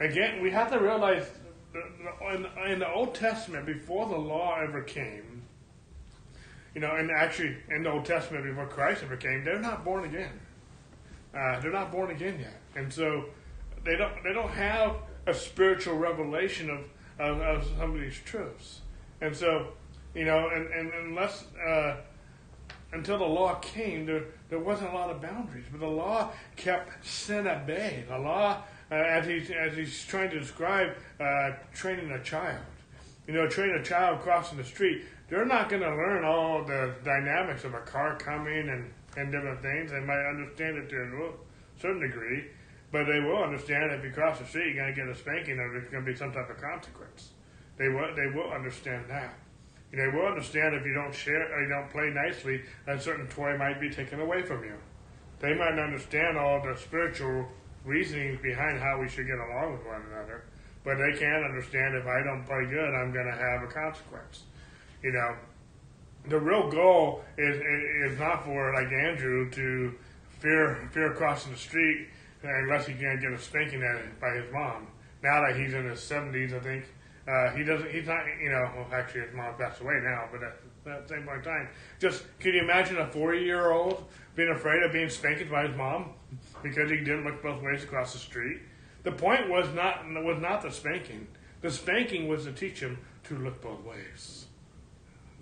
Again, 0.00 0.42
we 0.42 0.50
have 0.50 0.70
to 0.72 0.78
realize 0.78 1.30
in, 2.32 2.46
in 2.70 2.78
the 2.78 2.92
Old 2.92 3.14
Testament, 3.14 3.66
before 3.66 4.08
the 4.08 4.16
law 4.16 4.58
ever 4.60 4.82
came, 4.82 5.42
you 6.74 6.80
know, 6.80 6.94
and 6.94 7.10
actually 7.10 7.56
in 7.70 7.82
the 7.82 7.90
Old 7.90 8.04
Testament 8.04 8.44
before 8.44 8.66
Christ 8.66 9.02
ever 9.02 9.16
came, 9.16 9.44
they're 9.44 9.58
not 9.58 9.84
born 9.84 10.04
again. 10.04 10.40
Uh, 11.34 11.60
they're 11.60 11.72
not 11.72 11.92
born 11.92 12.10
again 12.10 12.38
yet, 12.40 12.60
and 12.74 12.92
so 12.92 13.26
they 13.84 13.96
don't 13.96 14.12
they 14.24 14.32
don't 14.32 14.50
have 14.50 14.96
a 15.26 15.34
spiritual 15.34 15.96
revelation 15.96 16.70
of, 16.70 16.80
of, 17.18 17.40
of 17.40 17.66
some 17.78 17.94
of 17.94 18.00
these 18.00 18.18
truths, 18.24 18.80
and 19.20 19.36
so 19.36 19.68
you 20.14 20.24
know, 20.24 20.48
and, 20.48 20.66
and 20.68 20.92
unless 20.94 21.44
uh, 21.68 21.96
until 22.92 23.18
the 23.18 23.24
law 23.24 23.54
came, 23.56 24.06
there 24.06 24.24
there 24.48 24.58
wasn't 24.58 24.90
a 24.90 24.94
lot 24.94 25.10
of 25.10 25.20
boundaries. 25.20 25.66
But 25.70 25.80
the 25.80 25.86
law 25.86 26.30
kept 26.56 27.06
sin 27.06 27.46
at 27.46 27.66
bay. 27.66 28.04
The 28.08 28.18
law, 28.18 28.62
uh, 28.90 28.94
as 28.94 29.26
he's 29.26 29.50
as 29.50 29.76
he's 29.76 30.04
trying 30.04 30.30
to 30.30 30.38
describe 30.38 30.94
uh, 31.20 31.50
training 31.74 32.10
a 32.12 32.22
child, 32.22 32.62
you 33.26 33.34
know, 33.34 33.48
train 33.48 33.70
a 33.70 33.82
child 33.82 34.20
crossing 34.20 34.58
the 34.58 34.64
street, 34.64 35.04
they're 35.28 35.44
not 35.44 35.68
going 35.68 35.82
to 35.82 35.88
learn 35.88 36.24
all 36.24 36.64
the 36.64 36.94
dynamics 37.04 37.64
of 37.64 37.74
a 37.74 37.80
car 37.80 38.16
coming 38.16 38.68
and 38.68 38.92
and 39.16 39.32
different 39.32 39.60
things. 39.62 39.90
They 39.90 40.00
might 40.00 40.28
understand 40.28 40.76
it 40.76 40.88
to 40.90 40.96
a 40.96 41.80
certain 41.80 42.00
degree, 42.00 42.44
but 42.92 43.04
they 43.04 43.20
will 43.20 43.42
understand 43.42 43.92
if 43.92 44.04
you 44.04 44.10
cross 44.12 44.38
the 44.38 44.46
street, 44.46 44.74
you're 44.74 44.84
going 44.84 44.94
to 44.94 45.00
get 45.00 45.08
a 45.08 45.16
spanking, 45.16 45.58
or 45.58 45.72
there's 45.72 45.88
going 45.88 46.04
to 46.04 46.10
be 46.10 46.16
some 46.16 46.32
type 46.32 46.50
of 46.50 46.60
consequence. 46.60 47.30
They 47.78 47.88
will 47.88 48.14
they 48.14 48.26
will 48.26 48.52
understand 48.52 49.06
that. 49.08 49.34
You 49.92 49.98
know, 49.98 50.10
They 50.10 50.16
will 50.16 50.26
understand 50.26 50.74
if 50.74 50.84
you 50.84 50.94
don't 50.94 51.14
share 51.14 51.52
or 51.52 51.62
you 51.62 51.68
don't 51.68 51.90
play 51.90 52.10
nicely, 52.10 52.62
a 52.86 53.00
certain 53.00 53.26
toy 53.28 53.56
might 53.56 53.80
be 53.80 53.90
taken 53.90 54.20
away 54.20 54.42
from 54.42 54.64
you. 54.64 54.74
They 55.38 55.54
might 55.54 55.78
understand 55.78 56.38
all 56.38 56.62
the 56.62 56.76
spiritual 56.76 57.46
reasonings 57.86 58.40
behind 58.42 58.80
how 58.80 59.00
we 59.00 59.08
should 59.08 59.26
get 59.26 59.38
along 59.38 59.72
with 59.72 59.86
one 59.86 60.02
another, 60.12 60.44
but 60.84 60.96
they 60.98 61.18
can't 61.18 61.44
understand 61.44 61.94
if 61.94 62.06
I 62.06 62.22
don't 62.22 62.44
play 62.44 62.66
good, 62.68 62.94
I'm 62.94 63.12
going 63.12 63.26
to 63.26 63.36
have 63.36 63.62
a 63.62 63.72
consequence. 63.72 64.42
You 65.02 65.12
know, 65.12 65.36
the 66.28 66.38
real 66.38 66.68
goal 66.68 67.24
is 67.38 67.56
is 68.10 68.18
not 68.18 68.44
for 68.44 68.74
like 68.74 68.92
Andrew 68.92 69.48
to 69.50 69.94
fear 70.40 70.88
fear 70.92 71.14
crossing 71.14 71.52
the 71.52 71.58
street 71.58 72.08
unless 72.42 72.86
he 72.86 72.94
can't 72.94 73.20
get 73.20 73.32
a 73.32 73.38
spanking 73.38 73.82
at 73.82 74.20
by 74.20 74.30
his 74.30 74.52
mom. 74.52 74.88
Now 75.22 75.42
that 75.46 75.56
he's 75.56 75.72
in 75.72 75.88
his 75.88 76.00
seventies, 76.00 76.52
I 76.52 76.58
think 76.58 76.84
uh, 77.28 77.50
he 77.50 77.64
doesn't. 77.64 77.90
He's 77.90 78.06
not. 78.06 78.24
You 78.40 78.50
know. 78.50 78.70
Well, 78.76 78.86
actually, 78.92 79.22
his 79.22 79.34
mom 79.34 79.54
passed 79.56 79.80
away 79.80 79.94
now, 80.02 80.28
but 80.30 80.42
at 80.42 81.08
the 81.08 81.14
same 81.14 81.24
point 81.24 81.38
in 81.38 81.44
time. 81.44 81.68
Just 81.98 82.24
can 82.38 82.54
you 82.54 82.60
imagine 82.60 82.98
a 82.98 83.06
four-year-old 83.08 84.04
being 84.36 84.50
afraid 84.50 84.82
of 84.82 84.92
being 84.92 85.08
spanked 85.08 85.50
by 85.50 85.66
his 85.66 85.76
mom 85.76 86.10
because 86.68 86.90
he 86.90 86.98
didn't 86.98 87.24
look 87.24 87.42
both 87.42 87.62
ways 87.62 87.84
across 87.84 88.12
the 88.12 88.18
street? 88.18 88.60
The 89.02 89.12
point 89.12 89.48
was 89.48 89.72
not 89.74 90.04
was 90.06 90.40
not 90.40 90.62
the 90.62 90.70
spanking. 90.70 91.28
The 91.60 91.70
spanking 91.70 92.28
was 92.28 92.44
to 92.44 92.52
teach 92.52 92.80
him 92.80 92.98
to 93.24 93.38
look 93.38 93.62
both 93.62 93.84
ways. 93.84 94.46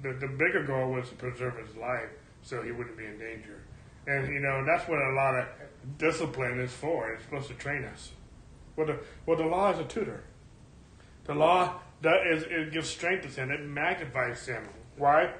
The 0.02 0.12
the 0.12 0.28
bigger 0.28 0.64
goal 0.66 0.92
was 0.92 1.08
to 1.08 1.14
preserve 1.14 1.56
his 1.66 1.76
life 1.76 2.10
so 2.42 2.62
he 2.62 2.72
wouldn't 2.72 2.96
be 2.96 3.06
in 3.06 3.18
danger. 3.18 3.62
And 4.06 4.32
you 4.32 4.40
know 4.40 4.64
that's 4.66 4.88
what 4.88 4.98
a 4.98 5.12
lot 5.14 5.34
of 5.34 5.46
discipline 5.98 6.60
is 6.60 6.72
for. 6.72 7.10
It's 7.12 7.24
supposed 7.24 7.48
to 7.48 7.54
train 7.54 7.84
us. 7.84 8.10
Well, 8.76 8.86
the 8.86 8.98
well 9.26 9.36
the 9.36 9.46
law 9.46 9.72
is 9.72 9.78
a 9.78 9.84
tutor. 9.84 10.24
The 11.24 11.34
law 11.34 11.80
that 12.02 12.26
is 12.26 12.44
it 12.44 12.72
gives 12.72 12.88
strength 12.88 13.22
to 13.22 13.30
sin. 13.30 13.50
It 13.50 13.64
magnifies 13.64 14.40
sin. 14.40 14.60
Why? 14.98 15.32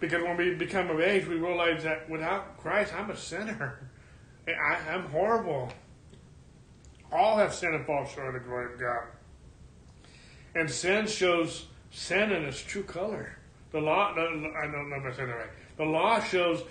Because 0.00 0.22
when 0.22 0.36
we 0.36 0.54
become 0.54 0.90
of 0.90 1.00
age, 1.00 1.26
we 1.26 1.36
realize 1.36 1.84
that 1.84 2.08
without 2.10 2.58
Christ, 2.58 2.94
I'm 2.94 3.10
a 3.10 3.16
sinner. 3.16 3.78
I, 4.48 4.78
I'm 4.90 5.08
horrible. 5.10 5.72
All 7.12 7.36
have 7.36 7.54
sinned 7.54 7.74
and 7.74 7.86
fall 7.86 8.06
short 8.06 8.28
of 8.28 8.34
the 8.34 8.40
glory 8.40 8.72
of 8.72 8.80
God. 8.80 9.04
And 10.54 10.70
sin 10.70 11.06
shows 11.06 11.66
sin 11.90 12.32
in 12.32 12.44
its 12.44 12.60
true 12.60 12.82
color. 12.82 13.36
The 13.72 13.80
law, 13.80 14.12
I 14.12 14.14
don't 14.14 14.90
know 14.90 14.96
if 14.96 15.04
I 15.04 15.16
said 15.16 15.28
that 15.28 15.36
right. 15.36 15.50
The 15.76 15.84
law 15.84 16.20
shows 16.20 16.62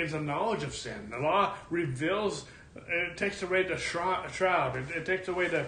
is 0.00 0.14
a 0.14 0.20
knowledge 0.20 0.62
of 0.62 0.74
sin. 0.74 1.08
The 1.10 1.18
law 1.18 1.54
reveals, 1.70 2.46
it 2.74 3.16
takes 3.16 3.42
away 3.42 3.62
the 3.62 3.76
shroud. 3.76 4.76
It, 4.76 4.90
it 4.90 5.06
takes 5.06 5.28
away 5.28 5.48
the, 5.48 5.66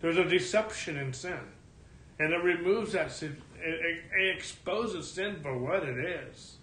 there's 0.00 0.16
a 0.16 0.24
deception 0.24 0.96
in 0.96 1.12
sin. 1.12 1.40
And 2.18 2.32
it 2.32 2.42
removes 2.42 2.92
that 2.92 3.12
sin. 3.12 3.36
It, 3.58 4.02
it 4.18 4.36
exposes 4.36 5.10
sin 5.10 5.40
for 5.42 5.56
what 5.58 5.82
it 5.82 5.98
is. 5.98 6.56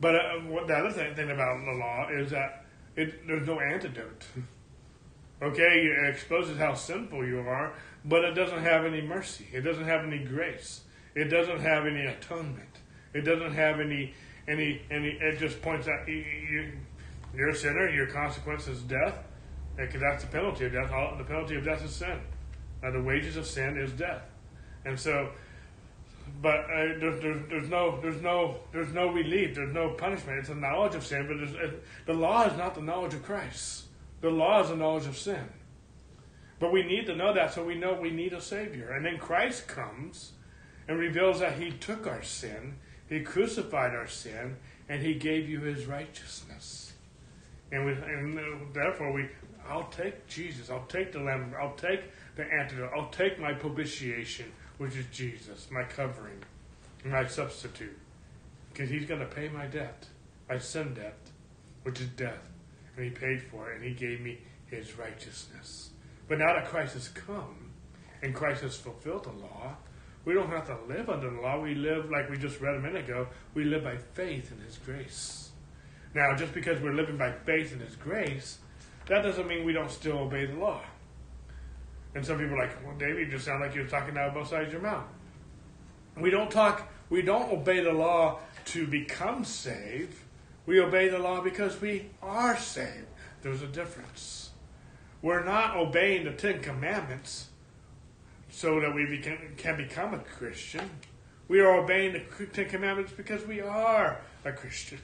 But 0.00 0.14
uh, 0.14 0.40
what 0.48 0.66
the 0.66 0.74
other 0.74 0.90
thing, 0.90 1.14
thing 1.14 1.30
about 1.30 1.64
the 1.64 1.72
law 1.72 2.08
is 2.10 2.30
that 2.30 2.64
it, 2.96 3.26
there's 3.26 3.46
no 3.46 3.60
antidote. 3.60 4.24
okay, 5.42 5.86
it 5.86 6.08
exposes 6.08 6.58
how 6.58 6.74
sinful 6.74 7.26
you 7.26 7.40
are, 7.40 7.74
but 8.04 8.24
it 8.24 8.34
doesn't 8.34 8.62
have 8.62 8.84
any 8.84 9.00
mercy. 9.00 9.46
It 9.52 9.62
doesn't 9.62 9.84
have 9.84 10.04
any 10.04 10.18
grace. 10.18 10.82
It 11.14 11.24
doesn't 11.24 11.60
have 11.60 11.86
any 11.86 12.04
atonement. 12.06 12.80
It 13.14 13.22
doesn't 13.22 13.54
have 13.54 13.80
any 13.80 14.14
any 14.46 14.82
any. 14.90 15.08
It 15.08 15.38
just 15.38 15.62
points 15.62 15.88
out 15.88 16.06
you, 16.06 16.72
you're 17.34 17.48
a 17.48 17.56
sinner. 17.56 17.88
Your 17.88 18.06
consequence 18.06 18.68
is 18.68 18.82
death, 18.82 19.24
because 19.76 20.00
that's 20.00 20.24
the 20.24 20.30
penalty 20.30 20.66
of 20.66 20.72
death. 20.72 20.90
The 21.16 21.24
penalty 21.24 21.56
of 21.56 21.64
death 21.64 21.82
is 21.84 21.94
sin. 21.94 22.20
Uh, 22.84 22.90
the 22.90 23.02
wages 23.02 23.36
of 23.36 23.46
sin 23.46 23.78
is 23.78 23.92
death, 23.92 24.22
and 24.84 24.98
so. 24.98 25.30
But 26.42 26.64
uh, 26.64 26.98
there's, 27.00 27.22
there's, 27.22 27.48
there's 27.48 27.68
no 27.68 28.00
there's 28.00 28.20
no 28.20 28.56
there's 28.72 28.92
no 28.92 29.08
relief. 29.08 29.54
There's 29.54 29.72
no 29.72 29.90
punishment. 29.90 30.38
It's 30.38 30.48
a 30.48 30.54
knowledge 30.54 30.94
of 30.94 31.04
sin, 31.06 31.26
but 31.26 31.36
it, 31.36 31.84
the 32.06 32.14
law 32.14 32.46
is 32.46 32.56
not 32.58 32.74
the 32.74 32.82
knowledge 32.82 33.14
of 33.14 33.22
Christ. 33.22 33.84
The 34.20 34.30
law 34.30 34.62
is 34.62 34.70
the 34.70 34.76
knowledge 34.76 35.06
of 35.06 35.16
sin. 35.16 35.48
But 36.58 36.72
we 36.72 36.82
need 36.82 37.06
to 37.06 37.14
know 37.14 37.34
that 37.34 37.52
so 37.52 37.64
we 37.64 37.74
know 37.74 37.94
we 37.94 38.10
need 38.10 38.32
a 38.32 38.40
Savior. 38.40 38.92
And 38.92 39.04
then 39.04 39.18
Christ 39.18 39.68
comes 39.68 40.32
and 40.88 40.98
reveals 40.98 41.40
that 41.40 41.58
He 41.58 41.70
took 41.70 42.06
our 42.06 42.22
sin, 42.22 42.76
He 43.08 43.20
crucified 43.20 43.94
our 43.94 44.06
sin, 44.06 44.56
and 44.88 45.02
He 45.02 45.14
gave 45.14 45.48
you 45.48 45.60
His 45.60 45.86
righteousness. 45.86 46.94
And, 47.72 47.84
we, 47.84 47.92
and 47.92 48.72
therefore, 48.72 49.12
we, 49.12 49.28
I'll 49.68 49.88
take 49.88 50.26
Jesus, 50.28 50.70
I'll 50.70 50.86
take 50.86 51.12
the 51.12 51.20
Lamb, 51.20 51.54
I'll 51.60 51.74
take 51.74 52.02
the 52.36 52.44
antidote, 52.44 52.90
I'll 52.96 53.10
take 53.10 53.40
my 53.40 53.52
propitiation, 53.52 54.46
which 54.78 54.96
is 54.96 55.06
Jesus, 55.12 55.68
my 55.70 55.82
covering, 55.84 56.42
my 57.04 57.26
substitute. 57.26 57.96
Because 58.72 58.90
He's 58.90 59.06
going 59.06 59.20
to 59.20 59.26
pay 59.26 59.48
my 59.48 59.66
debt, 59.66 60.06
my 60.48 60.58
sin 60.58 60.94
debt, 60.94 61.18
which 61.82 62.00
is 62.00 62.08
death. 62.08 62.50
And 62.96 63.04
He 63.04 63.10
paid 63.10 63.42
for 63.42 63.70
it, 63.70 63.76
and 63.76 63.84
He 63.84 63.94
gave 63.94 64.20
me 64.20 64.38
His 64.66 64.98
righteousness. 64.98 65.90
But 66.28 66.38
now 66.38 66.54
that 66.54 66.66
Christ 66.66 66.94
has 66.94 67.08
come 67.08 67.70
and 68.22 68.34
Christ 68.34 68.62
has 68.62 68.76
fulfilled 68.76 69.24
the 69.24 69.32
law, 69.32 69.76
we 70.24 70.34
don't 70.34 70.50
have 70.50 70.66
to 70.66 70.76
live 70.88 71.08
under 71.08 71.30
the 71.30 71.40
law. 71.40 71.60
We 71.60 71.74
live, 71.74 72.10
like 72.10 72.28
we 72.28 72.36
just 72.36 72.60
read 72.60 72.74
a 72.74 72.80
minute 72.80 73.04
ago, 73.04 73.28
we 73.54 73.64
live 73.64 73.84
by 73.84 73.96
faith 73.96 74.50
in 74.50 74.58
His 74.64 74.76
grace. 74.78 75.50
Now, 76.14 76.34
just 76.34 76.52
because 76.52 76.80
we're 76.80 76.94
living 76.94 77.16
by 77.16 77.32
faith 77.44 77.72
in 77.72 77.80
His 77.80 77.94
grace, 77.94 78.58
that 79.06 79.22
doesn't 79.22 79.46
mean 79.46 79.64
we 79.64 79.72
don't 79.72 79.90
still 79.90 80.18
obey 80.18 80.46
the 80.46 80.54
law. 80.56 80.82
And 82.16 82.24
some 82.24 82.38
people 82.38 82.54
are 82.54 82.60
like, 82.60 82.82
well, 82.82 82.96
David, 82.96 83.26
you 83.26 83.32
just 83.32 83.44
sound 83.44 83.60
like 83.60 83.74
you're 83.74 83.86
talking 83.86 84.16
out 84.16 84.28
of 84.28 84.34
both 84.34 84.48
sides 84.48 84.68
of 84.68 84.72
your 84.72 84.80
mouth. 84.80 85.04
We 86.16 86.30
don't 86.30 86.50
talk, 86.50 86.90
we 87.10 87.20
don't 87.20 87.52
obey 87.52 87.80
the 87.80 87.92
law 87.92 88.38
to 88.66 88.86
become 88.86 89.44
saved. 89.44 90.16
We 90.64 90.80
obey 90.80 91.08
the 91.08 91.18
law 91.18 91.42
because 91.42 91.78
we 91.78 92.06
are 92.22 92.56
saved. 92.56 93.04
There's 93.42 93.60
a 93.60 93.66
difference. 93.66 94.48
We're 95.20 95.44
not 95.44 95.76
obeying 95.76 96.24
the 96.24 96.32
Ten 96.32 96.62
Commandments 96.62 97.48
so 98.48 98.80
that 98.80 98.94
we 98.94 99.18
can 99.18 99.76
become 99.76 100.14
a 100.14 100.20
Christian. 100.20 100.88
We 101.48 101.60
are 101.60 101.76
obeying 101.76 102.14
the 102.14 102.46
Ten 102.46 102.70
Commandments 102.70 103.12
because 103.14 103.44
we 103.46 103.60
are 103.60 104.22
a 104.46 104.52
Christian. 104.52 105.00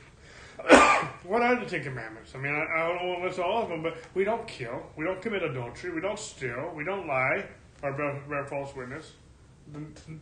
what 1.24 1.42
are 1.42 1.59
the 1.59 1.66
Ten 1.66 1.82
Commandments? 1.82 2.32
I 2.34 2.38
mean, 2.38 2.55
I, 2.55 2.64
I 2.64 2.88
don't 2.88 3.09
want 3.09 3.20
to 3.22 3.26
list 3.28 3.38
all 3.38 3.62
of 3.62 3.68
them, 3.68 3.82
but 3.82 3.96
we 4.14 4.24
don't 4.24 4.46
kill, 4.46 4.82
we 4.96 5.05
don't 5.05 5.20
commit 5.20 5.42
adultery, 5.42 5.92
we 5.92 6.00
don't 6.00 6.18
steal, 6.18 6.72
we 6.74 6.84
don't 6.84 7.07
lie 7.07 7.46
or 7.82 7.92
bear, 7.92 8.22
bear 8.28 8.44
false 8.46 8.74
witness, 8.76 9.12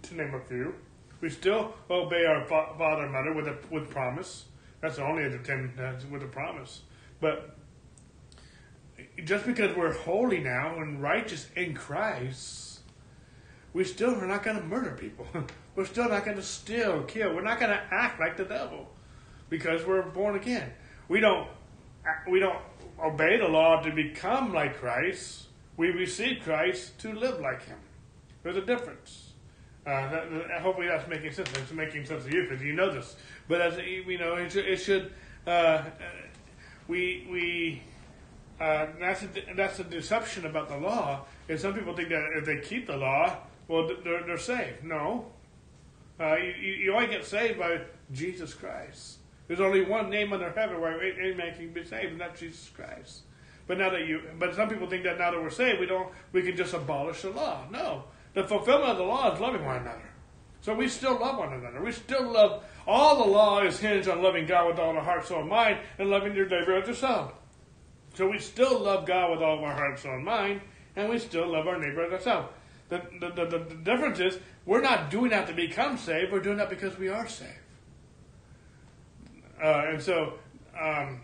to 0.02 0.14
name 0.14 0.34
a 0.34 0.40
few. 0.40 0.74
We 1.20 1.28
still 1.28 1.74
obey 1.90 2.24
our 2.24 2.44
father 2.44 3.02
and 3.02 3.12
mother 3.12 3.34
with 3.34 3.46
a 3.46 3.58
with 3.70 3.90
promise. 3.90 4.46
That's 4.80 4.98
only 4.98 5.28
the 5.28 5.38
ten 5.38 5.72
uh, 5.78 5.92
with 6.10 6.22
a 6.22 6.26
promise. 6.26 6.82
But 7.20 7.56
just 9.24 9.44
because 9.44 9.76
we're 9.76 9.92
holy 9.92 10.40
now 10.40 10.76
and 10.80 11.02
righteous 11.02 11.48
in 11.56 11.74
Christ, 11.74 12.80
we 13.74 13.84
still 13.84 14.14
are 14.14 14.26
not 14.26 14.42
going 14.42 14.56
to 14.56 14.64
murder 14.64 14.92
people. 14.92 15.26
we're 15.74 15.84
still 15.84 16.08
not 16.08 16.24
going 16.24 16.38
to 16.38 16.42
steal, 16.42 17.02
kill. 17.02 17.34
We're 17.34 17.42
not 17.42 17.60
going 17.60 17.72
to 17.72 17.82
act 17.90 18.18
like 18.18 18.38
the 18.38 18.44
devil 18.44 18.88
because 19.50 19.84
we're 19.84 20.02
born 20.02 20.36
again. 20.36 20.72
We 21.08 21.20
don't 21.20 21.48
we 22.30 22.40
don't 22.40 22.58
obey 23.02 23.36
the 23.36 23.48
law 23.48 23.82
to 23.82 23.92
become 23.92 24.54
like 24.54 24.78
Christ. 24.78 25.48
We 25.76 25.90
receive 25.90 26.42
Christ 26.42 26.98
to 27.00 27.12
live 27.12 27.40
like 27.40 27.64
Him. 27.64 27.78
There's 28.42 28.56
a 28.56 28.64
difference. 28.64 29.32
Uh, 29.86 30.10
that, 30.10 30.30
that, 30.30 30.60
hopefully 30.60 30.88
that's 30.88 31.08
making 31.08 31.32
sense. 31.32 31.50
It's 31.56 31.72
making 31.72 32.04
sense 32.04 32.24
to 32.24 32.32
you 32.32 32.46
because 32.48 32.62
you 32.62 32.72
know 32.72 32.92
this. 32.92 33.16
But 33.48 33.60
as 33.60 33.78
you 33.78 34.18
know, 34.18 34.36
it 34.36 34.52
should. 34.52 34.66
It 34.66 34.76
should 34.76 35.12
uh, 35.46 35.82
we 36.86 37.26
we 37.30 37.82
uh, 38.60 38.86
that's 38.98 39.22
a, 39.22 39.28
that's 39.56 39.78
a 39.78 39.84
deception 39.84 40.46
about 40.46 40.68
the 40.68 40.76
law. 40.76 41.24
And 41.48 41.58
some 41.58 41.74
people 41.74 41.94
think 41.96 42.10
that 42.10 42.24
if 42.36 42.44
they 42.44 42.58
keep 42.58 42.86
the 42.86 42.96
law, 42.96 43.38
well, 43.68 43.88
they're, 44.04 44.22
they're 44.22 44.38
saved. 44.38 44.84
No, 44.84 45.26
uh, 46.20 46.36
you, 46.36 46.72
you 46.72 46.94
only 46.94 47.08
get 47.08 47.24
saved 47.24 47.58
by 47.58 47.80
Jesus 48.12 48.52
Christ. 48.52 49.19
There's 49.50 49.58
only 49.58 49.84
one 49.84 50.10
name 50.10 50.32
under 50.32 50.48
heaven 50.52 50.80
where 50.80 51.02
any 51.02 51.34
man 51.34 51.52
can 51.56 51.72
be 51.72 51.82
saved, 51.84 52.12
and 52.12 52.20
that's 52.20 52.38
Jesus 52.38 52.70
Christ. 52.72 53.22
But 53.66 53.78
now 53.78 53.90
that 53.90 54.06
you, 54.06 54.22
but 54.38 54.54
some 54.54 54.68
people 54.68 54.88
think 54.88 55.02
that 55.02 55.18
now 55.18 55.32
that 55.32 55.42
we're 55.42 55.50
saved, 55.50 55.80
we 55.80 55.86
don't, 55.86 56.08
we 56.30 56.42
can 56.42 56.56
just 56.56 56.72
abolish 56.72 57.22
the 57.22 57.30
law. 57.30 57.64
No, 57.68 58.04
the 58.32 58.44
fulfillment 58.44 58.92
of 58.92 58.98
the 58.98 59.02
law 59.02 59.34
is 59.34 59.40
loving 59.40 59.64
one 59.64 59.78
another. 59.78 60.08
So 60.60 60.72
we 60.72 60.86
still 60.86 61.18
love 61.18 61.36
one 61.36 61.52
another. 61.52 61.82
We 61.82 61.90
still 61.90 62.30
love. 62.30 62.62
All 62.86 63.24
the 63.24 63.28
law 63.28 63.60
is 63.64 63.80
hinged 63.80 64.08
on 64.08 64.22
loving 64.22 64.46
God 64.46 64.68
with 64.68 64.78
all 64.78 64.94
the 64.94 65.00
heart, 65.00 65.26
soul, 65.26 65.40
and 65.40 65.48
mind, 65.48 65.80
and 65.98 66.10
loving 66.10 66.36
your 66.36 66.48
neighbor 66.48 66.76
as 66.76 66.86
yourself. 66.86 67.32
So 68.14 68.30
we 68.30 68.38
still 68.38 68.78
love 68.78 69.04
God 69.04 69.32
with 69.32 69.42
all 69.42 69.58
of 69.58 69.64
our 69.64 69.74
heart, 69.74 69.98
soul, 69.98 70.14
and 70.14 70.24
mind, 70.24 70.60
and 70.94 71.08
we 71.08 71.18
still 71.18 71.48
love 71.48 71.66
our 71.66 71.76
neighbor 71.76 72.04
as 72.04 72.12
ourselves. 72.12 72.50
The, 72.88 73.02
the, 73.18 73.30
the, 73.30 73.58
the, 73.58 73.74
difference 73.82 74.20
is 74.20 74.38
we're 74.64 74.80
not 74.80 75.10
doing 75.10 75.32
that 75.32 75.48
to 75.48 75.52
become 75.52 75.98
saved, 75.98 76.30
we're 76.30 76.38
doing 76.38 76.58
that 76.58 76.70
because 76.70 76.96
we 76.96 77.08
are 77.08 77.26
saved. 77.26 77.59
Uh, 79.62 79.84
and 79.88 80.02
so 80.02 80.34
um, 80.80 81.20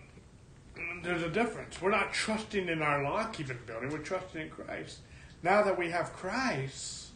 there's 1.02 1.22
a 1.22 1.28
difference. 1.28 1.80
We're 1.80 1.90
not 1.90 2.12
trusting 2.12 2.68
in 2.68 2.82
our 2.82 3.02
law 3.02 3.24
keeping 3.24 3.56
ability, 3.56 3.88
we're 3.88 3.98
trusting 3.98 4.40
in 4.42 4.50
Christ. 4.50 5.00
Now 5.42 5.62
that 5.62 5.78
we 5.78 5.90
have 5.90 6.12
Christ, 6.12 7.08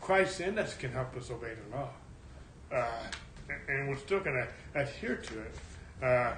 Christ 0.00 0.40
in 0.40 0.58
us 0.58 0.76
can 0.76 0.92
help 0.92 1.16
us 1.16 1.30
obey 1.30 1.52
the 1.54 1.76
law. 1.76 1.90
Uh, 2.72 3.10
and 3.68 3.88
we're 3.88 3.96
still 3.96 4.20
going 4.20 4.36
to 4.36 4.80
adhere 4.80 5.16
to 5.16 5.40
it. 5.40 5.54
Uh, 6.02 6.34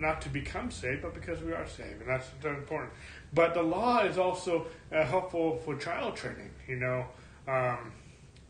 not 0.00 0.20
to 0.22 0.28
become 0.30 0.70
saved, 0.70 1.02
but 1.02 1.14
because 1.14 1.40
we 1.42 1.52
are 1.52 1.66
saved, 1.66 2.00
and 2.00 2.08
that's 2.08 2.28
important. 2.44 2.90
But 3.34 3.54
the 3.54 3.62
law 3.62 4.02
is 4.02 4.18
also 4.18 4.66
uh, 4.90 5.04
helpful 5.04 5.58
for 5.58 5.76
child 5.76 6.16
training, 6.16 6.50
you 6.66 6.76
know, 6.76 7.06
um, 7.46 7.92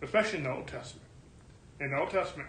especially 0.00 0.38
in 0.38 0.44
the 0.44 0.52
Old 0.52 0.68
Testament. 0.68 1.08
In 1.80 1.90
the 1.90 1.98
Old 1.98 2.10
Testament, 2.10 2.48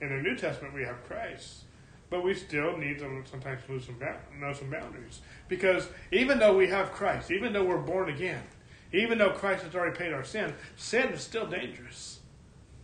in 0.00 0.08
the 0.08 0.22
New 0.22 0.36
Testament, 0.36 0.74
we 0.74 0.82
have 0.82 1.02
Christ, 1.04 1.64
but 2.12 2.22
we 2.22 2.34
still 2.34 2.76
need 2.76 2.98
to 2.98 3.22
sometimes 3.24 3.62
lose 3.70 3.86
some 3.86 3.96
know 4.38 4.52
some 4.52 4.68
boundaries 4.68 5.22
because 5.48 5.88
even 6.12 6.38
though 6.38 6.54
we 6.54 6.68
have 6.68 6.92
Christ, 6.92 7.30
even 7.30 7.54
though 7.54 7.64
we're 7.64 7.78
born 7.78 8.10
again, 8.10 8.42
even 8.92 9.16
though 9.16 9.30
Christ 9.30 9.64
has 9.64 9.74
already 9.74 9.96
paid 9.96 10.12
our 10.12 10.22
sin, 10.22 10.52
sin 10.76 11.08
is 11.08 11.22
still 11.22 11.46
dangerous. 11.46 12.20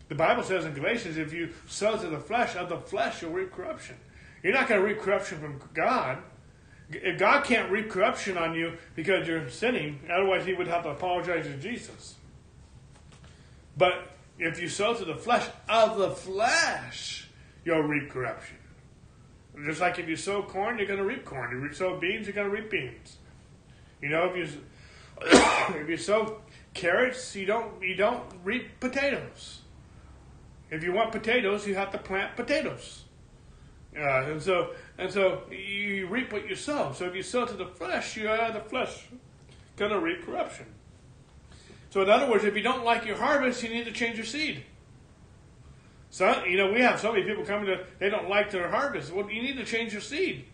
The 0.09 0.15
Bible 0.15 0.43
says 0.43 0.65
in 0.65 0.73
Galatians, 0.73 1.19
if 1.19 1.35
you 1.35 1.51
sow 1.67 1.99
to 1.99 2.07
the 2.09 2.19
flesh, 2.19 2.57
of 2.57 2.71
the 2.71 2.79
flesh 2.79 3.21
you'll 3.21 3.33
reap 3.33 3.53
corruption. 3.53 3.97
You're 4.43 4.55
not 4.55 4.67
going 4.67 4.81
to 4.81 4.87
reap 4.87 5.01
corruption 5.01 5.39
from 5.41 5.61
God. 5.75 6.23
If 6.91 7.19
God 7.19 7.45
can't 7.45 7.71
reap 7.71 7.91
corruption 7.91 8.39
on 8.39 8.55
you 8.55 8.79
because 8.97 9.29
you're 9.29 9.51
sinning, 9.51 10.01
otherwise 10.11 10.47
He 10.47 10.55
would 10.55 10.69
have 10.69 10.85
to 10.85 10.89
apologize 10.89 11.45
to 11.45 11.57
Jesus. 11.59 12.15
But 13.77 14.09
if 14.39 14.59
you 14.59 14.71
sow 14.71 14.95
to 14.95 15.05
the 15.05 15.17
flesh, 15.17 15.47
of 15.69 15.99
the 15.99 16.13
flesh 16.13 17.29
you'll 17.63 17.83
reap 17.83 18.09
corruption. 18.09 18.58
Just 19.65 19.81
like 19.81 19.99
if 19.99 20.09
you 20.09 20.17
sow 20.17 20.43
corn, 20.43 20.79
you're 20.79 20.87
going 20.87 20.99
to 20.99 21.05
reap 21.05 21.25
corn. 21.25 21.57
If 21.57 21.63
you 21.63 21.73
sow 21.77 21.99
beans, 21.99 22.27
you're 22.27 22.35
going 22.35 22.49
to 22.49 22.55
reap 22.55 22.71
beans. 22.71 23.17
You 24.01 24.11
know, 24.11 24.33
if 24.33 24.37
you 24.37 24.61
if 25.81 25.89
you 25.89 25.97
sow 25.97 26.41
carrots, 26.75 27.35
you 27.35 27.47
don't 27.47 27.83
you 27.83 27.95
don't 27.95 28.23
reap 28.45 28.81
potatoes. 28.81 29.61
If 30.71 30.85
you 30.85 30.93
want 30.93 31.13
potatoes, 31.13 31.67
you 31.67 31.75
have 31.75 31.91
to 31.93 31.99
plant 31.99 32.37
potatoes. 32.37 33.05
Uh, 33.97 34.31
and 34.31 34.41
so 34.41 34.75
and 34.99 35.11
so 35.11 35.43
you 35.51 36.07
reap 36.07 36.33
what 36.33 36.49
you 36.49 36.55
sow. 36.55 36.93
So 36.93 37.07
if 37.07 37.15
you 37.15 37.23
sow 37.23 37.47
to 37.47 37.55
the 37.55 37.67
flesh, 37.67 38.17
you 38.17 38.29
are 38.29 38.53
the 38.53 38.61
flesh 38.61 39.07
going 39.77 39.93
to 39.93 40.01
reap 40.01 40.25
corruption. 40.25 40.67
So 41.91 42.03
in 42.03 42.11
other 42.11 42.31
words, 42.31 42.45
if 42.45 42.55
you 42.55 42.63
don't 42.63 42.85
like 42.85 43.07
your 43.07 43.17
harvest, 43.17 43.63
you 43.63 43.71
need 43.71 43.87
to 43.87 43.93
change 43.93 44.17
your 44.17 44.27
seed. 44.27 44.65
So 46.11 46.45
you 46.45 46.57
know 46.57 46.73
we 46.73 46.81
have 46.81 47.01
so 47.01 47.13
many 47.13 47.25
people 47.25 47.45
coming 47.45 47.67
to 47.67 47.85
they 47.99 48.11
don't 48.11 48.29
like 48.29 48.51
their 48.51 48.69
harvest. 48.69 49.13
Well, 49.13 49.31
you 49.31 49.43
need 49.43 49.57
to 49.57 49.65
change 49.65 49.93
your 49.93 50.03
seed. 50.03 50.47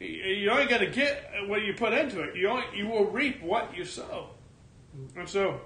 You 0.00 0.50
only 0.50 0.66
got 0.66 0.78
to 0.78 0.86
get 0.86 1.30
what 1.46 1.62
you 1.62 1.72
put 1.72 1.92
into 1.92 2.20
it. 2.20 2.36
You 2.36 2.48
only, 2.48 2.64
you 2.74 2.88
will 2.88 3.06
reap 3.06 3.42
what 3.42 3.74
you 3.76 3.84
sow. 3.84 4.30
And 5.16 5.28
so 5.28 5.60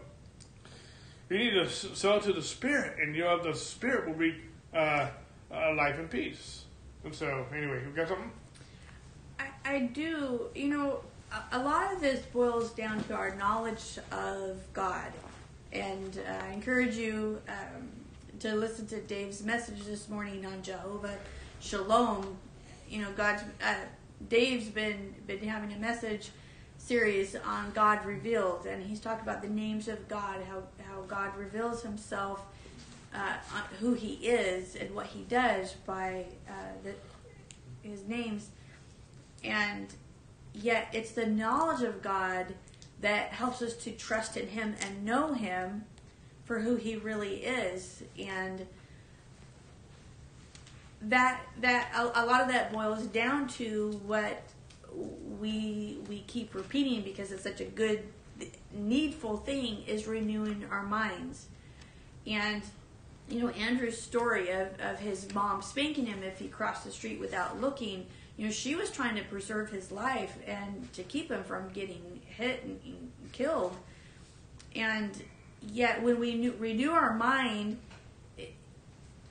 you 1.29 1.39
need 1.39 1.51
to 1.51 1.69
sow 1.69 2.19
to 2.21 2.33
the 2.33 2.43
Spirit, 2.43 2.99
and 3.01 3.15
you 3.15 3.25
know 3.25 3.43
the 3.43 3.55
Spirit 3.55 4.07
will 4.07 4.15
reap 4.15 4.37
uh, 4.73 5.09
uh, 5.53 5.75
life 5.75 5.99
and 5.99 6.11
peace. 6.11 6.65
And 7.05 7.15
so, 7.15 7.47
anyway, 7.55 7.83
you 7.85 7.91
got 7.95 8.09
something? 8.09 8.31
I, 9.39 9.47
I 9.65 9.81
do. 9.81 10.49
You 10.55 10.69
know, 10.69 11.01
a, 11.33 11.59
a 11.59 11.63
lot 11.63 11.93
of 11.93 12.01
this 12.01 12.25
boils 12.27 12.71
down 12.73 13.03
to 13.05 13.15
our 13.15 13.35
knowledge 13.37 13.99
of 14.11 14.61
God. 14.73 15.13
And 15.73 16.19
uh, 16.27 16.45
I 16.47 16.53
encourage 16.53 16.97
you 16.97 17.41
um, 17.49 17.89
to 18.41 18.55
listen 18.55 18.87
to 18.87 19.01
Dave's 19.01 19.43
message 19.43 19.83
this 19.85 20.09
morning 20.09 20.47
on 20.47 20.63
Jehovah 20.63 21.17
Shalom. 21.59 22.37
You 22.89 23.03
know, 23.03 23.11
God's 23.17 23.43
uh, 23.61 23.75
Dave's 24.29 24.69
been 24.69 25.17
been 25.27 25.41
having 25.41 25.73
a 25.73 25.79
message 25.79 26.31
series 26.77 27.35
on 27.35 27.73
God 27.73 28.05
revealed, 28.07 28.65
and 28.67 28.81
he's 28.81 29.01
talked 29.01 29.23
about 29.23 29.43
the 29.43 29.49
names 29.49 29.89
of 29.89 30.07
God, 30.07 30.41
how 30.49 30.63
how 30.85 31.01
God 31.03 31.37
reveals 31.37 31.83
Himself, 31.83 32.43
uh, 33.13 33.35
who 33.81 33.95
He 33.95 34.15
is, 34.15 34.77
and 34.77 34.95
what 34.95 35.07
He 35.07 35.23
does 35.23 35.73
by 35.85 36.27
uh, 36.49 36.53
the, 36.85 36.95
His 37.83 38.05
names, 38.05 38.51
and 39.43 39.89
yet 40.55 40.91
it's 40.93 41.11
the 41.11 41.27
knowledge 41.27 41.83
of 41.83 42.03
God 42.03 42.55
that 43.01 43.31
helps 43.31 43.63
us 43.63 43.75
to 43.79 43.91
trust 43.91 44.37
in 44.37 44.47
Him 44.47 44.77
and 44.81 45.05
know 45.05 45.33
Him 45.35 45.87
for 46.49 46.59
who 46.59 46.77
He 46.77 46.97
really 46.97 47.37
is, 47.37 48.03
and 48.19 48.67
that 51.03 51.43
that 51.61 51.93
a, 51.95 52.25
a, 52.25 52.25
lot 52.27 52.41
of 52.41 52.49
that 52.49 52.73
boils 52.73 53.05
down 53.05 53.47
to 53.49 54.01
what 54.05 54.43
we 55.39 55.99
we 56.09 56.25
keep 56.27 56.55
repeating 56.55 57.03
because 57.03 57.31
it's 57.31 57.45
such 57.45 57.61
a 57.61 57.67
good 57.67 58.03
needful 58.73 59.37
thing 59.37 59.85
is 59.87 60.09
renewing 60.09 60.65
our 60.71 60.83
minds. 60.83 61.47
And 62.27 62.63
you 63.29 63.43
know 63.43 63.49
andrew's 63.51 64.01
story 64.01 64.49
of, 64.51 64.69
of 64.81 64.99
his 64.99 65.35
mom 65.35 65.61
spanking 65.61 66.07
him 66.07 66.23
if 66.23 66.39
he 66.39 66.49
crossed 66.49 66.85
the 66.85 66.91
street 66.91 67.21
without 67.21 67.61
looking 67.61 68.07
you 68.39 68.47
know 68.47 68.51
she 68.51 68.75
was 68.75 68.91
trying 68.91 69.15
to 69.17 69.23
preserve 69.25 69.69
his 69.69 69.93
life 69.93 70.39
and 70.47 70.91
to 70.95 71.03
keep 71.03 71.31
him 71.31 71.45
from 71.45 71.69
getting 71.75 72.23
hit 72.25 72.63
and, 72.65 72.81
and 72.87 73.11
killed. 73.33 73.77
And 74.75 75.11
yet 75.63 76.03
when 76.03 76.19
we 76.19 76.51
renew 76.51 76.91
our 76.93 77.15
mind 77.15 77.79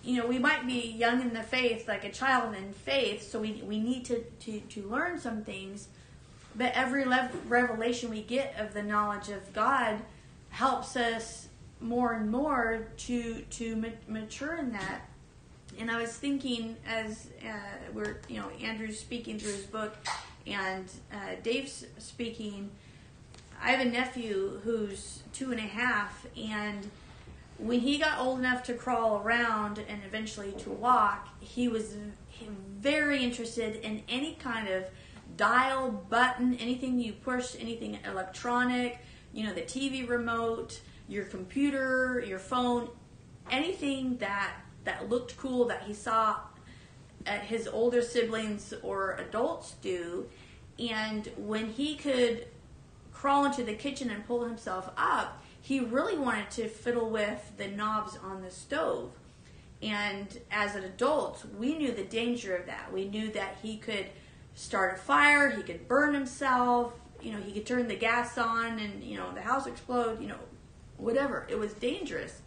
you 0.07 0.15
know, 0.15 0.25
we 0.25 0.39
might 0.39 0.65
be 0.65 0.95
young 0.97 1.21
in 1.21 1.33
the 1.33 1.43
faith, 1.43 1.85
like 1.85 2.05
a 2.05 2.11
child 2.11 2.55
in 2.55 2.71
faith, 2.71 3.29
so 3.29 3.39
we, 3.39 3.61
we 3.65 3.77
need 3.77 4.05
to, 4.05 4.23
to, 4.39 4.61
to 4.61 4.83
learn 4.87 5.19
some 5.19 5.43
things. 5.43 5.89
But 6.55 6.71
every 6.75 7.03
revelation 7.45 8.09
we 8.09 8.21
get 8.21 8.55
of 8.57 8.73
the 8.73 8.81
knowledge 8.81 9.27
of 9.27 9.51
God 9.51 9.99
helps 10.49 10.95
us 10.95 11.49
more 11.81 12.13
and 12.13 12.31
more 12.31 12.87
to 12.97 13.41
to 13.41 13.75
ma- 13.75 13.87
mature 14.07 14.55
in 14.55 14.71
that. 14.71 15.01
And 15.77 15.91
I 15.91 16.01
was 16.01 16.13
thinking 16.13 16.77
as 16.87 17.27
uh, 17.45 17.53
we're, 17.93 18.21
you 18.29 18.39
know, 18.39 18.49
Andrew's 18.63 18.99
speaking 18.99 19.37
through 19.37 19.51
his 19.51 19.65
book 19.65 19.95
and 20.47 20.89
uh, 21.11 21.35
Dave's 21.43 21.85
speaking. 21.99 22.71
I 23.61 23.71
have 23.71 23.85
a 23.85 23.89
nephew 23.89 24.61
who's 24.63 25.23
two 25.33 25.51
and 25.51 25.59
a 25.59 25.63
half, 25.63 26.25
and 26.37 26.89
when 27.57 27.79
he 27.79 27.97
got 27.97 28.19
old 28.19 28.39
enough 28.39 28.63
to 28.63 28.73
crawl 28.73 29.21
around 29.23 29.79
and 29.79 30.01
eventually 30.05 30.51
to 30.59 30.69
walk, 30.69 31.27
he 31.39 31.67
was 31.67 31.95
very 32.79 33.23
interested 33.23 33.77
in 33.83 34.03
any 34.07 34.35
kind 34.35 34.67
of 34.67 34.85
dial, 35.35 35.89
button, 35.91 36.55
anything 36.55 36.99
you 36.99 37.13
push, 37.13 37.55
anything 37.59 37.97
electronic, 38.05 38.99
you 39.33 39.43
know, 39.43 39.53
the 39.53 39.61
TV 39.61 40.07
remote, 40.07 40.79
your 41.07 41.25
computer, 41.25 42.23
your 42.25 42.39
phone, 42.39 42.89
anything 43.49 44.17
that 44.17 44.53
that 44.83 45.09
looked 45.09 45.35
cool 45.37 45.65
that 45.65 45.83
he 45.83 45.93
saw 45.93 46.37
at 47.25 47.41
his 47.41 47.67
older 47.67 48.01
siblings 48.01 48.73
or 48.81 49.17
adults 49.17 49.75
do. 49.81 50.27
And 50.79 51.29
when 51.35 51.67
he 51.67 51.95
could 51.95 52.47
crawl 53.19 53.45
into 53.45 53.63
the 53.63 53.73
kitchen 53.73 54.11
and 54.11 54.25
pull 54.27 54.43
himself 54.43 54.91
up, 54.95 55.43
he 55.59 55.79
really 55.79 56.17
wanted 56.17 56.51
to 56.51 56.67
fiddle 56.67 57.09
with 57.09 57.51
the 57.57 57.67
knobs 57.67 58.17
on 58.23 58.43
the 58.43 58.51
stove. 58.51 59.11
And 59.81 60.27
as 60.51 60.75
an 60.75 60.83
adult, 60.83 61.43
we 61.57 61.77
knew 61.77 61.91
the 61.91 62.03
danger 62.03 62.55
of 62.55 62.67
that. 62.67 62.93
We 62.93 63.07
knew 63.07 63.31
that 63.31 63.57
he 63.61 63.77
could 63.77 64.05
start 64.53 64.95
a 64.95 64.97
fire, 64.97 65.49
he 65.49 65.63
could 65.63 65.87
burn 65.87 66.13
himself, 66.13 66.93
you 67.21 67.31
know, 67.31 67.39
he 67.39 67.51
could 67.51 67.65
turn 67.65 67.87
the 67.87 67.95
gas 67.95 68.37
on 68.37 68.79
and, 68.79 69.03
you 69.03 69.17
know, 69.17 69.31
the 69.33 69.41
house 69.41 69.67
explode, 69.67 70.21
you 70.21 70.27
know, 70.27 70.39
whatever. 70.97 71.47
It 71.49 71.57
was 71.57 71.73
dangerous. 71.73 72.41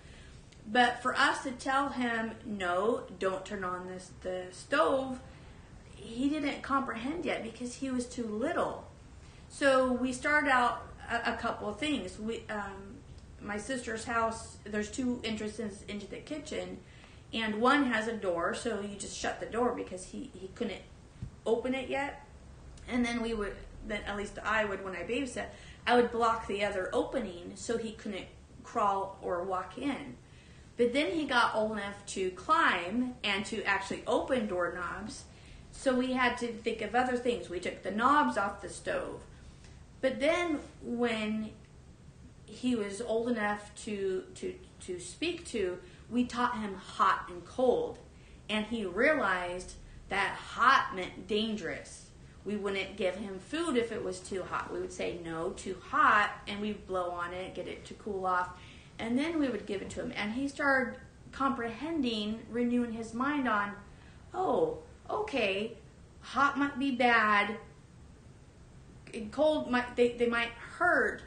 But 0.71 1.03
for 1.03 1.17
us 1.17 1.43
to 1.45 1.51
tell 1.53 1.89
him, 1.89 2.33
no, 2.45 3.05
don't 3.19 3.45
turn 3.45 3.65
on 3.65 3.89
this 3.89 4.13
the 4.23 4.45
stove, 4.51 5.21
he 5.97 6.29
didn't 6.29 6.63
comprehend 6.63 7.25
yet 7.25 7.43
because 7.43 7.77
he 7.77 7.91
was 7.91 8.07
too 8.07 8.27
little. 8.27 8.90
So 9.51 9.93
we 9.93 10.13
started 10.13 10.49
out 10.49 10.87
a, 11.11 11.33
a 11.33 11.37
couple 11.37 11.69
of 11.69 11.79
things. 11.79 12.19
We 12.19 12.45
um, 12.49 12.97
my 13.43 13.59
sister's 13.59 14.05
house, 14.05 14.57
there's 14.65 14.91
two 14.91 15.21
entrances 15.25 15.85
into 15.89 16.07
the 16.07 16.19
kitchen, 16.19 16.79
and 17.33 17.61
one 17.61 17.85
has 17.85 18.07
a 18.07 18.13
door, 18.13 18.55
so 18.55 18.81
you 18.81 18.97
just 18.97 19.17
shut 19.17 19.41
the 19.41 19.47
door 19.47 19.75
because 19.75 20.05
he, 20.05 20.31
he 20.35 20.49
couldn't 20.55 20.83
open 21.45 21.75
it 21.75 21.89
yet. 21.89 22.25
And 22.89 23.05
then 23.05 23.23
we 23.23 23.35
would, 23.35 23.55
then 23.87 24.01
at 24.07 24.17
least 24.17 24.39
I 24.45 24.65
would 24.65 24.85
when 24.85 24.95
I 24.95 25.03
babysat, 25.03 25.47
I 25.87 25.97
would 25.97 26.13
block 26.13 26.47
the 26.47 26.65
other 26.65 26.91
opening 26.93 27.53
so 27.55 27.77
he 27.77 27.93
couldn't 27.93 28.27
crawl 28.63 29.19
or 29.23 29.43
walk 29.43 29.79
in. 29.79 30.17
But 30.77 30.93
then 30.93 31.13
he 31.13 31.25
got 31.25 31.55
old 31.55 31.73
enough 31.73 32.07
to 32.07 32.31
climb 32.31 33.15
and 33.25 33.45
to 33.47 33.63
actually 33.65 34.03
open 34.07 34.47
doorknobs. 34.47 35.25
So 35.73 35.95
we 35.95 36.13
had 36.13 36.37
to 36.39 36.49
think 36.49 36.83
of 36.83 36.95
other 36.95 37.17
things. 37.17 37.49
We 37.49 37.61
took 37.61 37.83
the 37.83 37.91
knobs 37.91 38.37
off 38.37 38.61
the 38.61 38.69
stove. 38.69 39.23
But 40.01 40.21
then 40.21 40.61
when 40.83 41.51
he 42.47 42.75
was 42.75 43.01
old 43.01 43.29
enough 43.29 43.75
to 43.85 44.25
to 44.37 44.55
to 44.81 44.99
speak 44.99 45.47
to, 45.47 45.79
we 46.11 46.25
taught 46.25 46.59
him 46.59 46.75
hot 46.75 47.27
and 47.29 47.45
cold, 47.45 47.99
and 48.49 48.67
he 48.67 48.85
realized 48.85 49.75
that 50.09 50.37
hot 50.37 50.95
meant 50.95 51.27
dangerous. 51.29 52.07
We 52.45 52.57
wouldn't 52.57 52.97
give 52.97 53.17
him 53.17 53.39
food 53.39 53.77
if 53.77 53.93
it 53.93 54.03
was 54.03 54.19
too 54.19 54.43
hot. 54.43 54.73
We 54.73 54.81
would 54.81 54.93
say 54.93 55.19
no, 55.23 55.51
too 55.51 55.77
hot, 55.91 56.31
and 56.49 56.61
we'd 56.61 56.87
blow 56.87 57.11
on 57.11 57.35
it, 57.35 57.55
get 57.55 57.69
it 57.69 57.85
to 57.87 57.95
cool 57.95 58.25
off, 58.25 58.49
and 58.99 59.19
then 59.19 59.39
we 59.39 59.49
would 59.49 59.67
give 59.67 59.83
it 59.83 59.91
to 59.91 60.01
him. 60.01 60.13
And 60.17 60.33
he 60.33 60.49
started 60.49 60.99
comprehending, 61.33 62.41
renewing 62.51 62.93
his 62.93 63.13
mind 63.15 63.47
on, 63.47 63.73
oh, 64.33 64.79
okay, 65.09 65.77
hot 66.23 66.59
might 66.59 66.79
be 66.79 66.91
bad, 66.91 67.57
cold 69.31 69.71
might 69.71 69.97
they, 69.97 70.13
they 70.13 70.27
might 70.27 70.51
hurt, 70.79 71.23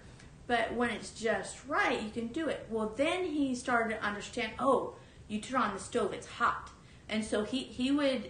but 0.47 0.73
when 0.73 0.89
it's 0.89 1.11
just 1.11 1.57
right, 1.67 2.01
you 2.01 2.09
can 2.09 2.27
do 2.27 2.47
it. 2.47 2.65
Well, 2.69 2.93
then 2.95 3.25
he 3.25 3.55
started 3.55 3.95
to 3.95 4.05
understand, 4.05 4.53
oh, 4.59 4.95
you 5.27 5.39
turn 5.39 5.61
on 5.61 5.73
the 5.73 5.79
stove, 5.79 6.13
it's 6.13 6.27
hot. 6.27 6.69
And 7.09 7.23
so 7.23 7.43
he, 7.43 7.63
he 7.63 7.91
would 7.91 8.29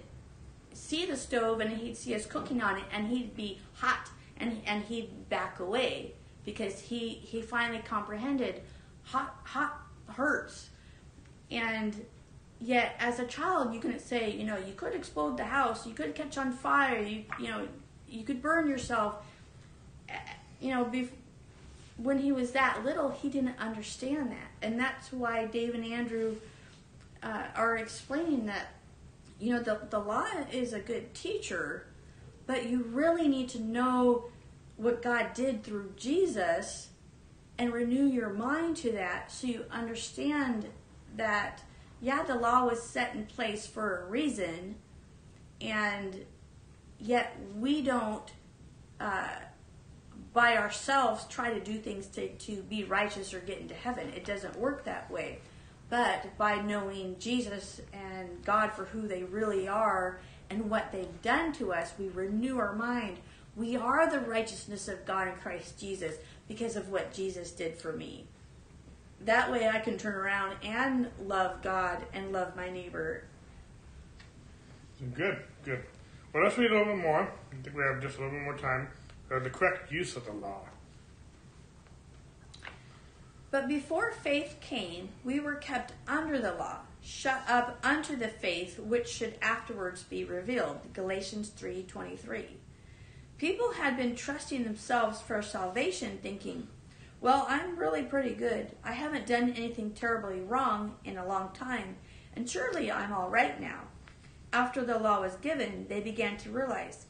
see 0.74 1.06
the 1.06 1.18
stove 1.18 1.60
and 1.60 1.78
he'd 1.78 1.98
see 1.98 2.16
us 2.16 2.26
cooking 2.26 2.62
on 2.62 2.78
it 2.78 2.84
and 2.92 3.08
he'd 3.08 3.36
be 3.36 3.60
hot 3.76 4.10
and, 4.38 4.62
and 4.66 4.84
he'd 4.84 5.30
back 5.30 5.60
away 5.60 6.14
because 6.46 6.80
he, 6.80 7.10
he 7.10 7.42
finally 7.42 7.82
comprehended 7.86 8.62
hot, 9.04 9.36
hot 9.44 9.82
hurts. 10.08 10.70
And 11.52 12.06
yet, 12.60 12.96
as 13.00 13.20
a 13.20 13.26
child, 13.26 13.74
you 13.74 13.80
couldn't 13.80 14.02
say, 14.02 14.32
you 14.32 14.44
know, 14.44 14.58
you 14.58 14.74
could 14.74 14.94
explode 14.94 15.38
the 15.38 15.46
house, 15.46 15.86
you 15.86 15.94
could 15.94 16.16
catch 16.16 16.38
on 16.38 16.52
fire, 16.52 17.00
you, 17.00 17.24
you 17.40 17.48
know, 17.48 17.68
you 18.08 18.24
could 18.24 18.42
burn 18.42 18.68
yourself. 18.68 19.26
You 20.60 20.72
know, 20.72 21.08
when 21.98 22.20
he 22.20 22.32
was 22.32 22.52
that 22.52 22.84
little, 22.84 23.10
he 23.10 23.30
didn't 23.30 23.60
understand 23.60 24.32
that. 24.32 24.52
And 24.62 24.80
that's 24.80 25.12
why 25.12 25.46
Dave 25.46 25.76
and 25.76 25.86
Andrew 25.86 26.36
uh, 27.22 27.44
are 27.56 27.78
explaining 27.78 28.46
that, 28.48 28.68
you 29.40 29.54
know, 29.54 29.62
the, 29.62 29.80
the 29.90 30.00
law 30.00 30.26
is 30.52 30.74
a 30.74 30.80
good 30.80 31.14
teacher, 31.14 31.88
but 32.48 32.70
you 32.70 32.84
really 32.84 33.28
need 33.28 33.50
to 33.50 33.62
know 33.62 34.26
what 34.78 35.02
God 35.02 35.34
did 35.34 35.64
through 35.64 35.94
Jesus 35.96 36.90
and 37.58 37.72
renew 37.72 38.06
your 38.06 38.30
mind 38.30 38.78
to 38.78 38.92
that 38.94 39.32
so 39.32 39.48
you 39.48 39.66
understand 39.70 40.68
that, 41.16 41.62
yeah, 42.02 42.24
the 42.24 42.36
law 42.36 42.66
was 42.66 42.82
set 42.82 43.14
in 43.14 43.26
place 43.28 43.68
for 43.68 44.02
a 44.02 44.06
reason, 44.10 44.76
and 45.62 46.26
yet 47.00 47.38
we 47.58 47.82
don't. 47.82 48.32
Uh, 49.00 49.28
by 50.34 50.58
ourselves 50.58 51.26
try 51.28 51.54
to 51.54 51.60
do 51.60 51.78
things 51.78 52.08
to, 52.08 52.28
to 52.30 52.64
be 52.64 52.84
righteous 52.84 53.34
or 53.34 53.40
get 53.40 53.60
into 53.60 53.76
heaven. 53.76 54.10
It 54.16 54.26
doesn't 54.26 54.58
work 54.58 54.84
that 54.86 55.10
way. 55.12 55.40
But 55.90 56.38
by 56.38 56.60
knowing 56.62 57.18
Jesus 57.20 57.82
and 57.94 58.44
God 58.44 58.74
for 58.74 58.86
who 58.86 59.08
they 59.08 59.24
really 59.24 59.68
are 59.68 60.20
and 60.50 60.70
what 60.70 60.92
they've 60.92 61.22
done 61.22 61.54
to 61.54 61.72
us, 61.72 61.94
we 62.00 62.08
renew 62.08 62.58
our 62.58 62.74
mind. 62.74 63.18
We 63.56 63.78
are 63.78 64.10
the 64.10 64.20
righteousness 64.20 64.88
of 64.88 65.06
God 65.06 65.28
in 65.28 65.36
Christ 65.36 65.80
Jesus 65.80 66.16
because 66.48 66.76
of 66.76 66.90
what 66.90 67.14
Jesus 67.14 67.52
did 67.52 67.78
for 67.78 67.94
me. 67.94 68.26
That 69.22 69.52
way 69.52 69.70
I 69.70 69.80
can 69.80 69.98
turn 69.98 70.16
around 70.16 70.56
and 70.64 71.10
love 71.24 71.62
God 71.62 72.04
and 72.12 72.32
love 72.32 72.56
my 72.56 72.70
neighbor. 72.70 73.24
Good, 75.14 75.44
good. 75.64 75.84
Well, 76.34 76.44
let's 76.44 76.58
read 76.58 76.72
a 76.72 76.78
little 76.78 76.96
bit 76.96 77.04
more. 77.04 77.22
I 77.22 77.64
think 77.64 77.76
we 77.76 77.84
have 77.84 78.02
just 78.02 78.18
a 78.18 78.22
little 78.22 78.38
bit 78.38 78.44
more 78.44 78.58
time. 78.58 78.88
Uh, 79.34 79.40
the 79.40 79.50
correct 79.50 79.92
use 79.92 80.16
of 80.16 80.26
the 80.26 80.32
law. 80.32 80.62
But 83.50 83.68
before 83.68 84.12
faith 84.12 84.58
came, 84.62 85.10
we 85.24 85.40
were 85.40 85.56
kept 85.56 85.94
under 86.08 86.40
the 86.40 86.54
law, 86.54 86.80
shut 87.02 87.42
up 87.48 87.80
unto 87.84 88.16
the 88.16 88.28
faith 88.28 88.78
which 88.78 89.08
should 89.08 89.36
afterwards 89.42 90.04
be 90.04 90.24
revealed. 90.24 90.94
Galatians 90.94 91.50
3:23. 91.50 92.58
People 93.40 93.72
had 93.72 93.98
been 93.98 94.16
trusting 94.16 94.64
themselves 94.64 95.20
for 95.20 95.42
salvation 95.42 96.20
thinking, 96.22 96.68
"Well, 97.20 97.48
I'm 97.50 97.78
really 97.78 98.04
pretty 98.04 98.36
good. 98.36 98.76
I 98.84 98.92
haven't 98.92 99.26
done 99.26 99.54
anything 99.54 99.94
terribly 99.94 100.42
wrong 100.42 100.98
in 101.04 101.18
a 101.18 101.26
long 101.26 101.54
time, 101.54 101.98
and 102.36 102.48
surely 102.48 102.92
I'm 102.92 103.12
all 103.12 103.30
right 103.30 103.60
now." 103.60 103.88
After 104.52 104.84
the 104.84 105.00
law 105.00 105.22
was 105.22 105.36
given, 105.38 105.88
they 105.88 106.02
began 106.02 106.38
to 106.38 106.52
realize, 106.52 107.08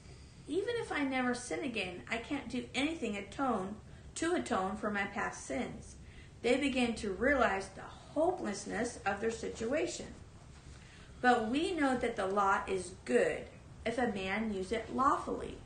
even 0.47 0.75
if 0.79 0.91
I 0.91 1.03
never 1.03 1.33
sin 1.33 1.63
again, 1.63 2.03
I 2.09 2.17
can't 2.17 2.49
do 2.49 2.65
anything 2.75 3.15
atone 3.15 3.75
to 4.15 4.35
atone 4.35 4.77
for 4.77 4.91
my 4.91 5.05
past 5.05 5.45
sins 5.45 5.95
they 6.43 6.57
begin 6.57 6.93
to 6.93 7.13
realize 7.13 7.69
the 7.69 7.81
hopelessness 7.81 8.99
of 9.05 9.19
their 9.19 9.31
situation. 9.31 10.07
But 11.21 11.49
we 11.49 11.73
know 11.73 11.97
that 11.97 12.17
the 12.17 12.27
law 12.27 12.59
is 12.67 12.91
good 13.05 13.43
if 13.85 13.97
a 13.97 14.11
man 14.11 14.53
use 14.53 14.71
it 14.71 14.93
lawfully. 14.95 15.57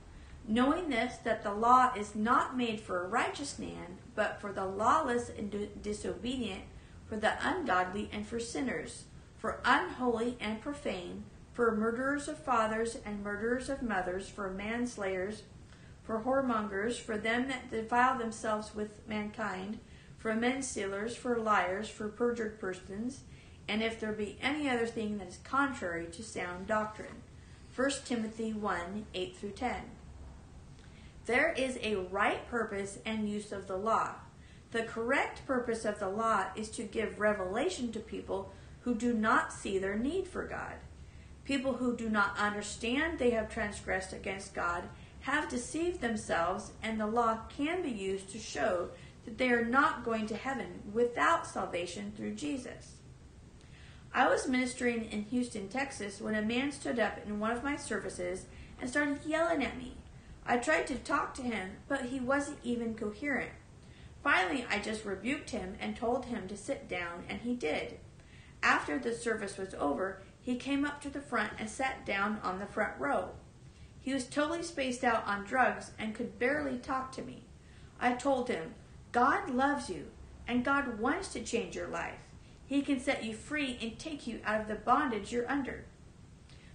Knowing 0.47 0.89
this, 0.89 1.17
that 1.17 1.43
the 1.43 1.53
law 1.53 1.91
is 1.97 2.15
not 2.15 2.55
made 2.55 2.80
for 2.80 3.03
a 3.03 3.07
righteous 3.07 3.59
man, 3.59 3.97
but 4.15 4.39
for 4.39 4.53
the 4.53 4.65
lawless 4.65 5.30
and 5.30 5.67
disobedient, 5.82 6.61
for 7.09 7.17
the 7.17 7.34
ungodly 7.45 8.07
and 8.13 8.25
for 8.25 8.39
sinners, 8.39 9.05
for 9.36 9.59
unholy 9.65 10.38
and 10.39 10.61
profane, 10.61 11.23
for 11.58 11.76
murderers 11.76 12.28
of 12.28 12.38
fathers 12.38 12.99
and 13.03 13.24
murderers 13.24 13.68
of 13.68 13.82
mothers, 13.82 14.30
for 14.30 14.47
manslayers, 14.47 15.41
for 16.03 16.20
whoremongers, 16.20 16.99
for 16.99 17.18
them 17.18 17.47
that 17.47 17.72
defile 17.72 18.16
themselves 18.16 18.76
with 18.76 18.99
mankind, 19.08 19.80
for 20.20 20.36
men 20.36 20.62
stealers, 20.62 21.16
for 21.16 21.36
liars, 21.39 21.89
for 21.89 22.10
perjured 22.10 22.60
persons, 22.60 23.22
and 23.68 23.82
if 23.82 23.99
there 23.99 24.12
be 24.12 24.38
any 24.39 24.70
other 24.70 24.86
thing 24.86 25.18
that 25.18 25.30
is 25.30 25.39
contrary 25.43 26.05
to 26.05 26.22
sound 26.22 26.68
doctrine. 26.68 27.24
1 27.76 27.89
Timothy 28.05 28.53
1 28.53 29.08
8 29.16 29.36
through 29.36 29.53
10. 29.53 29.76
There 31.26 31.53
is 31.53 31.80
a 31.82 31.95
right 31.95 32.47
purpose 32.51 32.99
and 33.03 33.28
use 33.28 33.51
of 33.51 33.66
the 33.66 33.78
law. 33.78 34.12
The 34.74 34.84
correct 34.84 35.43
purpose 35.47 35.86
of 35.86 35.97
the 35.97 36.10
law 36.10 36.45
is 36.55 36.70
to 36.70 36.84
give 36.84 37.20
revelation 37.20 37.91
to 37.93 37.99
people 37.99 38.53
who 38.82 38.93
do 38.93 39.12
not 39.12 39.51
see 39.51 39.80
their 39.80 39.97
need 39.97 40.28
for 40.28 40.45
God. 40.45 40.76
People 41.48 41.76
who 41.76 41.95
do 41.95 42.10
not 42.10 42.38
understand 42.38 43.18
they 43.18 43.30
have 43.30 43.50
transgressed 43.50 44.12
against 44.12 44.54
God 44.54 44.84
have 45.22 45.48
deceived 45.48 46.02
themselves, 46.02 46.74
and 46.84 47.00
the 47.00 47.08
law 47.08 47.38
can 47.58 47.82
be 47.82 47.89
used 47.89 48.30
to 48.32 48.38
show 48.38 48.89
that 49.24 49.38
they 49.38 49.50
are 49.52 49.64
not 49.64 50.04
going 50.04 50.28
to 50.28 50.36
heaven 50.36 50.84
without 50.91 51.48
salvation 51.48 52.12
through 52.18 52.36
Jesus. 52.36 52.95
I 54.14 54.28
was 54.28 54.45
ministering 54.45 55.06
in 55.06 55.24
Houston, 55.24 55.70
Texas, 55.70 56.20
when 56.20 56.36
a 56.36 56.41
man 56.41 56.74
stood 56.74 57.00
up 57.00 57.20
in 57.26 57.39
one 57.39 57.52
of 57.52 57.64
my 57.64 57.78
services 57.78 58.48
and 58.82 58.89
started 58.89 59.20
yelling 59.26 59.64
at 59.64 59.78
me. 59.78 59.93
I 60.45 60.58
tried 60.58 60.88
to 60.88 60.95
talk 60.95 61.34
to 61.36 61.43
him, 61.43 61.78
but 61.88 62.08
he 62.08 62.20
wasn't 62.20 62.60
even 62.62 62.93
coherent. 62.93 63.52
Finally, 64.22 64.66
I 64.70 64.80
just 64.80 65.06
rebuked 65.06 65.52
him 65.52 65.76
and 65.80 65.95
told 65.95 66.26
him 66.26 66.50
to 66.50 66.58
sit 66.58 66.89
down, 66.89 67.24
and 67.30 67.39
he 67.39 67.56
did. 67.56 68.00
After 68.62 69.00
the 69.00 69.14
service 69.14 69.58
was 69.58 69.74
over, 69.76 70.22
he 70.48 70.56
came 70.56 70.86
up 70.86 71.02
to 71.02 71.10
the 71.10 71.20
front 71.20 71.52
and 71.60 71.70
sat 71.70 72.06
down 72.06 72.39
on 72.41 72.58
the 72.58 72.66
front 72.66 72.93
row. 72.98 73.32
He 74.00 74.14
was 74.14 74.24
totally 74.24 74.64
spaced 74.64 75.04
out 75.04 75.28
on 75.28 75.43
drugs 75.43 75.91
and 76.00 76.16
could 76.16 76.39
barely 76.39 76.78
talk 76.78 77.12
to 77.12 77.22
me. 77.22 77.43
I 78.00 78.14
told 78.14 78.48
him, 78.48 78.74
God 79.12 79.50
loves 79.50 79.89
you, 79.89 80.06
and 80.48 80.64
God 80.64 81.00
wants 81.00 81.34
to 81.34 81.43
change 81.43 81.76
your 81.76 81.89
life. 81.89 82.20
He 82.66 82.82
can 82.82 82.98
set 82.98 83.26
you 83.26 83.34
free 83.34 83.78
and 83.82 84.00
take 84.00 84.26
you 84.26 84.39
out 84.45 84.62
of 84.62 84.70
the 84.70 84.76
bondage 84.76 85.34
you're 85.34 85.52
under. 85.52 85.84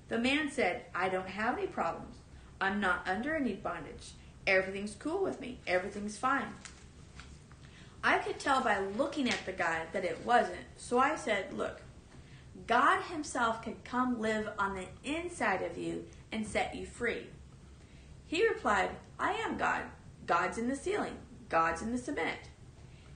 The 0.08 0.18
man 0.18 0.50
said, 0.50 0.82
I 0.94 1.08
don't 1.08 1.28
have 1.28 1.56
any 1.56 1.66
problems. 1.66 2.16
I'm 2.60 2.78
not 2.78 3.08
under 3.08 3.34
any 3.34 3.54
bondage. 3.54 4.10
Everything's 4.46 4.96
cool 4.96 5.22
with 5.22 5.40
me. 5.40 5.60
Everything's 5.66 6.18
fine. 6.18 6.52
I 8.04 8.18
could 8.18 8.38
tell 8.38 8.60
by 8.60 8.80
looking 8.80 9.30
at 9.30 9.46
the 9.46 9.52
guy 9.52 9.86
that 9.94 10.04
it 10.04 10.26
wasn't, 10.26 10.66
so 10.76 10.98
I 10.98 11.16
said, 11.16 11.54
Look, 11.54 11.80
God 12.66 13.02
Himself 13.02 13.62
can 13.62 13.76
come 13.84 14.20
live 14.20 14.48
on 14.58 14.74
the 14.74 14.86
inside 15.04 15.62
of 15.62 15.78
you 15.78 16.04
and 16.30 16.46
set 16.46 16.74
you 16.74 16.86
free. 16.86 17.26
He 18.26 18.46
replied, 18.48 18.90
I 19.18 19.32
am 19.32 19.56
God. 19.56 19.82
God's 20.26 20.58
in 20.58 20.68
the 20.68 20.76
ceiling. 20.76 21.16
God's 21.48 21.82
in 21.82 21.92
the 21.92 21.98
cement. 21.98 22.38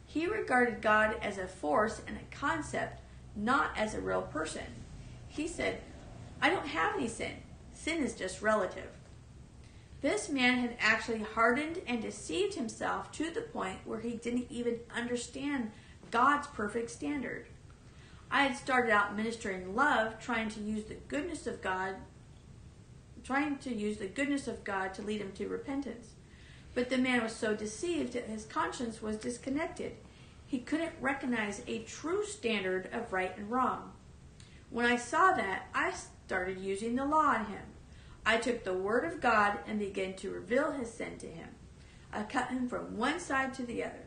He 0.05 0.27
regarded 0.27 0.83
God 0.83 1.17
as 1.23 1.39
a 1.39 1.47
force 1.47 2.01
and 2.07 2.17
a 2.17 2.37
concept, 2.37 3.01
not 3.35 3.71
as 3.77 3.95
a 3.95 4.01
real 4.01 4.23
person. 4.23 4.65
He 5.29 5.49
said, 5.49 5.81
I 6.41 6.51
don't 6.51 6.67
have 6.67 6.95
any 6.95 7.09
sin. 7.09 7.33
Sin 7.73 8.03
is 8.03 8.15
just 8.15 8.43
relative. 8.43 8.91
This 10.03 10.29
man 10.29 10.59
had 10.59 10.77
actually 10.79 11.23
hardened 11.23 11.81
and 11.87 12.01
deceived 12.01 12.55
himself 12.55 13.11
to 13.13 13.31
the 13.31 13.41
point 13.41 13.79
where 13.85 14.01
he 14.01 14.17
didn't 14.17 14.47
even 14.51 14.79
understand 14.95 15.73
God's 16.11 16.47
perfect 16.49 16.91
standard. 16.91 17.47
I 18.31 18.45
had 18.45 18.57
started 18.57 18.91
out 18.91 19.17
ministering 19.17 19.75
love, 19.75 20.19
trying 20.19 20.49
to 20.51 20.61
use 20.61 20.85
the 20.85 20.95
goodness 20.95 21.47
of 21.47 21.63
God, 21.63 21.95
trying 23.25 23.59
to 23.59 23.75
use 23.75 23.99
the 23.99 24.07
goodness 24.07 24.49
of 24.49 24.65
God 24.65 24.95
to 24.95 25.03
lead 25.03 25.21
him 25.21 25.33
to 25.33 25.49
repentance. 25.49 26.11
But 26.75 26.91
the 26.91 26.99
man 26.99 27.23
was 27.23 27.35
so 27.35 27.55
deceived 27.55 28.13
that 28.13 28.27
his 28.27 28.45
conscience 28.45 29.01
was 29.01 29.17
disconnected. 29.17 29.93
He 30.47 30.59
couldn't 30.59 30.93
recognize 31.01 31.63
a 31.67 31.81
true 31.81 32.25
standard 32.25 32.89
of 32.93 33.13
right 33.13 33.37
and 33.37 33.51
wrong. 33.51 33.93
When 34.71 34.85
I 34.87 34.97
saw 34.97 35.33
that, 35.33 35.69
I 35.75 35.93
started 36.27 36.59
using 36.61 36.97
the 36.97 37.05
law 37.05 37.35
on 37.35 37.47
him. 37.47 37.63
I 38.25 38.39
took 38.39 38.65
the 38.65 38.75
word 38.75 39.05
of 39.05 39.21
God 39.21 39.61
and 39.67 39.79
began 39.79 40.15
to 40.15 40.31
reveal 40.31 40.73
his 40.73 40.91
sin 40.91 41.17
to 41.19 41.27
him. 41.27 41.49
I 42.13 42.25
cut 42.25 42.49
him 42.49 42.69
from 42.69 42.97
one 42.97 43.21
side 43.21 43.55
to 43.55 43.63
the 43.65 43.85
other. 43.85 44.06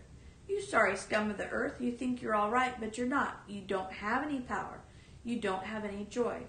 You 0.49 0.59
sorry 0.59 0.97
scum 0.97 1.29
of 1.29 1.37
the 1.37 1.47
earth, 1.49 1.75
you 1.79 1.91
think 1.91 2.21
you're 2.21 2.33
all 2.33 2.49
right, 2.49 2.73
but 2.79 2.97
you're 2.97 3.05
not. 3.05 3.43
You 3.47 3.61
don't 3.61 3.93
have 3.93 4.23
any 4.23 4.39
power. 4.39 4.79
You 5.23 5.39
don't 5.39 5.63
have 5.63 5.85
any 5.85 6.07
joy. 6.09 6.39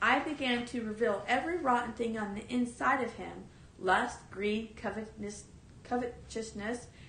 I 0.00 0.20
began 0.20 0.64
to 0.66 0.82
reveal 0.82 1.22
every 1.28 1.58
rotten 1.58 1.92
thing 1.92 2.18
on 2.18 2.34
the 2.34 2.48
inside 2.52 3.04
of 3.04 3.12
him 3.12 3.44
lust, 3.78 4.18
greed, 4.30 4.74
covetousness, 4.76 5.44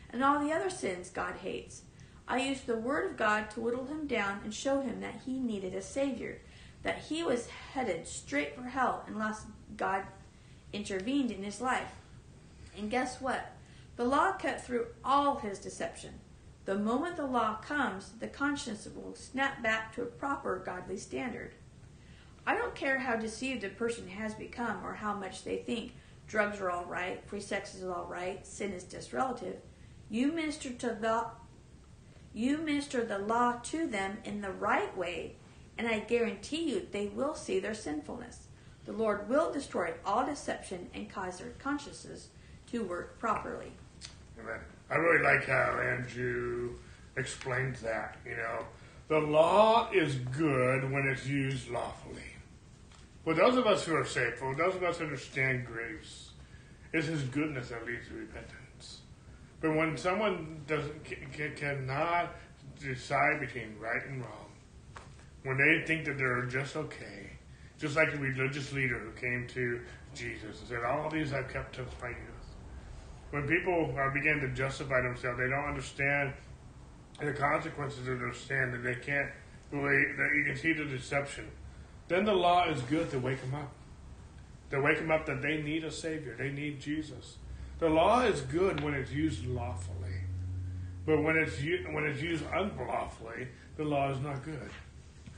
and 0.09 0.24
all 0.24 0.45
the 0.45 0.51
other 0.51 0.70
sins 0.70 1.09
God 1.09 1.36
hates. 1.36 1.84
I 2.28 2.39
used 2.39 2.66
the 2.66 2.76
Word 2.76 3.09
of 3.09 3.18
God 3.18 3.49
to 3.51 3.62
whittle 3.62 3.86
him 3.86 4.05
down 4.07 4.41
and 4.43 4.53
show 4.53 4.82
him 4.82 4.99
that 4.99 5.22
he 5.26 5.39
needed 5.39 5.74
a 5.74 5.82
Savior, 5.82 6.39
that 6.84 6.99
he 6.99 7.24
was 7.24 7.47
headed 7.47 8.05
straight 8.05 8.55
for 8.55 8.64
hell 8.64 9.05
unless 9.07 9.45
God 9.78 10.03
intervened 10.74 11.32
in 11.32 11.43
his 11.43 11.62
life. 11.62 11.91
And 12.78 12.91
guess 12.91 13.22
what? 13.22 13.53
The 14.01 14.07
law 14.07 14.31
cut 14.31 14.59
through 14.59 14.87
all 15.05 15.35
his 15.35 15.59
deception. 15.59 16.21
The 16.65 16.73
moment 16.73 17.17
the 17.17 17.27
law 17.27 17.57
comes, 17.57 18.13
the 18.19 18.25
conscience 18.25 18.87
will 18.95 19.13
snap 19.13 19.61
back 19.61 19.93
to 19.93 20.01
a 20.01 20.07
proper 20.07 20.57
godly 20.57 20.97
standard. 20.97 21.53
I 22.43 22.55
don't 22.55 22.73
care 22.73 22.97
how 22.97 23.15
deceived 23.15 23.63
a 23.63 23.69
person 23.69 24.07
has 24.07 24.33
become 24.33 24.83
or 24.83 24.95
how 24.95 25.13
much 25.13 25.43
they 25.43 25.57
think 25.57 25.91
drugs 26.27 26.59
are 26.59 26.71
all 26.71 26.85
right, 26.85 27.23
free 27.27 27.41
sex 27.41 27.75
is 27.75 27.83
all 27.83 28.07
right, 28.09 28.43
sin 28.43 28.71
is 28.71 28.85
just 28.85 29.13
relative. 29.13 29.57
You 30.09 30.31
minister 30.31 30.71
to 30.71 30.97
the 30.99 31.27
you 32.33 32.57
minister 32.57 33.05
the 33.05 33.19
law 33.19 33.59
to 33.65 33.85
them 33.85 34.17
in 34.25 34.41
the 34.41 34.51
right 34.51 34.97
way, 34.97 35.35
and 35.77 35.87
I 35.87 35.99
guarantee 35.99 36.71
you 36.71 36.87
they 36.91 37.09
will 37.09 37.35
see 37.35 37.59
their 37.59 37.75
sinfulness. 37.75 38.47
The 38.85 38.93
Lord 38.93 39.29
will 39.29 39.51
destroy 39.51 39.93
all 40.03 40.25
deception 40.25 40.89
and 40.91 41.07
cause 41.07 41.37
their 41.37 41.51
consciences 41.59 42.29
to 42.71 42.83
work 42.83 43.19
properly. 43.19 43.73
I 44.89 44.95
really 44.95 45.23
like 45.23 45.45
how 45.45 45.79
Andrew 45.79 46.75
explains 47.17 47.81
that. 47.81 48.17
You 48.25 48.35
know, 48.35 48.65
the 49.07 49.19
law 49.19 49.89
is 49.91 50.15
good 50.15 50.91
when 50.91 51.07
it's 51.07 51.25
used 51.25 51.69
lawfully. 51.69 52.35
For 53.23 53.33
those 53.33 53.55
of 53.55 53.67
us 53.67 53.85
who 53.85 53.95
are 53.95 54.05
saved, 54.05 54.37
for 54.37 54.55
those 54.55 54.75
of 54.75 54.83
us 54.83 54.97
who 54.97 55.05
understand 55.05 55.65
grace, 55.65 56.31
it's 56.91 57.07
His 57.07 57.23
goodness 57.23 57.69
that 57.69 57.85
leads 57.85 58.07
to 58.07 58.15
repentance. 58.15 59.01
But 59.61 59.75
when 59.75 59.95
someone 59.95 60.63
doesn't 60.65 61.03
cannot 61.55 62.35
decide 62.79 63.39
between 63.39 63.77
right 63.79 64.03
and 64.07 64.21
wrong, 64.21 64.51
when 65.43 65.57
they 65.57 65.85
think 65.85 66.05
that 66.05 66.17
they're 66.17 66.45
just 66.45 66.75
okay, 66.75 67.29
just 67.77 67.95
like 67.95 68.11
the 68.11 68.17
religious 68.17 68.73
leader 68.73 68.97
who 68.99 69.11
came 69.11 69.47
to 69.49 69.81
Jesus 70.15 70.59
and 70.59 70.67
said, 70.67 70.83
"All 70.83 71.09
these 71.09 71.31
I've 71.31 71.47
kept 71.47 71.75
since 71.75 71.91
my 72.01 72.09
youth." 72.09 72.30
When 73.32 73.47
people 73.47 73.95
uh, 73.97 74.13
begin 74.13 74.39
to 74.41 74.49
justify 74.49 75.01
themselves, 75.01 75.39
they 75.39 75.49
don't 75.49 75.65
understand 75.65 76.34
the 77.19 77.34
consequences 77.34 78.07
of 78.07 78.19
their 78.19 78.34
sin, 78.34 78.71
that 78.71 78.84
they 78.84 78.95
can't. 78.95 79.29
That 79.71 80.29
you 80.36 80.43
can 80.45 80.57
see 80.57 80.73
the 80.73 80.84
deception 80.84 81.49
then 82.11 82.25
the 82.25 82.34
law 82.34 82.67
is 82.67 82.82
good 82.82 83.09
to 83.11 83.19
wake 83.19 83.39
them 83.39 83.55
up. 83.55 83.71
To 84.71 84.82
wake 84.82 84.97
them 84.97 85.11
up 85.11 85.25
that 85.27 85.41
they 85.41 85.61
need 85.61 85.86
a 85.86 85.91
Savior, 85.91 86.36
they 86.38 86.49
need 86.49 86.82
Jesus. 86.82 87.38
The 87.79 87.88
law 87.88 88.23
is 88.23 88.41
good 88.41 88.84
when 88.84 88.93
it's 88.93 89.11
used 89.11 89.45
lawfully, 89.47 90.19
but 91.05 91.23
when 91.23 91.38
it's 91.38 91.57
when 91.89 92.03
it's 92.03 92.21
used 92.21 92.43
unlawfully, 92.53 93.47
the 93.77 93.86
law 93.86 94.11
is 94.11 94.19
not 94.19 94.43
good. 94.43 94.69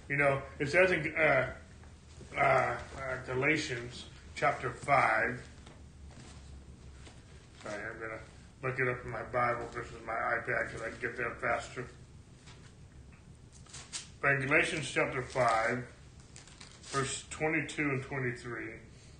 You 0.10 0.18
know, 0.18 0.41
it 0.58 0.70
says 0.70 0.91
in 0.91 1.14
uh, 1.16 1.52
uh, 2.36 2.41
uh, 2.41 2.76
Galatians 3.28 4.06
chapter 4.34 4.72
five. 4.72 5.39
Sorry, 7.64 7.82
I'm 7.84 7.99
gonna 7.99 8.22
look 8.61 8.80
it 8.80 8.88
up 8.88 9.03
in 9.03 9.11
my 9.11 9.24
Bible 9.24 9.68
versus 9.72 9.93
my 10.05 10.14
iPad 10.14 10.68
because 10.68 10.82
I 10.82 10.89
can 10.89 10.99
get 10.99 11.18
there 11.18 11.36
faster. 11.41 11.86
But 14.22 14.34
in 14.34 14.47
Galatians 14.47 14.89
chapter 14.89 15.22
five 15.22 15.84
verse 16.93 17.26
22 17.32 17.82
and 17.82 18.03
23. 18.03 18.66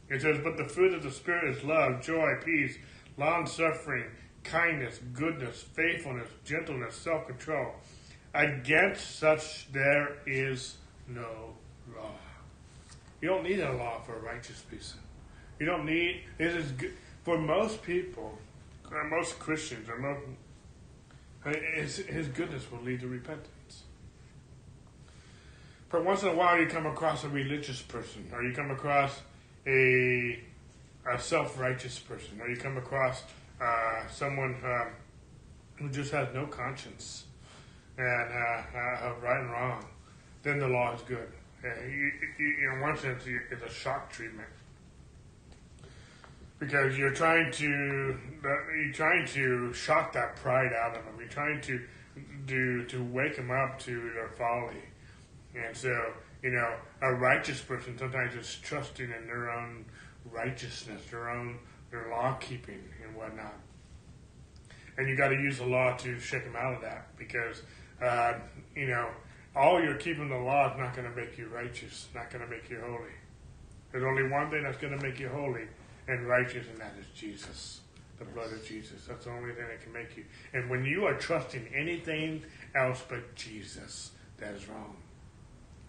It 0.10 0.22
says, 0.22 0.38
But 0.44 0.58
the 0.58 0.66
fruit 0.66 0.94
of 0.94 1.02
the 1.02 1.12
Spirit 1.12 1.58
is 1.58 1.64
love, 1.64 2.02
joy, 2.02 2.36
peace, 2.46 2.78
long 3.18 3.48
suffering, 3.48 4.06
kindness, 4.44 5.00
goodness, 5.12 5.64
faithfulness, 5.74 6.30
gentleness, 6.46 6.96
self 6.96 7.28
control. 7.28 7.74
Against 8.36 9.20
such 9.20 9.72
there 9.72 10.18
is 10.28 10.78
no 11.08 11.56
law. 11.96 12.12
You 13.22 13.30
don't 13.30 13.44
need 13.44 13.60
a 13.60 13.74
law 13.74 14.02
for 14.02 14.18
a 14.18 14.20
righteous 14.20 14.62
person. 14.62 15.00
You 15.60 15.66
don't 15.66 15.86
need, 15.86 16.24
it 16.38 16.56
is 16.56 16.72
good, 16.74 16.94
for 17.24 17.38
most 17.38 17.82
people, 17.82 18.38
or 18.92 19.04
most 19.06 19.40
Christians, 19.40 19.90
or 19.90 19.98
most, 19.98 21.58
his, 21.76 21.98
his 21.98 22.28
goodness 22.28 22.70
will 22.72 22.82
lead 22.82 23.00
to 23.02 23.08
repentance. 23.08 23.84
But 25.90 26.04
once 26.04 26.24
in 26.24 26.30
a 26.30 26.36
while, 26.36 26.60
you 26.60 26.68
come 26.68 26.86
across 26.86 27.24
a 27.24 27.30
religious 27.30 27.82
person, 27.82 28.30
or 28.34 28.44
you 28.44 28.54
come 28.54 28.72
across 28.72 29.22
a, 29.66 30.40
a 31.10 31.20
self 31.20 31.60
righteous 31.60 32.00
person, 32.00 32.42
or 32.42 32.50
you 32.50 32.58
come 32.58 32.78
across 32.78 33.24
uh, 33.62 34.08
someone 34.10 34.58
um, 34.66 34.88
who 35.76 35.90
just 35.90 36.12
has 36.12 36.28
no 36.34 36.46
conscience 36.48 37.26
and 37.98 38.34
uh, 38.34 38.78
uh, 38.78 39.10
of 39.10 39.24
right 39.24 39.40
and 39.40 39.52
wrong. 39.52 39.86
Then 40.42 40.60
the 40.60 40.68
law 40.68 40.94
is 40.94 41.02
good. 41.02 41.32
You, 41.64 42.12
you, 42.38 42.72
in 42.74 42.82
one 42.82 42.98
sense, 42.98 43.24
it's 43.26 43.64
a 43.64 43.70
shock 43.70 44.12
treatment 44.12 44.50
because 46.60 46.98
you're 46.98 47.14
trying 47.14 47.52
to 47.52 48.18
you're 48.44 48.94
trying 48.94 49.26
to 49.28 49.74
shock 49.74 50.14
that 50.14 50.36
pride 50.38 50.72
out 50.74 50.98
of 50.98 51.06
them. 51.06 51.16
You're 51.20 51.28
trying 51.28 51.62
to 51.62 51.82
do 52.46 52.86
to 52.86 53.04
wake 53.04 53.36
them 53.36 53.52
up 53.52 53.80
to 53.80 54.12
their 54.14 54.30
folly 54.30 54.84
and 55.56 55.76
so, 55.76 56.14
you 56.42 56.52
know, 56.52 56.74
a 57.02 57.14
righteous 57.14 57.62
person 57.62 57.98
sometimes 57.98 58.36
is 58.36 58.58
trusting 58.64 59.06
in 59.12 59.28
their 59.28 59.52
own 59.52 59.86
righteousness, 60.32 61.02
their 61.10 61.30
own 61.30 61.60
their 61.92 62.10
law 62.10 62.34
keeping 62.40 62.84
and 63.04 63.16
whatnot. 63.16 63.54
And 64.98 65.08
you 65.08 65.16
got 65.16 65.30
to 65.30 65.36
use 65.36 65.60
the 65.60 65.66
law 65.66 65.96
to 65.98 66.20
shake 66.20 66.44
them 66.44 66.56
out 66.56 66.74
of 66.74 66.82
that 66.82 67.16
because, 67.18 67.62
uh, 68.02 68.34
you 68.76 68.88
know, 68.88 69.10
all 69.56 69.82
you're 69.82 69.98
keeping 69.98 70.30
the 70.30 70.38
law 70.38 70.72
is 70.72 70.80
not 70.80 70.96
going 70.96 71.08
to 71.08 71.16
make 71.16 71.38
you 71.38 71.48
righteous, 71.48 72.08
not 72.16 72.32
going 72.32 72.44
to 72.44 72.50
make 72.50 72.70
you 72.70 72.80
holy. 72.80 73.12
There's 73.92 74.04
only 74.04 74.28
one 74.28 74.50
thing 74.50 74.64
that's 74.64 74.78
going 74.78 74.98
to 74.98 75.04
make 75.06 75.20
you 75.20 75.30
holy 75.30 75.68
and 76.08 76.28
righteous, 76.28 76.68
and 76.68 76.78
that 76.80 76.94
is 77.00 77.06
Jesus, 77.16 77.82
the 78.20 78.26
blood 78.26 78.52
of 78.52 78.66
Jesus. 78.66 79.06
That's 79.08 79.26
the 79.26 79.32
only 79.32 79.54
thing 79.54 79.66
that 79.68 79.82
can 79.82 79.94
make 79.94 80.16
you. 80.18 80.26
And 80.54 80.70
when 80.70 80.86
you 80.86 81.06
are 81.06 81.14
trusting 81.14 81.68
anything 81.74 82.44
else 82.76 83.04
but 83.08 83.36
Jesus, 83.36 84.12
that 84.38 84.54
is 84.54 84.68
wrong. 84.68 84.96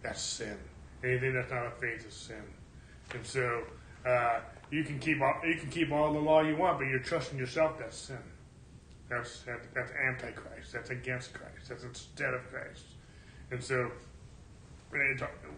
That's 0.02 0.22
sin. 0.22 0.56
Anything 1.02 1.34
that's 1.34 1.50
not 1.50 1.66
a 1.66 1.70
faith 1.72 2.06
is 2.06 2.14
sin. 2.14 2.42
And 3.12 3.26
so 3.26 3.64
uh, 4.06 4.40
you 4.70 4.84
can 4.84 4.98
keep 4.98 5.20
all, 5.20 5.34
you 5.46 5.56
can 5.56 5.70
keep 5.70 5.92
all 5.92 6.12
the 6.12 6.18
law 6.18 6.42
you 6.42 6.56
want, 6.56 6.78
but 6.78 6.86
you're 6.86 6.98
trusting 6.98 7.38
yourself. 7.38 7.78
That's 7.78 7.96
sin. 7.96 8.18
That's 9.08 9.40
that, 9.42 9.60
that's 9.74 9.92
antichrist. 9.92 10.72
That's 10.72 10.90
against 10.90 11.34
Christ. 11.34 11.68
That's 11.68 11.84
instead 11.84 12.34
of 12.34 12.40
Christ. 12.50 12.84
And 13.50 13.62
so 13.62 13.90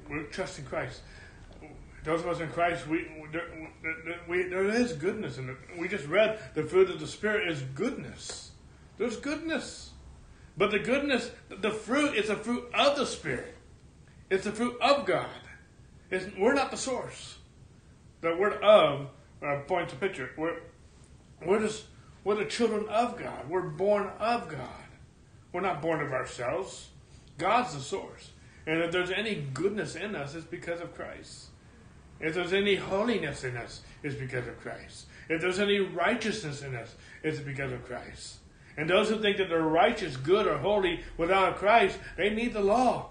we're 0.08 0.24
trusting 0.30 0.64
Christ. 0.64 1.02
Those 2.06 2.20
of 2.20 2.28
us 2.28 2.38
in 2.38 2.48
Christ, 2.50 2.86
we, 2.86 3.04
we 4.28 4.44
there 4.44 4.64
is 4.64 4.92
goodness 4.92 5.38
in 5.38 5.50
it. 5.50 5.56
We 5.76 5.88
just 5.88 6.06
read 6.06 6.38
the 6.54 6.62
fruit 6.62 6.88
of 6.88 7.00
the 7.00 7.06
Spirit 7.06 7.48
is 7.48 7.62
goodness. 7.74 8.52
There's 8.96 9.16
goodness, 9.16 9.90
but 10.56 10.70
the 10.70 10.78
goodness, 10.78 11.32
the 11.48 11.72
fruit 11.72 12.14
is 12.14 12.30
a 12.30 12.36
fruit 12.36 12.70
of 12.72 12.96
the 12.96 13.06
Spirit. 13.06 13.56
It's 14.30 14.44
the 14.44 14.52
fruit 14.52 14.80
of 14.80 15.04
God. 15.04 15.26
It's, 16.08 16.26
we're 16.38 16.54
not 16.54 16.70
the 16.70 16.76
source. 16.76 17.38
The 18.20 18.36
word 18.36 18.62
of 18.62 19.08
uh, 19.42 19.62
points 19.66 19.92
a 19.92 19.96
picture. 19.96 20.30
We're, 20.36 20.58
we're 21.44 21.60
just 21.60 21.86
we're 22.22 22.36
the 22.36 22.44
children 22.44 22.86
of 22.88 23.18
God. 23.18 23.48
We're 23.48 23.62
born 23.62 24.10
of 24.20 24.48
God. 24.48 24.86
We're 25.52 25.60
not 25.60 25.82
born 25.82 26.00
of 26.00 26.12
ourselves. 26.12 26.88
God's 27.36 27.74
the 27.74 27.80
source. 27.80 28.30
And 28.64 28.80
if 28.80 28.92
there's 28.92 29.10
any 29.10 29.44
goodness 29.52 29.96
in 29.96 30.14
us, 30.14 30.36
it's 30.36 30.46
because 30.46 30.80
of 30.80 30.94
Christ. 30.94 31.46
If 32.20 32.34
there's 32.34 32.52
any 32.52 32.76
holiness 32.76 33.44
in 33.44 33.56
us, 33.56 33.82
it's 34.02 34.14
because 34.14 34.46
of 34.46 34.58
Christ. 34.60 35.06
If 35.28 35.40
there's 35.40 35.58
any 35.58 35.80
righteousness 35.80 36.62
in 36.62 36.74
us, 36.74 36.94
it's 37.22 37.40
because 37.40 37.72
of 37.72 37.84
Christ. 37.84 38.36
And 38.76 38.88
those 38.88 39.08
who 39.08 39.20
think 39.20 39.38
that 39.38 39.48
they're 39.48 39.62
righteous, 39.62 40.16
good, 40.16 40.46
or 40.46 40.58
holy 40.58 41.00
without 41.16 41.56
Christ, 41.56 41.98
they 42.16 42.30
need 42.30 42.52
the 42.52 42.60
law. 42.60 43.10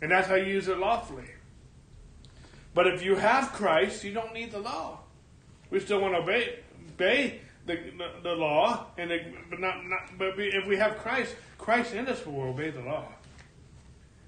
And 0.00 0.10
that's 0.10 0.28
how 0.28 0.34
you 0.34 0.46
use 0.46 0.68
it 0.68 0.78
lawfully. 0.78 1.30
But 2.74 2.88
if 2.88 3.02
you 3.02 3.16
have 3.16 3.52
Christ, 3.52 4.04
you 4.04 4.12
don't 4.12 4.34
need 4.34 4.52
the 4.52 4.58
law. 4.58 5.00
We 5.70 5.80
still 5.80 6.00
want 6.00 6.14
to 6.14 6.20
obey, 6.20 6.58
obey 6.94 7.40
the, 7.66 7.76
the, 7.76 8.10
the 8.22 8.34
law, 8.34 8.86
and 8.98 9.10
but 9.48 9.60
not, 9.60 9.84
not 9.86 10.18
but 10.18 10.34
if 10.38 10.66
we 10.66 10.76
have 10.76 10.98
Christ, 10.98 11.34
Christ 11.58 11.94
in 11.94 12.06
us 12.08 12.24
will 12.26 12.42
obey 12.42 12.70
the 12.70 12.82
law. 12.82 13.06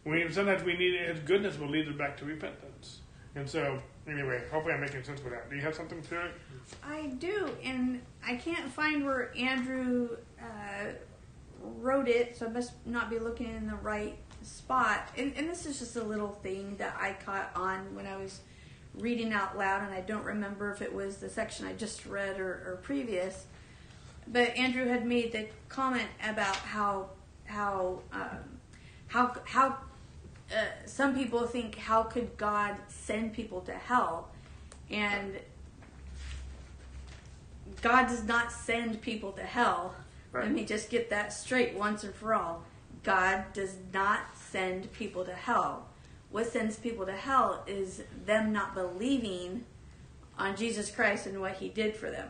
We 0.04 0.30
sometimes 0.30 0.62
we 0.62 0.76
need 0.76 1.00
His 1.00 1.18
goodness 1.20 1.58
will 1.58 1.68
lead 1.68 1.88
us 1.88 1.96
back 1.96 2.16
to 2.18 2.24
repentance. 2.24 2.75
And 3.36 3.48
so, 3.48 3.78
anyway, 4.08 4.42
hopefully 4.50 4.74
I'm 4.74 4.80
making 4.80 5.04
sense 5.04 5.22
with 5.22 5.32
that. 5.32 5.50
Do 5.50 5.56
you 5.56 5.62
have 5.62 5.74
something 5.74 6.00
to 6.02 6.24
it? 6.24 6.32
I 6.82 7.08
do, 7.18 7.50
and 7.62 8.00
I 8.26 8.36
can't 8.36 8.72
find 8.72 9.04
where 9.04 9.30
Andrew 9.36 10.16
uh, 10.40 10.92
wrote 11.62 12.08
it, 12.08 12.36
so 12.36 12.46
I 12.46 12.48
must 12.48 12.72
not 12.86 13.10
be 13.10 13.18
looking 13.18 13.54
in 13.54 13.66
the 13.66 13.76
right 13.76 14.16
spot, 14.42 15.10
and, 15.18 15.34
and 15.36 15.48
this 15.48 15.66
is 15.66 15.78
just 15.78 15.96
a 15.96 16.02
little 16.02 16.30
thing 16.42 16.76
that 16.78 16.96
I 16.98 17.12
caught 17.12 17.50
on 17.54 17.94
when 17.94 18.06
I 18.06 18.16
was 18.16 18.40
reading 18.94 19.32
out 19.32 19.58
loud, 19.58 19.82
and 19.82 19.92
I 19.92 20.00
don't 20.00 20.24
remember 20.24 20.72
if 20.72 20.80
it 20.80 20.94
was 20.94 21.18
the 21.18 21.28
section 21.28 21.66
I 21.66 21.74
just 21.74 22.06
read 22.06 22.40
or, 22.40 22.50
or 22.66 22.80
previous. 22.82 23.44
But 24.26 24.56
Andrew 24.56 24.86
had 24.86 25.06
made 25.06 25.32
the 25.32 25.46
comment 25.68 26.08
about 26.26 26.56
how 26.56 27.10
how 27.44 28.00
um, 28.12 28.58
how 29.08 29.36
how 29.44 29.76
uh, 30.52 30.86
some 30.86 31.14
people 31.14 31.46
think 31.46 31.76
how 31.76 32.02
could 32.04 32.36
God 32.36 32.76
send 32.88 33.32
people 33.32 33.60
to 33.62 33.72
hell, 33.72 34.28
and 34.90 35.38
God 37.82 38.08
does 38.08 38.24
not 38.24 38.52
send 38.52 39.00
people 39.00 39.32
to 39.32 39.42
hell. 39.42 39.94
Right. 40.32 40.44
Let 40.44 40.52
me 40.52 40.64
just 40.64 40.90
get 40.90 41.10
that 41.10 41.32
straight 41.32 41.74
once 41.74 42.04
and 42.04 42.14
for 42.14 42.34
all. 42.34 42.64
God 43.02 43.44
does 43.52 43.76
not 43.92 44.36
send 44.36 44.92
people 44.92 45.24
to 45.24 45.32
hell. 45.32 45.88
What 46.30 46.46
sends 46.46 46.76
people 46.76 47.06
to 47.06 47.12
hell 47.12 47.64
is 47.66 48.02
them 48.24 48.52
not 48.52 48.74
believing 48.74 49.64
on 50.38 50.56
Jesus 50.56 50.90
Christ 50.90 51.26
and 51.26 51.40
what 51.40 51.54
He 51.54 51.68
did 51.68 51.96
for 51.96 52.10
them. 52.10 52.28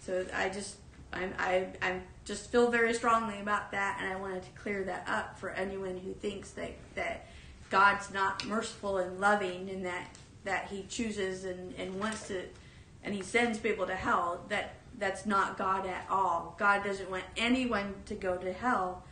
So 0.00 0.26
I 0.34 0.48
just, 0.48 0.76
I'm, 1.14 1.34
I, 1.38 1.66
I 1.80 2.00
just 2.24 2.50
feel 2.50 2.70
very 2.70 2.94
strongly 2.94 3.40
about 3.40 3.72
that, 3.72 3.98
and 4.00 4.12
I 4.12 4.16
wanted 4.16 4.42
to 4.42 4.50
clear 4.50 4.84
that 4.84 5.04
up 5.08 5.38
for 5.38 5.50
anyone 5.50 5.96
who 5.96 6.12
thinks 6.12 6.50
that 6.52 6.72
that 6.94 7.26
God's 7.70 8.12
not 8.12 8.44
merciful 8.46 8.98
and 8.98 9.20
loving, 9.20 9.70
and 9.70 9.84
that 9.86 10.08
that 10.44 10.68
He 10.68 10.84
chooses 10.88 11.44
and, 11.44 11.74
and 11.76 11.98
wants 11.98 12.28
to, 12.28 12.42
and 13.02 13.14
He 13.14 13.22
sends 13.22 13.58
people 13.58 13.86
to 13.86 13.94
hell. 13.94 14.44
That 14.48 14.74
that's 14.98 15.26
not 15.26 15.58
God 15.58 15.86
at 15.86 16.06
all. 16.10 16.54
God 16.58 16.84
doesn't 16.84 17.10
want 17.10 17.24
anyone 17.36 17.94
to 18.06 18.14
go 18.14 18.36
to 18.36 18.52
hell. 18.52 19.04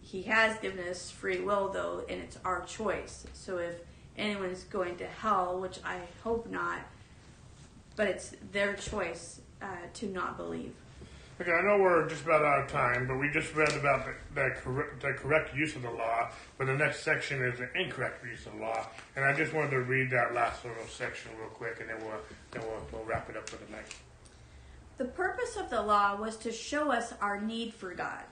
He 0.00 0.22
has 0.22 0.56
given 0.58 0.86
us 0.86 1.10
free 1.10 1.40
will, 1.40 1.68
though, 1.68 2.04
and 2.08 2.20
it's 2.20 2.38
our 2.44 2.62
choice. 2.64 3.26
So 3.32 3.58
if 3.58 3.74
anyone's 4.16 4.64
going 4.64 4.96
to 4.98 5.06
hell, 5.06 5.58
which 5.58 5.78
I 5.84 6.00
hope 6.22 6.48
not, 6.48 6.78
but 7.96 8.08
it's 8.08 8.32
their 8.52 8.74
choice 8.74 9.40
uh, 9.60 9.66
to 9.94 10.06
not 10.06 10.36
believe. 10.36 10.74
Okay, 11.38 11.52
I 11.52 11.60
know 11.60 11.76
we're 11.78 12.08
just 12.08 12.24
about 12.24 12.42
out 12.42 12.64
of 12.64 12.72
time, 12.72 13.06
but 13.06 13.18
we 13.18 13.28
just 13.28 13.54
read 13.54 13.70
about 13.74 14.06
the, 14.06 14.14
the, 14.34 14.54
correct, 14.56 15.02
the 15.02 15.12
correct 15.12 15.54
use 15.54 15.76
of 15.76 15.82
the 15.82 15.90
law, 15.90 16.30
but 16.56 16.66
the 16.66 16.74
next 16.74 17.02
section 17.02 17.42
is 17.42 17.58
the 17.58 17.68
incorrect 17.78 18.24
use 18.24 18.46
of 18.46 18.54
the 18.54 18.60
law. 18.60 18.86
And 19.16 19.24
I 19.24 19.34
just 19.34 19.52
wanted 19.52 19.72
to 19.72 19.80
read 19.80 20.10
that 20.12 20.32
last 20.32 20.64
little 20.64 20.86
section 20.86 21.30
real 21.38 21.50
quick, 21.50 21.78
and 21.80 21.90
then 21.90 21.98
we'll, 22.00 22.20
then 22.52 22.62
we'll, 22.62 22.80
we'll 22.90 23.04
wrap 23.04 23.28
it 23.28 23.36
up 23.36 23.46
for 23.50 23.62
the 23.62 23.70
night. 23.70 23.94
The 24.96 25.04
purpose 25.04 25.56
of 25.56 25.68
the 25.68 25.82
law 25.82 26.16
was 26.16 26.38
to 26.38 26.50
show 26.50 26.90
us 26.90 27.12
our 27.20 27.38
need 27.38 27.74
for 27.74 27.92
God. 27.92 28.24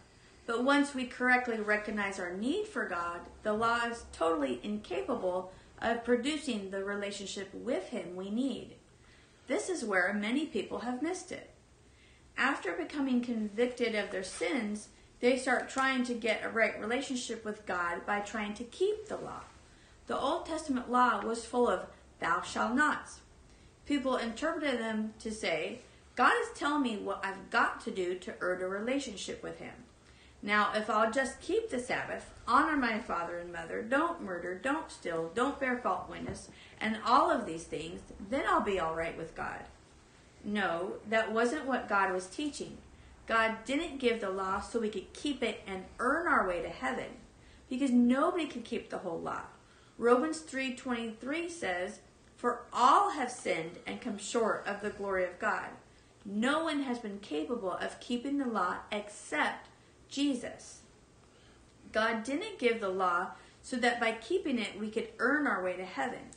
But 0.47 0.65
once 0.65 0.95
we 0.95 1.05
correctly 1.05 1.61
recognize 1.61 2.19
our 2.19 2.33
need 2.33 2.69
for 2.69 2.89
God, 2.89 3.21
the 3.43 3.53
law 3.53 3.81
is 3.85 4.07
totally 4.15 4.61
incapable 4.63 5.53
of 5.83 6.05
producing 6.05 6.71
the 6.71 6.83
relationship 6.83 7.53
with 7.53 7.89
Him 7.89 8.17
we 8.17 8.31
need. 8.31 8.77
This 9.47 9.69
is 9.69 9.85
where 9.85 10.11
many 10.15 10.47
people 10.47 10.79
have 10.79 11.03
missed 11.03 11.33
it. 11.33 11.51
After 12.37 12.73
becoming 12.73 13.21
convicted 13.21 13.95
of 13.95 14.11
their 14.11 14.25
sins, 14.25 14.89
they 15.21 15.37
start 15.37 15.69
trying 15.69 16.05
to 16.05 16.15
get 16.15 16.45
a 16.45 16.49
right 16.49 16.79
relationship 16.81 17.45
with 17.45 17.67
God 17.67 18.05
by 18.05 18.21
trying 18.21 18.55
to 18.55 18.65
keep 18.65 19.07
the 19.07 19.17
law. 19.17 19.43
The 20.07 20.19
Old 20.19 20.47
Testament 20.47 20.91
law 20.91 21.25
was 21.25 21.47
full 21.47 21.69
of 21.69 21.87
thou 22.21 22.43
shalt 22.43 22.75
nots. 22.75 23.21
People 23.87 24.17
interpreted 24.17 24.81
them 24.81 25.15
to 25.21 25.31
say, 25.31 25.81
God 26.17 26.33
is 26.43 26.59
telling 26.59 26.83
me 26.83 26.97
what 26.97 27.25
I've 27.25 27.51
got 27.51 27.81
to 27.83 27.91
do 27.91 28.17
to 28.17 28.35
earn 28.41 28.63
a 28.63 28.69
relationship 28.69 29.43
with 29.43 29.59
Him. 29.59 29.75
Now, 30.43 30.73
if 30.75 30.91
I'll 30.91 31.11
just 31.11 31.41
keep 31.41 31.71
the 31.71 31.79
Sabbath, 31.79 32.31
honor 32.47 32.77
my 32.77 32.99
father 32.99 33.39
and 33.39 33.51
mother, 33.51 33.83
don't 33.83 34.23
murder, 34.23 34.55
don't 34.55 34.91
steal, 34.91 35.31
don't 35.35 35.59
bear 35.59 35.79
false 35.79 36.09
witness, 36.09 36.51
and 36.79 36.99
all 37.07 37.31
of 37.31 37.47
these 37.47 37.65
things, 37.65 38.03
then 38.29 38.45
I'll 38.47 38.61
be 38.61 38.79
all 38.79 38.95
right 38.95 39.17
with 39.17 39.35
God. 39.35 39.61
No, 40.45 40.95
that 41.09 41.33
wasn't 41.33 41.67
what 41.67 41.89
God 41.89 42.13
was 42.13 42.27
teaching. 42.27 42.79
God 43.27 43.65
didn't 43.65 43.99
give 43.99 44.21
the 44.21 44.31
law 44.31 44.61
so 44.61 44.79
we 44.79 44.91
could 44.91 45.13
keep 45.15 45.43
it 45.43 45.63
and 45.67 45.85
earn 45.99 46.29
our 46.29 46.47
way 46.47 46.61
to 46.61 46.69
heaven, 46.69 47.17
because 47.71 47.91
nobody 47.91 48.47
could 48.47 48.65
keep 48.65 48.91
the 48.91 48.99
whole 48.99 49.19
law. 49.19 49.41
Romans 49.97 50.41
3:23 50.41 51.49
says, 51.49 52.01
"For 52.37 52.67
all 52.73 53.11
have 53.11 53.31
sinned 53.31 53.79
and 53.87 54.03
come 54.03 54.19
short 54.19 54.67
of 54.67 54.83
the 54.83 54.91
glory 54.91 55.25
of 55.25 55.39
God. 55.39 55.71
No 56.27 56.65
one 56.65 56.83
has 56.83 56.99
been 56.99 57.21
capable 57.21 57.73
of 57.73 58.01
keeping 58.01 58.39
the 58.39 58.47
law 58.47 58.79
except 58.93 59.69
Jesus." 60.09 60.83
God 61.93 62.25
didn't 62.25 62.59
give 62.59 62.81
the 62.81 62.89
law 62.91 63.31
so 63.63 63.77
that 63.77 64.01
by 64.01 64.13
keeping 64.13 64.59
it 64.59 64.79
we 64.79 64.91
could 64.91 65.09
earn 65.19 65.47
our 65.47 65.63
way 65.63 65.75
to 65.77 65.87
heaven. 65.87 66.31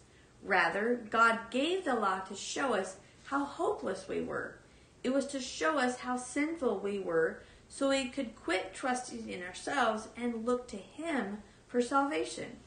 Rather, 0.43 0.95
God 0.95 1.49
gave 1.49 1.84
the 1.84 1.95
law 1.95 2.20
to 2.20 2.36
show 2.36 2.74
us 2.74 2.97
how 3.28 3.43
hopeless 3.43 4.07
we 4.07 4.21
were. 4.21 4.55
It 5.03 5.13
was 5.13 5.28
to 5.28 5.39
show 5.39 5.78
us 5.78 5.99
how 5.99 6.17
sinful 6.17 6.80
we 6.80 6.99
were 6.99 7.41
so 7.67 7.89
we 7.89 8.07
could 8.07 8.36
quit 8.36 8.73
trusting 8.73 9.30
in 9.30 9.43
ourselves 9.43 10.07
and 10.15 10.45
look 10.45 10.67
to 10.69 10.78
Him 10.78 11.39
for 11.67 11.82
salvation. 11.82 12.57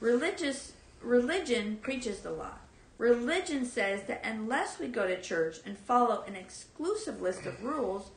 Religious 0.00 0.72
religion 1.02 1.78
preaches 1.80 2.20
the 2.20 2.30
law. 2.30 2.56
Religion 2.98 3.64
says 3.64 4.02
that 4.04 4.24
unless 4.24 4.78
we 4.78 4.88
go 4.88 5.06
to 5.06 5.20
church 5.20 5.58
and 5.64 5.78
follow 5.78 6.22
an 6.26 6.36
exclusive 6.36 7.22
list 7.22 7.46
of 7.46 7.62
rules, 7.62 8.10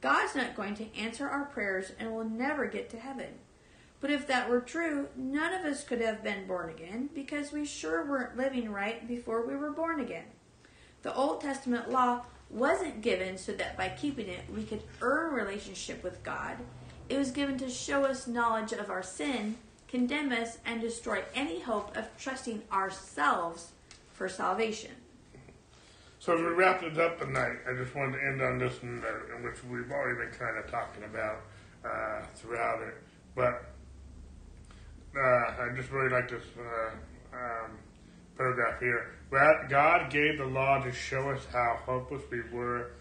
God's 0.00 0.34
not 0.34 0.56
going 0.56 0.76
to 0.76 0.96
answer 0.96 1.28
our 1.28 1.44
prayers 1.44 1.92
and 1.98 2.14
we'll 2.14 2.28
never 2.28 2.66
get 2.66 2.88
to 2.90 2.98
heaven. 2.98 3.34
But 4.00 4.10
if 4.10 4.26
that 4.28 4.48
were 4.48 4.60
true, 4.60 5.08
none 5.16 5.52
of 5.52 5.66
us 5.66 5.84
could 5.84 6.00
have 6.00 6.22
been 6.22 6.46
born 6.46 6.70
again 6.70 7.10
because 7.14 7.52
we 7.52 7.66
sure 7.66 8.06
weren't 8.06 8.36
living 8.36 8.70
right 8.70 9.06
before 9.06 9.44
we 9.44 9.56
were 9.56 9.72
born 9.72 10.00
again. 10.00 10.24
The 11.02 11.14
Old 11.14 11.40
Testament 11.40 11.90
law 11.90 12.22
wasn't 12.50 13.02
given 13.02 13.38
so 13.38 13.52
that 13.52 13.76
by 13.76 13.88
keeping 13.90 14.28
it 14.28 14.42
we 14.54 14.64
could 14.64 14.82
earn 15.00 15.34
relationship 15.34 16.02
with 16.02 16.22
God. 16.22 16.56
It 17.08 17.16
was 17.16 17.30
given 17.30 17.58
to 17.58 17.70
show 17.70 18.04
us 18.04 18.26
knowledge 18.26 18.72
of 18.72 18.90
our 18.90 19.02
sin, 19.02 19.56
condemn 19.86 20.32
us, 20.32 20.58
and 20.66 20.80
destroy 20.80 21.22
any 21.34 21.60
hope 21.60 21.96
of 21.96 22.08
trusting 22.18 22.62
ourselves 22.72 23.70
for 24.12 24.28
salvation. 24.28 24.90
So 26.18 26.34
as 26.34 26.40
we 26.40 26.48
wrap 26.48 26.82
it 26.82 26.98
up 26.98 27.20
tonight, 27.20 27.58
I 27.68 27.74
just 27.74 27.94
wanted 27.94 28.18
to 28.18 28.26
end 28.26 28.42
on 28.42 28.58
this 28.58 28.82
note, 28.82 29.30
which 29.42 29.62
we've 29.64 29.90
already 29.90 30.18
been 30.18 30.38
kind 30.38 30.58
of 30.58 30.68
talking 30.70 31.04
about 31.04 31.42
uh, 31.84 32.26
throughout 32.34 32.82
it. 32.82 32.94
But 33.36 33.72
uh, 35.16 35.20
I 35.20 35.68
just 35.76 35.90
really 35.90 36.10
like 36.10 36.28
this 36.28 36.42
uh, 36.58 37.36
um, 37.36 37.78
paragraph 38.36 38.80
here. 38.80 39.17
God 39.30 40.10
gave 40.10 40.38
the 40.38 40.46
law 40.46 40.82
to 40.82 40.92
show 40.92 41.30
us 41.30 41.46
how 41.52 41.78
hopeless 41.84 42.22
we 42.30 42.40
were. 42.50 42.92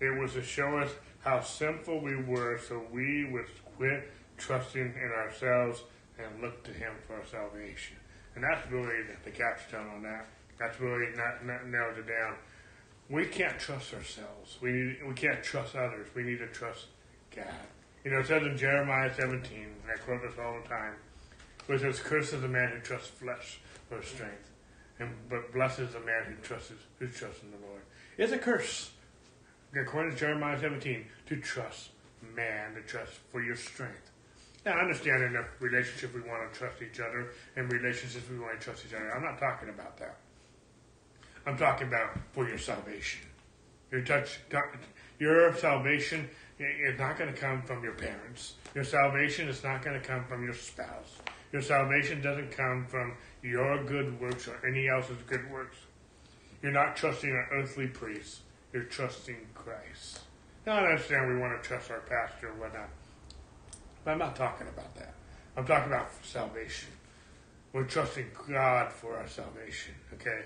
It 0.00 0.18
was 0.20 0.34
to 0.34 0.42
show 0.42 0.78
us 0.78 0.90
how 1.20 1.40
sinful 1.40 2.00
we 2.00 2.16
were, 2.16 2.58
so 2.58 2.82
we 2.92 3.24
would 3.24 3.46
quit 3.76 4.10
trusting 4.36 4.80
in 4.80 5.12
ourselves 5.16 5.82
and 6.18 6.42
look 6.42 6.62
to 6.64 6.72
Him 6.72 6.92
for 7.06 7.20
salvation. 7.28 7.96
And 8.34 8.44
that's 8.44 8.70
really 8.70 9.02
the 9.24 9.30
capstone 9.30 9.88
on 9.88 10.02
that. 10.02 10.26
That's 10.58 10.78
really 10.80 11.14
not, 11.16 11.44
not 11.44 11.66
nailed 11.66 11.98
it 11.98 12.06
down. 12.06 12.36
We 13.08 13.26
can't 13.26 13.58
trust 13.58 13.94
ourselves. 13.94 14.58
We 14.60 14.72
need, 14.72 14.96
we 15.06 15.14
can't 15.14 15.42
trust 15.42 15.74
others. 15.74 16.08
We 16.14 16.22
need 16.22 16.38
to 16.38 16.46
trust 16.48 16.86
God. 17.34 17.46
You 18.04 18.10
know, 18.10 18.18
it 18.18 18.26
says 18.26 18.42
in 18.42 18.56
Jeremiah 18.56 19.12
17, 19.14 19.52
and 19.52 19.72
I 19.92 19.96
quote 20.04 20.22
this 20.22 20.38
all 20.38 20.58
the 20.62 20.68
time, 20.68 20.94
which 21.66 21.80
says, 21.80 22.00
"Cursed 22.00 22.34
is 22.34 22.42
the 22.42 22.48
man 22.48 22.70
who 22.70 22.80
trusts 22.80 23.08
flesh 23.08 23.60
for 23.88 24.02
strength, 24.02 24.50
and 24.98 25.10
but 25.28 25.52
blessed 25.52 25.80
is 25.80 25.92
the 25.92 26.00
man 26.00 26.24
who 26.26 26.34
trusts 26.42 26.72
who 26.98 27.06
trusts 27.08 27.42
in 27.42 27.50
the 27.50 27.66
Lord." 27.66 27.82
It's 28.16 28.32
a 28.32 28.38
curse, 28.38 28.92
according 29.74 30.12
to 30.12 30.18
Jeremiah 30.18 30.58
17, 30.60 31.06
to 31.26 31.36
trust 31.40 31.90
man, 32.34 32.74
to 32.74 32.82
trust 32.82 33.12
for 33.30 33.42
your 33.42 33.56
strength. 33.56 34.10
Now, 34.64 34.78
I 34.78 34.80
understand 34.80 35.22
in 35.22 35.36
a 35.36 35.44
relationship 35.60 36.14
we 36.14 36.22
want 36.22 36.50
to 36.50 36.58
trust 36.58 36.80
each 36.80 36.98
other, 36.98 37.32
in 37.56 37.68
relationships 37.68 38.24
we 38.30 38.38
want 38.38 38.58
to 38.58 38.64
trust 38.64 38.86
each 38.86 38.94
other. 38.94 39.14
I'm 39.14 39.22
not 39.22 39.38
talking 39.38 39.68
about 39.68 39.98
that. 39.98 40.16
I'm 41.46 41.58
talking 41.58 41.88
about 41.88 42.16
for 42.32 42.48
your 42.48 42.56
salvation. 42.56 43.26
Your 43.90 44.00
touch, 44.00 44.40
your 45.18 45.54
salvation 45.54 46.28
is 46.58 46.98
not 46.98 47.18
going 47.18 47.32
to 47.32 47.38
come 47.38 47.62
from 47.62 47.84
your 47.84 47.92
parents. 47.92 48.54
Your 48.74 48.84
salvation 48.84 49.48
is 49.48 49.62
not 49.62 49.84
going 49.84 50.00
to 50.00 50.06
come 50.06 50.24
from 50.24 50.42
your 50.42 50.54
spouse. 50.54 51.18
Your 51.52 51.62
salvation 51.62 52.22
doesn't 52.22 52.50
come 52.50 52.86
from 52.88 53.16
your 53.44 53.84
good 53.84 54.18
works 54.18 54.48
or 54.48 54.58
any 54.66 54.88
else's 54.88 55.18
good 55.26 55.50
works. 55.50 55.76
You're 56.62 56.72
not 56.72 56.96
trusting 56.96 57.28
an 57.28 57.46
earthly 57.52 57.86
priest. 57.86 58.40
You're 58.72 58.84
trusting 58.84 59.36
Christ. 59.54 60.20
Now, 60.66 60.78
I 60.78 60.86
understand 60.86 61.28
we 61.28 61.38
want 61.38 61.62
to 61.62 61.68
trust 61.68 61.90
our 61.90 62.00
pastor 62.00 62.48
or 62.48 62.54
whatnot, 62.54 62.88
but 64.02 64.12
I'm 64.12 64.18
not 64.18 64.34
talking 64.34 64.66
about 64.66 64.94
that. 64.96 65.12
I'm 65.56 65.66
talking 65.66 65.92
about 65.92 66.08
salvation. 66.22 66.88
We're 67.74 67.84
trusting 67.84 68.26
God 68.48 68.90
for 68.90 69.18
our 69.18 69.28
salvation. 69.28 69.94
Okay, 70.14 70.40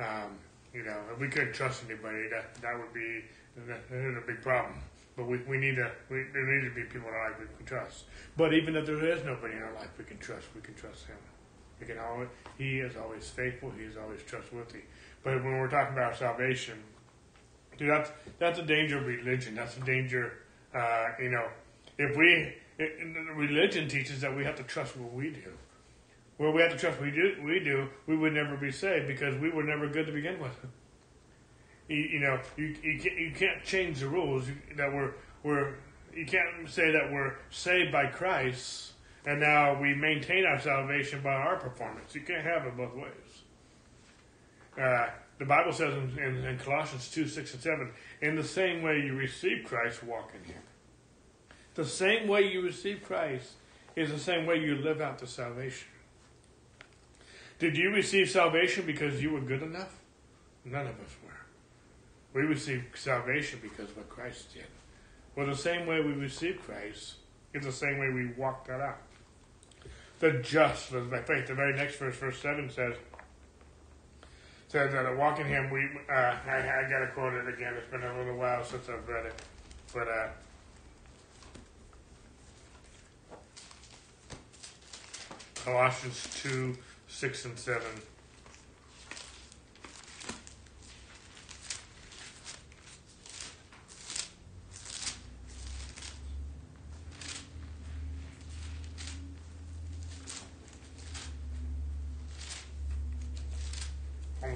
um, 0.00 0.36
you 0.74 0.82
know, 0.82 0.98
if 1.12 1.20
we 1.20 1.28
couldn't 1.28 1.52
trust 1.52 1.84
anybody, 1.88 2.28
that 2.30 2.54
that 2.56 2.76
would 2.76 2.92
be 2.92 3.22
a 3.70 4.26
big 4.26 4.42
problem. 4.42 4.74
But 5.16 5.28
we, 5.28 5.38
we 5.38 5.56
need 5.56 5.76
to 5.76 5.90
we, 6.08 6.24
there 6.32 6.46
need 6.46 6.68
to 6.68 6.74
be 6.74 6.82
people 6.82 7.08
in 7.08 7.14
our 7.14 7.30
life 7.30 7.38
we 7.38 7.46
can 7.58 7.66
trust. 7.66 8.04
But 8.36 8.54
even 8.54 8.74
if 8.74 8.86
there 8.86 9.04
is 9.04 9.24
nobody 9.24 9.54
in 9.54 9.62
our 9.62 9.74
life 9.74 9.90
we 9.96 10.04
can 10.04 10.18
trust, 10.18 10.46
we 10.54 10.62
can 10.62 10.74
trust 10.74 11.06
Him. 11.06 11.16
Can 11.86 11.98
always 11.98 12.28
He 12.58 12.80
is 12.80 12.96
always 12.96 13.28
faithful. 13.28 13.70
He 13.70 13.84
is 13.84 13.96
always 13.96 14.22
trustworthy. 14.22 14.80
But 15.22 15.44
when 15.44 15.58
we're 15.58 15.68
talking 15.68 15.94
about 15.94 16.16
salvation, 16.16 16.82
dude, 17.78 17.90
that's 17.90 18.10
that's 18.38 18.58
a 18.58 18.62
danger 18.62 18.98
of 18.98 19.06
religion. 19.06 19.54
That's 19.54 19.76
a 19.76 19.80
danger. 19.80 20.38
Uh, 20.74 21.08
you 21.20 21.30
know, 21.30 21.46
if 21.98 22.16
we 22.16 22.54
it, 22.78 22.92
religion 23.34 23.88
teaches 23.88 24.20
that 24.20 24.34
we 24.34 24.44
have 24.44 24.56
to 24.56 24.62
trust 24.62 24.96
what 24.96 25.12
we 25.12 25.30
do. 25.30 25.52
Well, 26.38 26.52
we 26.52 26.62
have 26.62 26.72
to 26.72 26.78
trust 26.78 26.98
what 26.98 27.06
we 27.06 27.10
do, 27.10 27.36
we 27.44 27.60
do, 27.60 27.88
we 28.06 28.16
would 28.16 28.32
never 28.32 28.56
be 28.56 28.72
saved 28.72 29.06
because 29.06 29.38
we 29.38 29.50
were 29.50 29.62
never 29.62 29.86
good 29.88 30.06
to 30.06 30.12
begin 30.12 30.40
with. 30.40 30.56
You, 31.86 31.96
you 31.96 32.20
know, 32.20 32.40
you, 32.56 32.74
you, 32.82 32.98
can't, 32.98 33.18
you 33.18 33.32
can't 33.32 33.62
change 33.62 34.00
the 34.00 34.08
rules 34.08 34.46
that 34.76 34.90
were 34.90 35.16
we're 35.42 35.74
you 36.14 36.24
can't 36.24 36.68
say 36.68 36.92
that 36.92 37.12
we're 37.12 37.34
saved 37.50 37.92
by 37.92 38.06
Christ 38.06 38.92
and 39.26 39.40
now 39.40 39.80
we 39.80 39.94
maintain 39.94 40.46
our 40.46 40.60
salvation 40.60 41.20
by 41.22 41.32
our 41.32 41.56
performance. 41.56 42.14
You 42.14 42.22
can't 42.22 42.44
have 42.44 42.66
it 42.66 42.76
both 42.76 42.94
ways. 42.94 43.42
Uh, 44.80 45.08
the 45.38 45.44
Bible 45.44 45.72
says 45.72 45.94
in, 45.94 46.18
in, 46.18 46.44
in, 46.44 46.58
Colossians 46.58 47.10
2 47.10 47.26
6 47.26 47.54
and 47.54 47.62
7, 47.62 47.90
in 48.22 48.36
the 48.36 48.44
same 48.44 48.82
way 48.82 49.00
you 49.00 49.14
receive 49.14 49.64
Christ, 49.66 50.02
walk 50.02 50.32
in 50.34 50.44
Him. 50.44 50.62
The 51.74 51.84
same 51.84 52.28
way 52.28 52.50
you 52.50 52.62
receive 52.62 53.02
Christ 53.02 53.52
is 53.96 54.10
the 54.10 54.18
same 54.18 54.46
way 54.46 54.56
you 54.56 54.76
live 54.76 55.00
out 55.00 55.18
the 55.18 55.26
salvation. 55.26 55.88
Did 57.58 57.76
you 57.76 57.90
receive 57.90 58.30
salvation 58.30 58.86
because 58.86 59.22
you 59.22 59.30
were 59.30 59.40
good 59.40 59.62
enough? 59.62 59.98
None 60.64 60.86
of 60.86 60.94
us 61.00 61.16
were. 61.22 61.30
We 62.32 62.46
received 62.46 62.96
salvation 62.96 63.60
because 63.62 63.90
of 63.90 63.98
what 63.98 64.08
Christ 64.08 64.54
did. 64.54 64.66
Well, 65.36 65.46
the 65.46 65.56
same 65.56 65.86
way 65.86 66.00
we 66.00 66.12
receive 66.12 66.60
Christ 66.64 67.14
is 67.52 67.64
the 67.64 67.72
same 67.72 67.98
way 67.98 68.08
we 68.10 68.32
walk 68.36 68.66
that 68.66 68.80
out. 68.80 68.98
The 70.20 70.32
just 70.32 70.92
lives 70.92 71.10
by 71.10 71.22
faith. 71.22 71.46
The 71.46 71.54
very 71.54 71.74
next 71.74 71.96
verse, 71.96 72.14
verse 72.16 72.38
7 72.40 72.68
says, 72.68 72.94
says 74.68 74.92
that 74.92 75.16
walk 75.16 75.40
in 75.40 75.46
Him, 75.46 75.70
we, 75.70 75.88
uh, 76.10 76.36
I, 76.46 76.84
I 76.84 76.90
got 76.90 76.98
to 77.00 77.10
quote 77.14 77.32
it 77.32 77.48
again. 77.48 77.74
It's 77.74 77.90
been 77.90 78.02
a 78.02 78.18
little 78.18 78.36
while 78.36 78.62
since 78.62 78.86
I've 78.90 79.08
read 79.08 79.26
it. 79.26 79.42
But, 79.94 80.08
uh, 80.08 80.28
Colossians 85.64 86.28
2 86.42 86.76
6 87.08 87.44
and 87.46 87.58
7. 87.58 87.82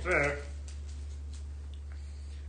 There. 0.05 0.39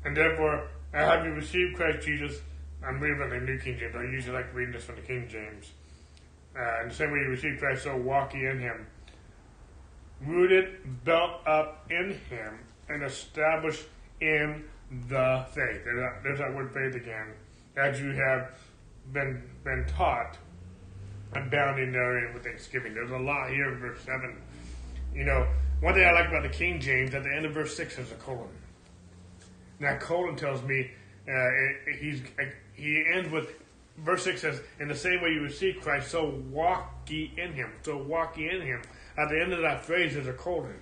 And 0.03 0.15
therefore, 0.15 0.67
I 0.93 1.01
have 1.01 1.25
you 1.25 1.31
received 1.31 1.77
Christ 1.77 2.05
Jesus? 2.05 2.41
I'm 2.85 2.99
reading 2.99 3.29
the 3.29 3.39
New 3.39 3.57
King 3.59 3.77
James. 3.79 3.95
I 3.95 4.03
usually 4.03 4.35
like 4.35 4.53
reading 4.53 4.73
this 4.73 4.83
from 4.83 4.95
the 4.95 5.01
King 5.01 5.27
James. 5.29 5.71
Uh, 6.57 6.83
in 6.83 6.89
the 6.89 6.93
same 6.93 7.11
way 7.11 7.19
you 7.19 7.29
received 7.29 7.59
Christ, 7.59 7.83
so 7.83 7.95
walk 7.95 8.33
ye 8.33 8.45
in 8.45 8.59
him. 8.59 8.85
Rooted, 10.25 11.03
built 11.03 11.31
up 11.47 11.85
in 11.89 12.19
him, 12.29 12.59
and 12.89 13.03
established 13.03 13.85
in 14.21 14.63
the 15.09 15.45
faith. 15.53 15.83
There's 15.83 15.99
that, 15.99 16.23
there's 16.23 16.39
that 16.39 16.53
word 16.53 16.73
faith 16.73 16.95
again. 16.95 17.33
As 17.77 17.99
you 17.99 18.11
have 18.11 18.51
been 19.11 19.41
been 19.63 19.85
taught, 19.87 20.37
abounding 21.33 21.91
therein 21.91 22.33
with 22.33 22.43
thanksgiving. 22.43 22.93
There's 22.93 23.11
a 23.11 23.17
lot 23.17 23.49
here 23.49 23.73
in 23.73 23.79
verse 23.79 23.99
7. 24.01 24.37
You 25.13 25.23
know, 25.25 25.47
one 25.85 25.93
thing 25.93 26.03
I 26.03 26.13
like 26.13 26.29
about 26.29 26.41
the 26.41 26.49
King 26.49 26.79
James, 26.79 27.13
at 27.13 27.21
the 27.21 27.31
end 27.31 27.45
of 27.45 27.53
verse 27.53 27.77
6 27.77 27.99
is 27.99 28.11
a 28.11 28.15
colon. 28.15 28.49
Now, 29.79 29.95
colon 29.99 30.35
tells 30.35 30.63
me 30.63 30.89
uh, 31.31 31.49
he's, 31.99 32.23
he 32.73 33.03
ends 33.13 33.29
with 33.29 33.53
verse 33.99 34.23
6 34.23 34.41
says, 34.41 34.61
In 34.79 34.87
the 34.87 34.95
same 34.95 35.21
way 35.21 35.29
you 35.29 35.41
receive 35.41 35.81
Christ, 35.81 36.09
so 36.09 36.41
walk 36.49 37.07
ye 37.07 37.31
in 37.37 37.53
him. 37.53 37.71
So 37.83 37.97
walk 37.97 38.35
ye 38.35 38.49
in 38.49 38.61
him. 38.61 38.81
At 39.15 39.29
the 39.29 39.39
end 39.39 39.53
of 39.53 39.61
that 39.61 39.85
phrase 39.85 40.15
is 40.15 40.25
a 40.25 40.33
colon. 40.33 40.79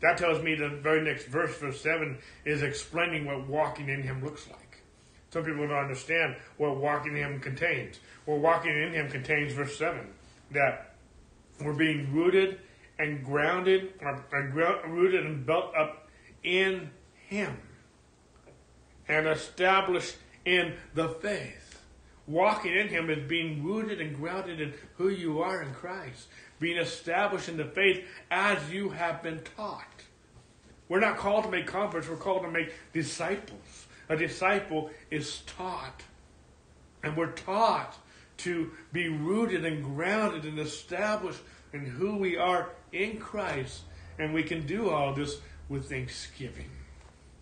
That 0.00 0.18
tells 0.18 0.42
me 0.42 0.56
the 0.56 0.68
very 0.68 1.04
next 1.04 1.26
verse, 1.26 1.56
verse 1.56 1.80
7, 1.80 2.18
is 2.44 2.64
explaining 2.64 3.26
what 3.26 3.46
walking 3.46 3.88
in 3.88 4.02
him 4.02 4.24
looks 4.24 4.48
like. 4.48 4.82
Some 5.30 5.44
people 5.44 5.68
don't 5.68 5.78
understand 5.78 6.34
what 6.56 6.78
walking 6.78 7.16
in 7.16 7.22
him 7.22 7.38
contains. 7.38 8.00
Well, 8.26 8.38
walking 8.38 8.76
in 8.76 8.92
him 8.92 9.08
contains 9.08 9.52
verse 9.52 9.78
7, 9.78 10.00
that 10.50 10.96
we're 11.60 11.74
being 11.74 12.12
rooted 12.12 12.58
and 12.98 13.24
grounded, 13.24 13.92
or, 14.00 14.24
or 14.32 14.80
rooted 14.88 15.26
and 15.26 15.44
built 15.44 15.74
up 15.76 16.08
in 16.42 16.90
him 17.28 17.56
and 19.08 19.26
established 19.26 20.16
in 20.44 20.74
the 20.94 21.08
faith. 21.08 21.80
Walking 22.26 22.74
in 22.74 22.88
Him 22.88 23.08
is 23.08 23.28
being 23.28 23.62
rooted 23.62 24.00
and 24.00 24.16
grounded 24.16 24.60
in 24.60 24.74
who 24.96 25.08
you 25.08 25.42
are 25.42 25.62
in 25.62 25.72
Christ, 25.72 26.26
being 26.58 26.78
established 26.78 27.48
in 27.48 27.56
the 27.56 27.64
faith 27.64 28.04
as 28.30 28.70
you 28.70 28.88
have 28.90 29.22
been 29.22 29.40
taught. 29.56 29.84
We're 30.88 31.00
not 31.00 31.18
called 31.18 31.44
to 31.44 31.50
make 31.50 31.66
converts, 31.66 32.08
we're 32.08 32.16
called 32.16 32.42
to 32.42 32.50
make 32.50 32.72
disciples. 32.92 33.86
A 34.08 34.16
disciple 34.16 34.90
is 35.10 35.42
taught. 35.46 36.02
And 37.02 37.16
we're 37.16 37.32
taught 37.32 37.96
to 38.38 38.70
be 38.92 39.08
rooted 39.08 39.64
and 39.64 39.84
grounded 39.84 40.44
and 40.44 40.58
established 40.58 41.40
in 41.76 41.86
who 41.86 42.16
we 42.16 42.36
are 42.36 42.70
in 42.92 43.18
Christ. 43.18 43.82
And 44.18 44.32
we 44.32 44.42
can 44.42 44.66
do 44.66 44.90
all 44.90 45.14
this 45.14 45.38
with 45.68 45.88
thanksgiving. 45.88 46.70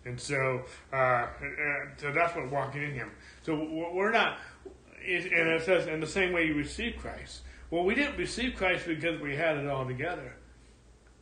And 0.05 0.19
so, 0.19 0.61
uh, 0.93 0.95
uh, 0.95 1.27
so 1.97 2.11
that's 2.11 2.35
what 2.35 2.51
walking 2.51 2.83
in 2.83 2.93
Him. 2.93 3.11
So 3.41 3.55
we're 3.55 4.11
not, 4.11 4.37
and 4.97 5.49
it 5.49 5.63
says 5.63 5.87
in 5.87 5.99
the 5.99 6.07
same 6.07 6.31
way 6.31 6.45
you 6.45 6.53
receive 6.53 6.97
Christ. 6.99 7.41
Well, 7.71 7.83
we 7.83 7.95
didn't 7.95 8.17
receive 8.17 8.55
Christ 8.55 8.85
because 8.85 9.19
we 9.19 9.35
had 9.35 9.57
it 9.57 9.67
all 9.67 9.85
together. 9.85 10.35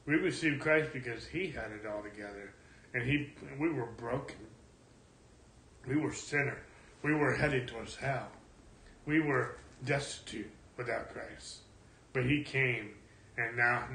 We 0.05 0.15
received 0.15 0.59
Christ 0.59 0.91
because 0.91 1.25
He 1.25 1.47
had 1.47 1.71
it 1.71 1.85
all 1.87 2.03
together, 2.03 2.53
and 2.93 3.03
He, 3.03 3.31
we 3.57 3.69
were 3.69 3.85
broken. 3.85 4.35
We 5.87 5.95
were 5.95 6.13
sinner. 6.13 6.57
We 7.03 7.13
were 7.13 7.33
headed 7.33 7.69
towards 7.69 7.95
hell. 7.95 8.27
We 9.05 9.21
were 9.21 9.57
destitute 9.85 10.49
without 10.75 11.13
Christ, 11.13 11.59
but 12.11 12.25
He 12.25 12.43
came, 12.43 12.91
and 13.37 13.57
now, 13.57 13.87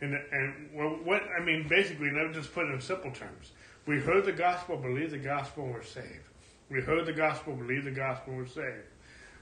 and 0.00 0.14
and 0.14 0.70
what 0.72 1.22
I 1.38 1.44
mean, 1.44 1.68
basically, 1.68 2.10
let 2.10 2.28
me 2.28 2.34
just 2.34 2.52
put 2.54 2.66
it 2.66 2.72
in 2.72 2.80
simple 2.80 3.10
terms. 3.10 3.52
We 3.86 4.00
heard 4.00 4.24
the 4.24 4.32
gospel, 4.32 4.76
believed 4.76 5.12
the 5.12 5.18
gospel, 5.18 5.66
were 5.66 5.82
saved. 5.82 6.28
We 6.70 6.82
heard 6.82 7.06
the 7.06 7.12
gospel, 7.12 7.54
believed 7.54 7.86
the 7.86 7.90
gospel, 7.90 8.34
were 8.34 8.46
saved. 8.46 8.84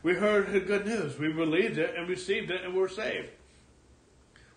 We 0.03 0.15
heard 0.15 0.53
the 0.53 0.61
good 0.61 0.87
news. 0.87 1.19
We 1.19 1.33
believed 1.33 1.79
it 1.79 1.95
and 1.97 2.09
received 2.09 2.51
it 2.51 2.65
and 2.65 2.75
were 2.75 2.89
saved. 2.89 3.31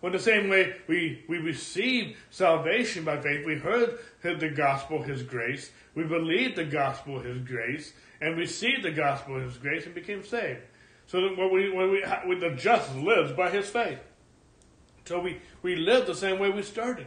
Well, 0.00 0.12
in 0.12 0.16
the 0.16 0.22
same 0.22 0.48
way 0.48 0.76
we, 0.86 1.24
we 1.28 1.38
received 1.38 2.16
salvation 2.30 3.04
by 3.04 3.20
faith, 3.20 3.44
we 3.44 3.56
heard 3.56 3.98
the 4.22 4.48
gospel, 4.48 5.02
His 5.02 5.22
grace. 5.22 5.70
We 5.94 6.04
believed 6.04 6.56
the 6.56 6.64
gospel, 6.64 7.20
His 7.20 7.38
grace, 7.38 7.92
and 8.20 8.36
received 8.36 8.82
the 8.82 8.92
gospel, 8.92 9.40
His 9.40 9.58
grace, 9.58 9.84
and 9.86 9.94
became 9.94 10.24
saved. 10.24 10.60
So 11.06 11.20
that 11.22 11.36
when 11.36 11.52
we, 11.52 11.70
when 11.70 11.90
we, 11.90 12.04
when 12.24 12.40
the 12.40 12.50
just 12.50 12.94
lives 12.94 13.32
by 13.32 13.50
His 13.50 13.68
faith. 13.68 13.98
So 15.04 15.20
we, 15.20 15.40
we 15.62 15.76
live 15.76 16.06
the 16.06 16.14
same 16.14 16.38
way 16.38 16.50
we 16.50 16.62
started. 16.62 17.06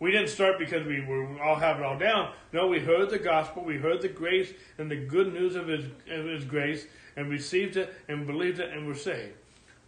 We 0.00 0.12
didn't 0.12 0.28
start 0.28 0.58
because 0.58 0.86
we 0.86 1.00
were 1.00 1.42
all 1.42 1.56
have 1.56 1.78
it 1.78 1.82
all 1.82 1.98
down. 1.98 2.32
No, 2.52 2.68
we 2.68 2.78
heard 2.78 3.10
the 3.10 3.18
gospel, 3.18 3.64
we 3.64 3.78
heard 3.78 4.00
the 4.00 4.08
grace 4.08 4.52
and 4.78 4.90
the 4.90 4.96
good 4.96 5.32
news 5.32 5.56
of 5.56 5.66
His, 5.66 5.86
of 6.10 6.24
His 6.26 6.44
grace, 6.44 6.86
and 7.16 7.28
received 7.28 7.76
it 7.76 7.92
and 8.08 8.26
believed 8.26 8.60
it 8.60 8.72
and 8.72 8.86
were 8.86 8.94
saved. 8.94 9.34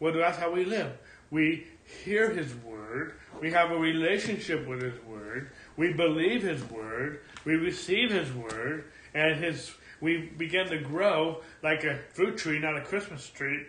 Well, 0.01 0.13
that's 0.13 0.39
how 0.39 0.51
we 0.51 0.65
live. 0.65 0.93
We 1.31 1.67
hear 2.05 2.31
His 2.31 2.53
word, 2.57 3.15
we 3.41 3.53
have 3.53 3.71
a 3.71 3.79
relationship 3.79 4.67
with 4.67 4.83
His 4.83 5.01
word, 5.05 5.51
we 5.77 5.93
believe 5.93 6.43
His 6.43 6.63
word, 6.71 7.21
we 7.45 7.55
receive 7.55 8.11
His 8.11 8.33
word, 8.33 8.87
and 9.15 9.37
His 9.37 9.73
we 10.01 10.17
begin 10.17 10.67
to 10.69 10.79
grow 10.79 11.43
like 11.63 11.85
a 11.85 11.99
fruit 12.15 12.39
tree, 12.39 12.59
not 12.59 12.77
a 12.77 12.81
Christmas 12.81 13.29
tree, 13.29 13.67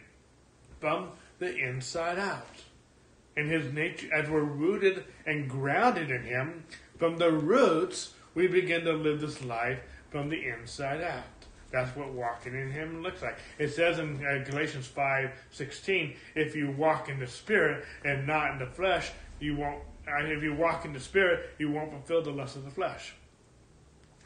from 0.80 1.10
the 1.40 1.56
inside 1.56 2.18
out 2.18 2.48
in 3.36 3.48
his 3.48 3.72
nature, 3.72 4.08
as 4.14 4.30
we're 4.30 4.42
rooted 4.42 5.06
and 5.26 5.50
grounded 5.50 6.12
in 6.12 6.24
him, 6.24 6.66
from 6.98 7.18
the 7.18 7.32
roots, 7.32 8.14
we 8.36 8.48
begin 8.48 8.84
to 8.86 8.94
live 8.94 9.22
this 9.22 9.44
life 9.44 9.80
from 10.10 10.30
the 10.30 10.48
inside 10.48 11.02
out. 11.02 11.24
That's 11.72 11.96
what 11.96 12.12
walking 12.12 12.54
in 12.54 12.70
him 12.70 13.02
looks 13.02 13.22
like. 13.22 13.38
It 13.58 13.70
says 13.70 13.98
in 14.00 14.26
uh, 14.26 14.44
Galatians 14.50 14.88
5 14.88 15.32
16, 15.52 16.16
if 16.36 16.56
you 16.56 16.72
walk 16.72 17.08
in 17.10 17.20
the 17.20 17.28
spirit 17.28 17.86
and 18.04 18.28
not 18.28 18.52
in 18.52 18.60
the 18.60 18.66
flesh, 18.66 19.12
you 19.40 19.56
won't, 19.56 19.82
uh, 20.08 20.26
if 20.26 20.44
you 20.44 20.54
walk 20.54 20.84
in 20.84 20.92
the 20.92 21.00
spirit, 21.00 21.52
you 21.60 21.72
won't 21.72 21.92
fulfill 21.92 22.22
the 22.22 22.32
lust 22.32 22.58
of 22.58 22.66
the 22.66 22.72
flesh. 22.72 23.14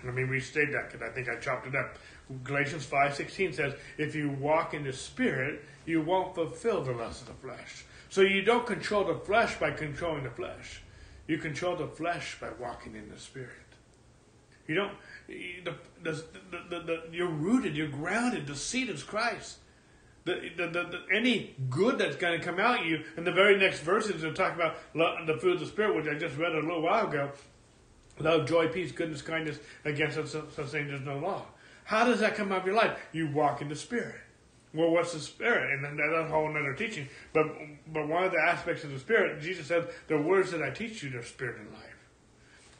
Let 0.04 0.16
me 0.16 0.24
restate 0.24 0.72
that 0.72 0.92
because 0.92 1.08
I 1.08 1.14
think 1.14 1.30
I 1.30 1.36
chopped 1.36 1.68
it 1.68 1.76
up. 1.76 1.98
Galatians 2.44 2.86
5:16 2.86 3.54
says, 3.54 3.76
"If 3.98 4.16
you 4.16 4.30
walk 4.30 4.74
in 4.74 4.84
the 4.84 4.94
spirit, 4.94 5.64
you 5.86 6.02
won't 6.02 6.34
fulfill 6.34 6.84
the 6.84 6.92
lust 6.92 7.22
of 7.22 7.28
the 7.28 7.48
flesh." 7.48 7.86
So 8.16 8.22
you 8.22 8.44
don't 8.44 8.66
control 8.66 9.04
the 9.04 9.16
flesh 9.16 9.60
by 9.60 9.72
controlling 9.72 10.24
the 10.24 10.30
flesh. 10.30 10.82
You 11.28 11.38
control 11.38 11.76
the 11.76 11.88
flesh 11.88 12.38
by 12.40 12.48
walking 12.58 12.96
in 12.96 13.10
the 13.10 13.20
spirit. 13.20 13.52
You 14.70 14.76
don't. 14.76 14.94
The, 15.28 15.76
the, 16.02 16.24
the, 16.70 16.80
the, 16.80 17.04
you're 17.12 17.28
rooted. 17.28 17.76
You're 17.76 17.90
grounded. 17.90 18.48
The 18.48 18.56
seed 18.56 18.90
is 18.90 19.04
Christ. 19.04 19.58
The, 20.24 20.50
the, 20.56 20.68
the, 20.68 21.02
any 21.14 21.58
good 21.70 21.98
that's 21.98 22.16
going 22.16 22.40
to 22.40 22.46
come 22.46 22.58
out 22.58 22.80
of 22.80 22.86
you, 22.86 23.04
and 23.18 23.28
the 23.28 23.34
very 23.34 23.60
next 23.60 23.82
verses 23.82 24.24
are 24.24 24.32
talking 24.32 24.62
about 24.62 24.78
the 25.28 25.38
fruit 25.42 25.56
of 25.56 25.60
the 25.60 25.66
Spirit, 25.66 25.98
which 25.98 26.08
I 26.08 26.18
just 26.18 26.38
read 26.38 26.54
a 26.54 26.62
little 26.62 26.84
while 26.84 27.10
ago. 27.10 27.32
Love, 28.20 28.48
joy, 28.48 28.70
peace, 28.70 28.94
goodness, 28.94 29.22
kindness, 29.22 29.60
against 29.84 30.16
such 30.16 30.68
things 30.68 30.72
there's 30.72 31.02
no 31.02 31.18
law. 31.18 31.48
How 31.84 32.06
does 32.06 32.22
that 32.22 32.36
come 32.36 32.54
out 32.54 32.62
of 32.62 32.66
your 32.66 32.76
life? 32.76 32.98
You 33.12 33.28
walk 33.30 33.62
in 33.62 33.68
the 33.68 33.76
Spirit. 33.76 34.16
Well, 34.76 34.92
what's 34.92 35.14
the 35.14 35.20
Spirit? 35.20 35.72
And 35.72 35.84
then 35.84 35.98
that's 35.98 36.28
a 36.28 36.30
whole 36.30 36.50
other 36.50 36.74
teaching. 36.74 37.08
But 37.34 37.48
but 37.88 38.08
one 38.08 38.24
of 38.24 38.32
the 38.32 38.42
aspects 38.42 38.84
of 38.84 38.92
the 38.92 39.00
Spirit, 39.00 39.42
Jesus 39.42 39.68
said, 39.68 39.88
the 40.08 40.18
words 40.18 40.52
that 40.52 40.62
I 40.62 40.70
teach 40.70 41.02
you, 41.02 41.10
they're 41.10 41.24
Spirit 41.24 41.60
and 41.60 41.72
life. 41.72 41.96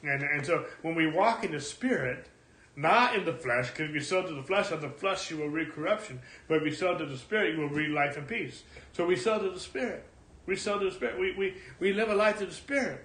And, 0.02 0.22
and 0.22 0.44
so 0.44 0.66
when 0.82 0.94
we 0.94 1.06
walk 1.06 1.44
in 1.44 1.52
the 1.52 1.60
Spirit, 1.60 2.26
not 2.76 3.14
in 3.14 3.24
the 3.24 3.32
flesh, 3.32 3.70
because 3.70 3.88
if 3.88 3.94
you 3.94 4.00
sow 4.00 4.22
to 4.22 4.34
the 4.34 4.42
flesh, 4.42 4.70
of 4.70 4.82
the 4.82 4.90
flesh 4.90 5.30
you 5.30 5.38
will 5.38 5.48
reap 5.48 5.72
corruption. 5.72 6.20
But 6.48 6.58
if 6.58 6.64
you 6.64 6.72
sow 6.72 6.96
to 6.98 7.06
the 7.06 7.16
Spirit, 7.16 7.54
you 7.54 7.60
will 7.60 7.70
reap 7.70 7.92
life 7.94 8.16
and 8.18 8.28
peace. 8.28 8.62
So 8.92 9.06
we 9.06 9.16
sow 9.16 9.38
to 9.38 9.50
the 9.50 9.60
Spirit. 9.60 10.04
We 10.44 10.56
sow 10.56 10.78
to 10.78 10.84
the 10.84 10.90
Spirit. 10.90 11.18
We, 11.18 11.34
we, 11.34 11.54
we 11.80 11.92
live 11.94 12.10
a 12.10 12.14
life 12.14 12.38
to 12.38 12.46
the 12.46 12.52
Spirit. 12.52 13.04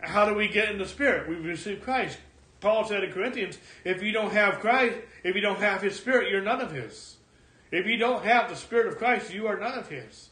How 0.00 0.28
do 0.28 0.34
we 0.34 0.48
get 0.48 0.70
in 0.70 0.78
the 0.78 0.86
Spirit? 0.86 1.28
We 1.28 1.36
receive 1.36 1.80
Christ. 1.80 2.18
Paul 2.60 2.84
said 2.84 3.04
in 3.04 3.12
Corinthians, 3.12 3.58
if 3.84 4.02
you 4.02 4.12
don't 4.12 4.32
have 4.32 4.60
Christ, 4.60 4.98
if 5.22 5.34
you 5.36 5.40
don't 5.40 5.60
have 5.60 5.82
His 5.82 5.96
Spirit, 5.96 6.30
you're 6.30 6.42
none 6.42 6.60
of 6.60 6.72
His. 6.72 7.15
If 7.70 7.86
you 7.86 7.96
don't 7.96 8.24
have 8.24 8.48
the 8.48 8.56
Spirit 8.56 8.86
of 8.86 8.98
Christ, 8.98 9.32
you 9.32 9.46
are 9.46 9.58
none 9.58 9.78
of 9.78 9.88
His. 9.88 10.30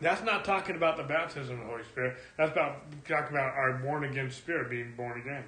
That's 0.00 0.22
not 0.22 0.44
talking 0.44 0.76
about 0.76 0.96
the 0.96 1.02
baptism 1.02 1.54
of 1.54 1.60
the 1.60 1.66
Holy 1.66 1.84
Spirit. 1.84 2.16
That's 2.38 2.52
about 2.52 2.82
talking 3.06 3.36
about 3.36 3.54
our 3.54 3.74
born 3.74 4.04
again 4.04 4.30
spirit 4.30 4.70
being 4.70 4.94
born 4.96 5.20
again. 5.20 5.44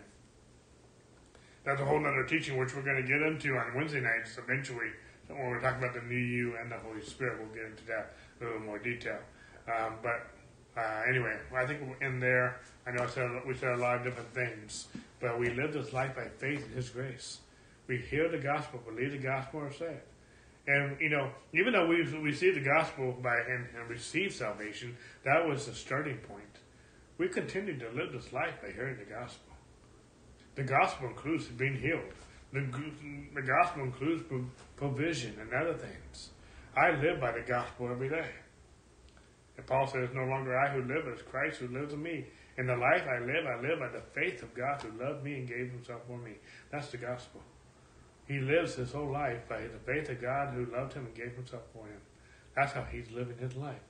That's 1.64 1.80
a 1.80 1.85
whole 1.85 2.05
other 2.05 2.24
teaching 2.24 2.59
which 2.59 2.74
we're 2.74 2.83
going 2.83 3.01
to 3.01 3.09
get 3.09 3.22
into 3.22 3.57
on 3.57 3.74
Wednesday 3.74 4.01
nights 4.01 4.37
eventually. 4.37 4.91
When 5.28 5.49
we're 5.49 5.61
talking 5.61 5.83
about 5.83 5.95
the 5.95 6.03
new 6.03 6.16
you 6.16 6.57
and 6.61 6.70
the 6.70 6.76
Holy 6.76 7.01
Spirit, 7.01 7.39
we'll 7.39 7.55
get 7.55 7.64
into 7.64 7.87
that 7.87 8.14
in 8.41 8.47
a 8.47 8.51
little 8.51 8.66
more 8.66 8.78
detail. 8.78 9.18
Um, 9.66 9.95
but 10.03 10.26
uh, 10.76 11.03
anyway, 11.09 11.39
I 11.55 11.64
think 11.64 11.80
we're 11.80 12.07
in 12.07 12.20
there, 12.20 12.61
I 12.87 12.91
know 12.91 13.05
I 13.05 13.07
said, 13.07 13.30
we 13.47 13.55
said 13.55 13.72
a 13.72 13.76
lot 13.76 13.97
of 13.97 14.05
different 14.05 14.35
things, 14.35 14.89
but 15.20 15.39
we 15.39 15.51
live 15.51 15.72
this 15.72 15.93
life 15.93 16.16
by 16.16 16.24
faith 16.24 16.66
in 16.66 16.72
His 16.72 16.91
grace. 16.91 17.39
We 17.87 17.99
hear 17.99 18.28
the 18.28 18.39
gospel, 18.39 18.80
believe 18.85 19.12
the 19.12 19.18
gospel, 19.18 19.61
or 19.61 19.72
say 19.72 19.87
it. 19.87 20.07
And 20.66 21.00
you 21.00 21.08
know, 21.08 21.30
even 21.52 21.72
though 21.72 21.86
we've 21.86 22.12
received 22.22 22.56
the 22.56 22.64
gospel 22.64 23.16
by 23.20 23.36
and, 23.36 23.66
and 23.76 23.90
receive 23.90 24.32
salvation, 24.32 24.96
that 25.24 25.46
was 25.46 25.66
the 25.66 25.74
starting 25.74 26.18
point. 26.18 26.44
We 27.18 27.28
continue 27.28 27.78
to 27.78 27.88
live 27.90 28.12
this 28.12 28.32
life 28.32 28.60
by 28.62 28.70
hearing 28.70 28.96
the 28.98 29.04
gospel. 29.04 29.54
The 30.54 30.64
gospel 30.64 31.08
includes 31.08 31.46
being 31.46 31.80
healed. 31.80 32.12
The, 32.52 32.60
the 33.34 33.42
gospel 33.42 33.84
includes 33.84 34.22
provision 34.76 35.36
and 35.40 35.52
other 35.52 35.74
things. 35.74 36.30
I 36.76 36.90
live 36.90 37.20
by 37.20 37.32
the 37.32 37.40
gospel 37.46 37.90
every 37.90 38.08
day. 38.08 38.28
And 39.56 39.66
Paul 39.66 39.86
says, 39.86 40.10
No 40.14 40.24
longer 40.24 40.56
I 40.56 40.72
who 40.72 40.82
live, 40.82 41.04
but 41.04 41.14
it's 41.14 41.22
Christ 41.22 41.58
who 41.58 41.68
lives 41.68 41.92
in 41.92 42.02
me. 42.02 42.26
In 42.58 42.66
the 42.66 42.76
life 42.76 43.04
I 43.06 43.18
live, 43.20 43.46
I 43.46 43.60
live 43.60 43.78
by 43.78 43.88
the 43.88 44.02
faith 44.14 44.42
of 44.42 44.54
God 44.54 44.82
who 44.82 45.02
loved 45.02 45.24
me 45.24 45.34
and 45.34 45.48
gave 45.48 45.70
himself 45.70 46.02
for 46.06 46.18
me. 46.18 46.32
That's 46.70 46.88
the 46.88 46.98
gospel. 46.98 47.40
He 48.26 48.38
lives 48.38 48.74
his 48.74 48.92
whole 48.92 49.10
life 49.10 49.48
by 49.48 49.62
the 49.62 49.78
faith 49.84 50.08
of 50.08 50.20
God 50.20 50.54
who 50.54 50.66
loved 50.66 50.92
him 50.92 51.06
and 51.06 51.14
gave 51.14 51.32
himself 51.32 51.62
for 51.72 51.86
him. 51.86 52.00
That's 52.54 52.72
how 52.72 52.84
he's 52.84 53.10
living 53.10 53.38
his 53.38 53.56
life. 53.56 53.80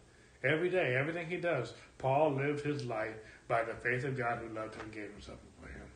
Every 0.45 0.71
day, 0.71 0.97
everything 0.97 1.29
he 1.29 1.37
does, 1.37 1.73
Paul 1.99 2.35
lived 2.35 2.65
his 2.65 2.85
life 2.85 3.15
by 3.47 3.63
the 3.63 3.75
faith 3.75 4.05
of 4.05 4.17
God 4.17 4.39
who 4.39 4.55
loved 4.55 4.75
him 4.75 4.83
and 4.83 4.93
gave 4.93 5.13
himself 5.13 5.39
for 5.61 5.69
him. 5.69 5.87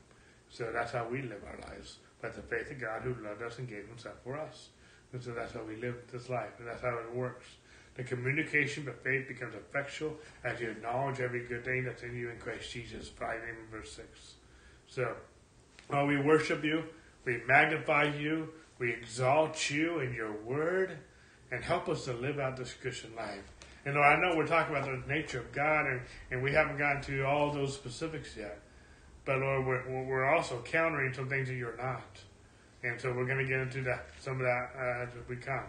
So 0.49 0.71
that's 0.73 0.93
how 0.93 1.09
we 1.09 1.23
live 1.23 1.43
our 1.47 1.71
lives, 1.71 1.99
by 2.23 2.29
the 2.29 2.43
faith 2.43 2.71
of 2.71 2.81
God 2.81 3.03
who 3.03 3.15
loved 3.25 3.43
us 3.43 3.59
and 3.59 3.69
gave 3.69 3.89
himself 3.89 4.17
for 4.23 4.39
us. 4.39 4.69
And 5.13 5.23
so 5.23 5.33
that's 5.33 5.53
how 5.53 5.63
we 5.63 5.77
live 5.77 5.97
this 6.13 6.29
life, 6.29 6.53
and 6.59 6.69
that's 6.69 6.83
how 6.83 6.97
it 6.99 7.15
works. 7.15 7.47
The 7.95 8.05
communication 8.05 8.87
of 8.89 9.01
faith 9.01 9.27
becomes 9.27 9.55
effectual 9.55 10.17
as 10.45 10.61
you 10.61 10.71
acknowledge 10.71 11.21
every 11.21 11.45
good 11.47 11.65
thing 11.65 11.85
that's 11.85 12.03
in 12.03 12.15
you 12.15 12.31
in 12.31 12.39
Christ 12.39 12.71
Jesus. 12.71 13.09
5 13.09 13.41
and 13.49 13.71
verse 13.71 13.93
6. 13.93 14.35
So, 14.87 15.15
while 15.89 16.07
we 16.07 16.21
worship 16.21 16.63
you, 16.63 16.85
we 17.27 17.43
magnify 17.47 18.05
you, 18.05 18.49
we 18.79 18.93
exalt 18.93 19.69
you 19.69 19.99
in 19.99 20.15
your 20.15 20.33
word, 20.33 20.97
and 21.51 21.63
help 21.63 21.89
us 21.89 22.07
to 22.07 22.15
live 22.15 22.39
out 22.39 22.57
this 22.57 22.73
Christian 22.73 23.15
life. 23.15 23.53
And 23.85 23.95
Lord, 23.95 24.07
I 24.07 24.21
know 24.21 24.37
we're 24.37 24.47
talking 24.47 24.75
about 24.75 24.87
the 24.87 25.13
nature 25.13 25.41
of 25.41 25.53
God, 25.53 25.87
and, 25.87 26.01
and 26.31 26.43
we 26.43 26.53
haven't 26.53 26.79
gotten 26.79 27.03
to 27.03 27.27
all 27.27 27.53
those 27.53 27.75
specifics 27.75 28.37
yet. 28.37 28.61
But 29.25 29.41
Lord, 29.41 29.67
we're, 29.67 30.05
we're 30.05 30.35
also 30.35 30.63
countering 30.65 31.13
some 31.13 31.29
things 31.29 31.49
that 31.49 31.55
you're 31.55 31.77
not. 31.77 32.21
And 32.83 33.01
so 33.01 33.13
we're 33.13 33.27
going 33.27 33.39
to 33.39 33.45
get 33.45 33.61
into 33.61 33.83
that 33.83 34.07
some 34.21 34.35
of 34.35 34.47
that 34.47 34.71
uh, 34.79 35.03
as 35.03 35.09
we 35.29 35.37
come, 35.37 35.67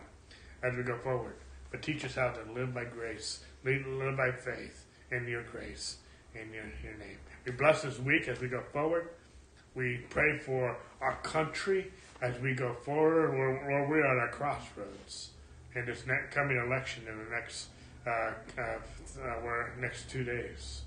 as 0.61 0.75
we 0.75 0.83
go 0.83 0.97
forward. 0.99 1.35
But 1.71 1.81
teach 1.81 2.05
us 2.05 2.15
how 2.15 2.29
to 2.29 2.51
live 2.53 2.73
by 2.73 2.85
grace, 2.85 3.43
live, 3.63 3.85
live 3.87 4.15
by 4.15 4.31
faith 4.31 4.85
in 5.11 5.27
your 5.27 5.43
grace, 5.43 5.97
in 6.35 6.53
your, 6.53 6.65
your 6.83 6.97
name. 6.97 7.17
We 7.45 7.51
bless 7.51 7.81
this 7.81 7.99
week 7.99 8.27
as 8.27 8.39
we 8.39 8.47
go 8.47 8.61
forward. 8.71 9.09
We 9.77 9.97
pray 10.09 10.39
for 10.39 10.75
our 11.01 11.17
country 11.17 11.91
as 12.19 12.39
we 12.39 12.55
go 12.55 12.73
forward, 12.73 13.29
or 13.29 13.87
we're 13.87 14.03
at 14.03 14.27
a 14.27 14.31
crossroads 14.31 15.29
in 15.75 15.85
this 15.85 16.07
next 16.07 16.33
coming 16.33 16.57
election 16.57 17.03
in 17.07 17.15
the 17.15 17.29
next 17.29 17.67
uh, 18.07 18.31
uh, 18.57 18.79
uh, 19.23 19.63
next 19.79 20.09
two 20.09 20.23
days. 20.23 20.81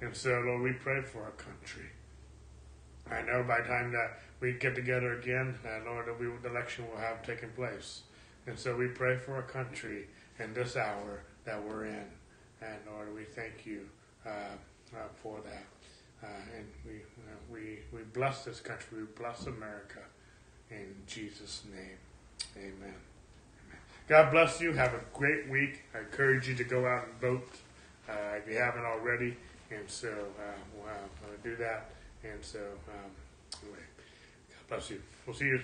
And 0.00 0.16
so, 0.16 0.30
Lord, 0.44 0.62
we 0.62 0.72
pray 0.72 1.02
for 1.02 1.22
our 1.22 1.30
country. 1.32 1.86
I 3.08 3.22
know 3.22 3.44
by 3.44 3.60
the 3.60 3.68
time 3.68 3.92
that 3.92 4.18
we 4.40 4.54
get 4.54 4.74
together 4.74 5.20
again, 5.20 5.56
uh, 5.64 5.84
Lord, 5.84 6.08
we, 6.18 6.26
the 6.42 6.50
election 6.50 6.84
will 6.90 6.98
have 6.98 7.24
taken 7.24 7.50
place. 7.50 8.02
And 8.48 8.58
so 8.58 8.74
we 8.74 8.88
pray 8.88 9.18
for 9.18 9.36
our 9.36 9.42
country 9.42 10.08
in 10.40 10.52
this 10.52 10.76
hour 10.76 11.22
that 11.44 11.62
we're 11.62 11.84
in. 11.84 12.06
And 12.60 12.78
Lord, 12.90 13.14
we 13.14 13.22
thank 13.22 13.64
you 13.64 13.88
uh, 14.26 14.30
uh, 14.96 14.98
for 15.22 15.38
that. 15.44 15.66
Uh, 16.24 16.56
and 16.56 16.66
we, 16.84 17.02
we, 17.50 17.78
we 17.92 18.02
bless 18.12 18.44
this 18.44 18.60
country. 18.60 18.98
We 18.98 19.04
bless 19.04 19.46
America. 19.46 20.00
In 20.70 20.94
Jesus' 21.06 21.62
name, 21.70 21.98
amen. 22.56 22.72
amen. 22.80 23.80
God 24.08 24.30
bless 24.30 24.60
you. 24.60 24.72
Have 24.72 24.94
a 24.94 25.00
great 25.12 25.48
week. 25.48 25.82
I 25.94 25.98
encourage 25.98 26.48
you 26.48 26.54
to 26.54 26.64
go 26.64 26.86
out 26.86 27.04
and 27.04 27.20
vote 27.20 27.48
uh, 28.08 28.36
if 28.36 28.48
you 28.50 28.58
haven't 28.58 28.84
already. 28.84 29.36
And 29.70 29.88
so 29.88 30.08
uh, 30.08 30.42
we'll, 30.74 30.88
uh, 30.88 31.36
do 31.42 31.56
that. 31.56 31.90
And 32.24 32.42
so, 32.42 32.58
um, 32.58 33.10
anyway, 33.62 33.78
God 34.48 34.68
bless 34.68 34.90
you. 34.90 35.02
We'll 35.26 35.36
see 35.36 35.46
you. 35.46 35.60